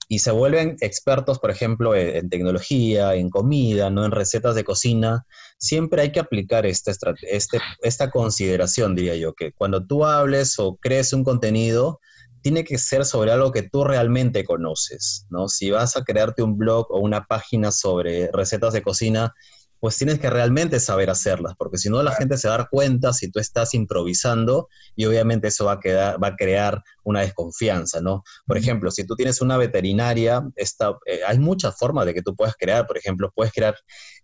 y 0.07 0.19
se 0.19 0.31
vuelven 0.31 0.77
expertos, 0.81 1.37
por 1.37 1.51
ejemplo, 1.51 1.93
en, 1.93 2.29
tecnología, 2.29 3.13
en 3.13 3.29
comida, 3.29 3.91
¿no? 3.91 4.05
En 4.05 4.11
recetas 4.11 4.55
de 4.55 4.63
cocina, 4.63 5.27
siempre 5.59 6.01
hay 6.01 6.11
que 6.11 6.19
aplicar 6.19 6.65
este, 6.65 6.91
este, 7.29 7.59
esta 7.83 8.09
consideración, 8.09 8.95
diría 8.95 9.15
yo, 9.17 9.33
que 9.33 9.51
cuando 9.51 9.85
tú 9.85 10.03
hables 10.03 10.57
o 10.57 10.77
crees 10.77 11.13
un 11.13 11.23
contenido, 11.23 11.99
tiene 12.45 12.63
que 12.63 12.77
ser 12.77 13.05
sobre 13.05 13.31
algo 13.31 13.51
que 13.51 13.63
tú 13.63 13.83
realmente 13.83 14.43
conoces, 14.43 15.25
¿no? 15.31 15.47
Si 15.47 15.71
vas 15.71 15.97
a 15.97 16.03
crearte 16.03 16.43
un 16.43 16.59
blog 16.59 16.85
o 16.91 16.99
una 16.99 17.25
página 17.25 17.71
sobre 17.71 18.29
recetas 18.31 18.71
de 18.71 18.83
cocina, 18.83 19.33
pues 19.79 19.97
tienes 19.97 20.19
que 20.19 20.29
realmente 20.29 20.79
saber 20.79 21.09
hacerlas, 21.09 21.55
porque 21.57 21.79
si 21.79 21.89
no 21.89 22.03
la 22.03 22.11
gente 22.11 22.37
se 22.37 22.47
va 22.47 22.53
a 22.53 22.57
dar 22.59 22.69
cuenta 22.69 23.13
si 23.13 23.31
tú 23.31 23.39
estás 23.39 23.73
improvisando 23.73 24.69
y 24.95 25.05
obviamente 25.05 25.47
eso 25.47 25.65
va 25.65 25.71
a, 25.71 25.79
quedar, 25.79 26.23
va 26.23 26.27
a 26.27 26.35
crear 26.35 26.83
una 27.05 27.21
desconfianza, 27.21 28.01
¿no? 28.01 28.23
Por 28.45 28.57
ejemplo, 28.57 28.91
si 28.91 29.05
tú 29.05 29.15
tienes 29.15 29.41
una 29.41 29.57
veterinaria, 29.57 30.43
esta, 30.55 30.97
eh, 31.05 31.21
hay 31.25 31.39
muchas 31.39 31.77
formas 31.77 32.05
de 32.05 32.13
que 32.13 32.21
tú 32.21 32.35
puedas 32.35 32.55
crear, 32.57 32.85
por 32.85 32.97
ejemplo, 32.97 33.31
puedes 33.33 33.53
crear 33.53 33.75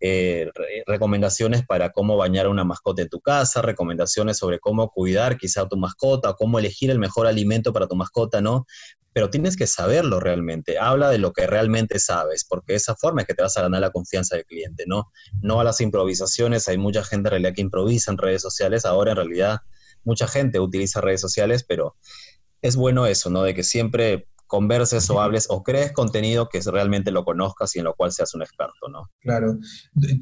eh, 0.02 0.50
recomendaciones 0.86 1.66
para 1.66 1.92
cómo 1.92 2.18
bañar 2.18 2.48
a 2.48 2.50
una 2.50 2.66
mascota 2.66 3.04
en 3.04 3.10
tu 3.10 3.22
casa, 3.22 3.62
recomendaciones 3.62 4.38
sobre 4.38 4.60
cómo 4.60 4.90
cuidar 4.90 5.38
quizá 5.38 5.62
a 5.62 5.70
tu 5.70 5.78
mascota, 5.78 6.34
cómo 6.34 6.60
elegir 6.60 6.90
el 6.90 7.00
mejor 7.00 7.28
alimento 7.28 7.72
para 7.72 7.88
tu 7.88 7.96
mascota, 7.96 8.42
¿no? 8.42 8.66
pero 9.14 9.30
tienes 9.30 9.58
que 9.58 9.68
saberlo 9.68 10.20
realmente. 10.20 10.78
Habla 10.80 11.10
de 11.10 11.18
lo 11.18 11.34
que 11.34 11.46
realmente 11.48 12.00
sabes, 12.00 12.46
porque 12.46 12.76
esa 12.76 12.96
forma 12.96 13.22
es 13.22 13.28
que 13.28 13.34
te 13.34 13.42
vas 13.42 13.58
a 13.58 13.62
ganar 13.62 13.82
la 13.82 13.92
confianza 13.92 14.36
del 14.36 14.46
cliente, 14.46 14.86
¿no? 14.88 15.12
No 15.42 15.60
a 15.60 15.64
las 15.64 15.82
improvisaciones. 15.82 16.68
Hay 16.70 16.78
mucha 16.78 17.04
gente 17.04 17.28
en 17.28 17.32
realidad 17.32 17.54
que 17.54 17.62
improvisa 17.62 18.12
en 18.12 18.18
redes 18.18 18.42
sociales. 18.42 18.86
Ahora 18.86 19.12
en 19.12 19.18
realidad 19.18 19.60
mucha 20.04 20.28
gente 20.28 20.60
utiliza 20.60 21.02
redes 21.02 21.22
sociales, 21.22 21.64
pero 21.68 21.96
es 22.62 22.76
bueno 22.76 23.06
eso, 23.06 23.30
¿no? 23.30 23.44
De 23.44 23.54
que 23.54 23.64
siempre 23.64 24.28
converses 24.52 25.10
o 25.10 25.22
hables 25.22 25.48
o 25.50 25.64
crees 25.64 25.94
contenido 25.94 26.50
que 26.50 26.60
realmente 26.60 27.10
lo 27.10 27.24
conozcas 27.24 27.74
y 27.76 27.80
en 27.80 27.86
lo 27.86 27.96
cual 27.96 28.12
seas 28.12 28.34
un 28.34 28.42
experto, 28.42 28.90
¿no? 28.92 29.10
Claro, 29.22 29.58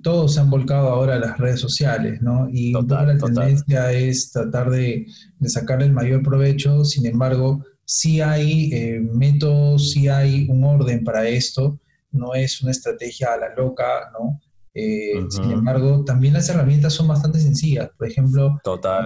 todos 0.03 0.35
se 0.35 0.39
han 0.39 0.51
volcado 0.51 0.89
ahora 0.89 1.15
a 1.15 1.19
las 1.19 1.39
redes 1.39 1.59
sociales, 1.59 2.21
¿no? 2.21 2.47
Y 2.51 2.73
la 2.73 3.17
tendencia 3.17 3.91
es 3.91 4.31
tratar 4.31 4.69
de, 4.69 5.07
de 5.39 5.49
sacar 5.49 5.81
el 5.81 5.93
mayor 5.93 6.21
provecho, 6.21 6.85
sin 6.85 7.07
embargo, 7.07 7.63
sí 7.85 8.21
hay 8.21 8.71
eh, 8.71 8.99
métodos, 8.99 9.93
sí 9.93 10.07
hay 10.07 10.47
un 10.47 10.63
orden 10.63 11.03
para 11.03 11.27
esto, 11.27 11.79
no 12.11 12.35
es 12.35 12.61
una 12.61 12.69
estrategia 12.69 13.33
a 13.33 13.37
la 13.37 13.55
loca, 13.55 14.11
¿no? 14.13 14.39
Eh, 14.75 15.25
sin 15.29 15.51
embargo, 15.51 16.03
también 16.05 16.35
las 16.35 16.47
herramientas 16.49 16.93
son 16.93 17.07
bastante 17.07 17.39
sencillas. 17.39 17.89
Por 17.97 18.07
ejemplo, 18.07 18.59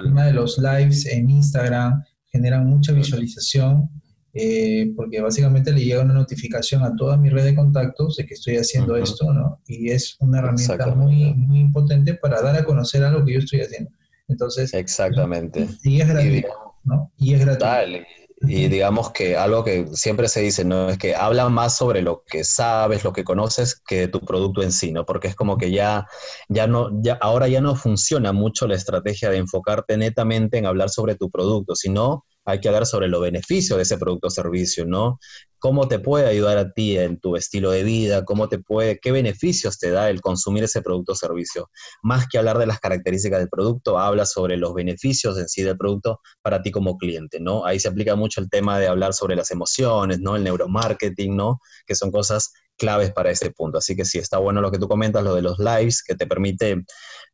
una 0.06 0.26
de 0.26 0.34
los 0.34 0.58
lives 0.58 1.06
en 1.06 1.30
Instagram 1.30 2.04
generan 2.34 2.68
mucha 2.68 2.92
visualización 2.92 3.90
eh, 4.36 4.92
porque 4.96 5.22
básicamente 5.22 5.72
le 5.72 5.86
llega 5.86 6.02
una 6.02 6.16
notificación 6.16 6.82
a 6.82 6.96
toda 6.96 7.18
mi 7.18 7.30
red 7.30 7.44
de 7.44 7.56
contactos 7.56 8.16
de 8.18 8.26
que 8.26 8.34
estoy 8.34 8.58
haciendo 8.58 8.96
esto, 8.96 9.32
¿no? 9.32 9.62
Y 9.68 9.92
es 9.92 10.18
una 10.20 10.40
herramienta 10.40 10.88
muy, 10.96 11.36
muy 11.36 11.72
potente 11.72 12.16
para 12.16 12.42
dar 12.42 12.56
a 12.56 12.66
conocer 12.66 13.04
algo 13.04 13.24
que 13.24 13.34
yo 13.34 13.40
estoy 13.40 13.62
haciendo. 13.62 13.92
Entonces, 14.28 14.74
exactamente. 14.74 15.70
Y 15.84 16.02
es 16.02 16.08
gratuito, 16.08 16.50
¿no? 16.84 17.12
Y 17.18 17.36
es 17.36 17.42
gratuito. 17.42 18.08
Y 18.46 18.68
digamos 18.68 19.12
que 19.12 19.38
algo 19.38 19.64
que 19.64 19.88
siempre 19.94 20.28
se 20.28 20.42
dice, 20.42 20.66
¿no? 20.66 20.90
Es 20.90 20.98
que 20.98 21.16
habla 21.16 21.48
más 21.48 21.78
sobre 21.78 22.02
lo 22.02 22.24
que 22.26 22.44
sabes, 22.44 23.06
lo 23.06 23.14
que 23.14 23.24
conoces, 23.24 23.82
que 23.88 24.10
tu 24.10 24.20
producto 24.20 24.62
en 24.62 24.74
sí, 24.74 24.92
¿no? 24.92 25.06
Porque 25.06 25.30
es 25.30 25.36
como 25.36 25.58
que 25.58 25.72
ya, 25.72 26.06
ya 26.50 26.68
no, 26.68 26.90
ya, 27.02 27.14
ahora 27.22 27.48
ya 27.48 27.62
no 27.62 27.76
funciona 27.76 28.34
mucho 28.34 28.68
la 28.68 28.76
estrategia 28.76 29.30
de 29.30 29.38
enfocarte 29.38 29.96
netamente 29.98 30.58
en 30.58 30.66
hablar 30.66 30.90
sobre 30.90 31.16
tu 31.16 31.30
producto, 31.32 31.74
sino 31.76 32.26
hay 32.46 32.60
que 32.60 32.68
hablar 32.68 32.86
sobre 32.86 33.08
los 33.08 33.22
beneficios 33.22 33.78
de 33.78 33.84
ese 33.84 33.98
producto 33.98 34.28
o 34.28 34.32
servicio, 34.32 34.86
¿no? 34.86 35.20
Cómo 35.60 35.88
te 35.88 36.00
puede 36.00 36.28
ayudar 36.28 36.58
a 36.58 36.74
ti 36.74 36.98
en 36.98 37.20
tu 37.20 37.38
estilo 37.38 37.72
de 37.72 37.84
vida, 37.84 38.26
cómo 38.26 38.50
te 38.50 38.60
puede, 38.60 39.00
qué 39.00 39.14
beneficios 39.14 39.80
te 39.80 39.92
da 39.92 40.10
el 40.10 40.20
consumir 40.20 40.66
ese 40.66 40.82
producto 40.82 41.14
o 41.14 41.16
servicio. 41.16 41.70
Más 42.02 42.28
que 42.28 42.38
hablar 42.38 42.58
de 42.58 42.66
las 42.66 42.80
características 42.80 43.40
del 43.40 43.50
producto, 43.50 43.98
habla 43.98 44.26
sobre 44.26 44.58
los 44.58 44.74
beneficios 44.74 45.38
en 45.38 45.48
sí 45.48 45.62
del 45.64 45.78
producto 45.78 46.20
para 46.42 46.62
ti 46.62 46.72
como 46.72 46.98
cliente, 46.98 47.40
¿no? 47.40 47.66
Ahí 47.66 47.80
se 47.80 47.88
aplica 47.88 48.16
mucho 48.16 48.42
el 48.42 48.50
tema 48.50 48.78
de 48.78 48.88
hablar 48.88 49.14
sobre 49.14 49.38
las 49.38 49.52
emociones, 49.52 50.20
¿no? 50.20 50.36
El 50.36 50.44
neuromarketing, 50.44 51.36
¿no? 51.36 51.60
Que 51.88 51.96
son 51.96 52.12
cosas 52.12 52.52
claves 52.78 53.12
para 53.14 53.32
este 53.32 53.52
punto. 53.52 53.78
Así 53.78 53.96
que 53.96 54.04
sí, 54.04 54.18
está 54.18 54.40
bueno 54.40 54.60
lo 54.60 54.72
que 54.72 54.80
tú 54.80 54.88
comentas, 54.90 55.24
lo 55.24 55.36
de 55.36 55.42
los 55.42 55.60
lives, 55.60 56.04
que 56.04 56.16
te 56.16 56.28
permite 56.28 56.84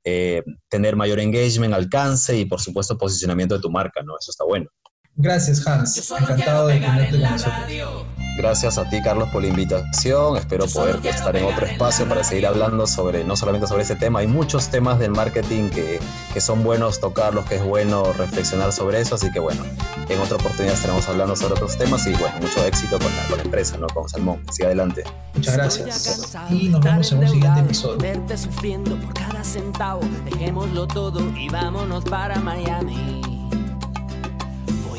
eh, 0.04 0.44
tener 0.70 0.96
mayor 0.96 1.20
engagement, 1.20 1.74
alcance 1.74 2.38
y 2.38 2.46
por 2.46 2.62
supuesto 2.62 2.98
posicionamiento 2.98 3.56
de 3.56 3.62
tu 3.62 3.72
marca, 3.72 4.04
¿no? 4.04 4.14
Eso 4.20 4.32
está 4.32 4.44
bueno. 4.46 4.70
Gracias, 5.16 5.66
Hans. 5.68 6.12
Encantado 6.12 6.68
de 6.68 6.80
tenerte 6.80 7.20
con 7.20 7.32
nosotros. 7.32 8.06
Gracias 8.40 8.78
a 8.78 8.90
ti, 8.90 9.02
Carlos, 9.02 9.28
por 9.34 9.42
la 9.42 9.50
invitación. 9.50 10.38
Espero 10.38 10.66
poder 10.68 11.06
estar 11.06 11.36
en 11.36 11.44
otro 11.44 11.66
espacio 11.66 12.08
para 12.08 12.24
seguir 12.24 12.48
hablando 12.48 12.88
sobre, 12.88 13.26
no 13.26 13.36
solamente 13.36 13.68
sobre 13.68 13.82
este 13.82 13.98
tema, 13.98 14.20
hay 14.20 14.28
muchos 14.28 14.70
temas 14.70 14.98
del 14.98 15.12
marketing 15.12 15.70
que, 15.70 16.00
que 16.34 16.40
son 16.40 16.64
buenos 16.64 17.02
tocarlos, 17.02 17.44
que 17.48 17.56
es 17.56 17.64
bueno 17.66 18.14
reflexionar 18.14 18.72
sobre 18.72 19.02
eso. 19.02 19.16
Así 19.16 19.30
que 19.34 19.42
bueno, 19.42 19.62
en 20.08 20.22
otra 20.22 20.38
oportunidad 20.38 20.74
estaremos 20.74 21.10
hablando 21.10 21.36
sobre 21.36 21.56
otros 21.56 21.78
temas 21.78 22.08
y 22.08 22.14
bueno, 22.14 22.38
mucho 22.40 22.66
éxito 22.66 22.98
con 22.98 23.14
la, 23.14 23.24
con 23.28 23.38
la 23.40 23.44
empresa, 23.44 23.76
¿no? 23.76 23.88
Con 23.88 24.08
Salmón. 24.08 24.42
Sigue 24.52 24.68
adelante. 24.68 25.04
Muchas 25.34 25.58
gracias. 25.58 26.38
Y 26.50 26.70
nos 26.70 26.80
vemos 26.80 27.12
en 27.12 27.18
un 27.18 27.28
siguiente 27.28 27.60
episodio. 27.60 27.98
Verte 27.98 28.38
sufriendo 28.38 28.96
por 28.96 29.14
cada 29.16 29.44
centavo. 29.44 30.00
Dejémoslo 30.24 30.88
todo 30.88 31.20
y 31.36 31.50
vámonos 31.50 32.06
para 32.06 32.40
Miami. 32.40 33.39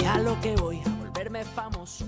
Voy 0.00 0.08
a 0.08 0.18
lo 0.18 0.40
que 0.40 0.56
voy, 0.56 0.80
a 0.80 0.88
volverme 0.88 1.44
famoso. 1.44 2.06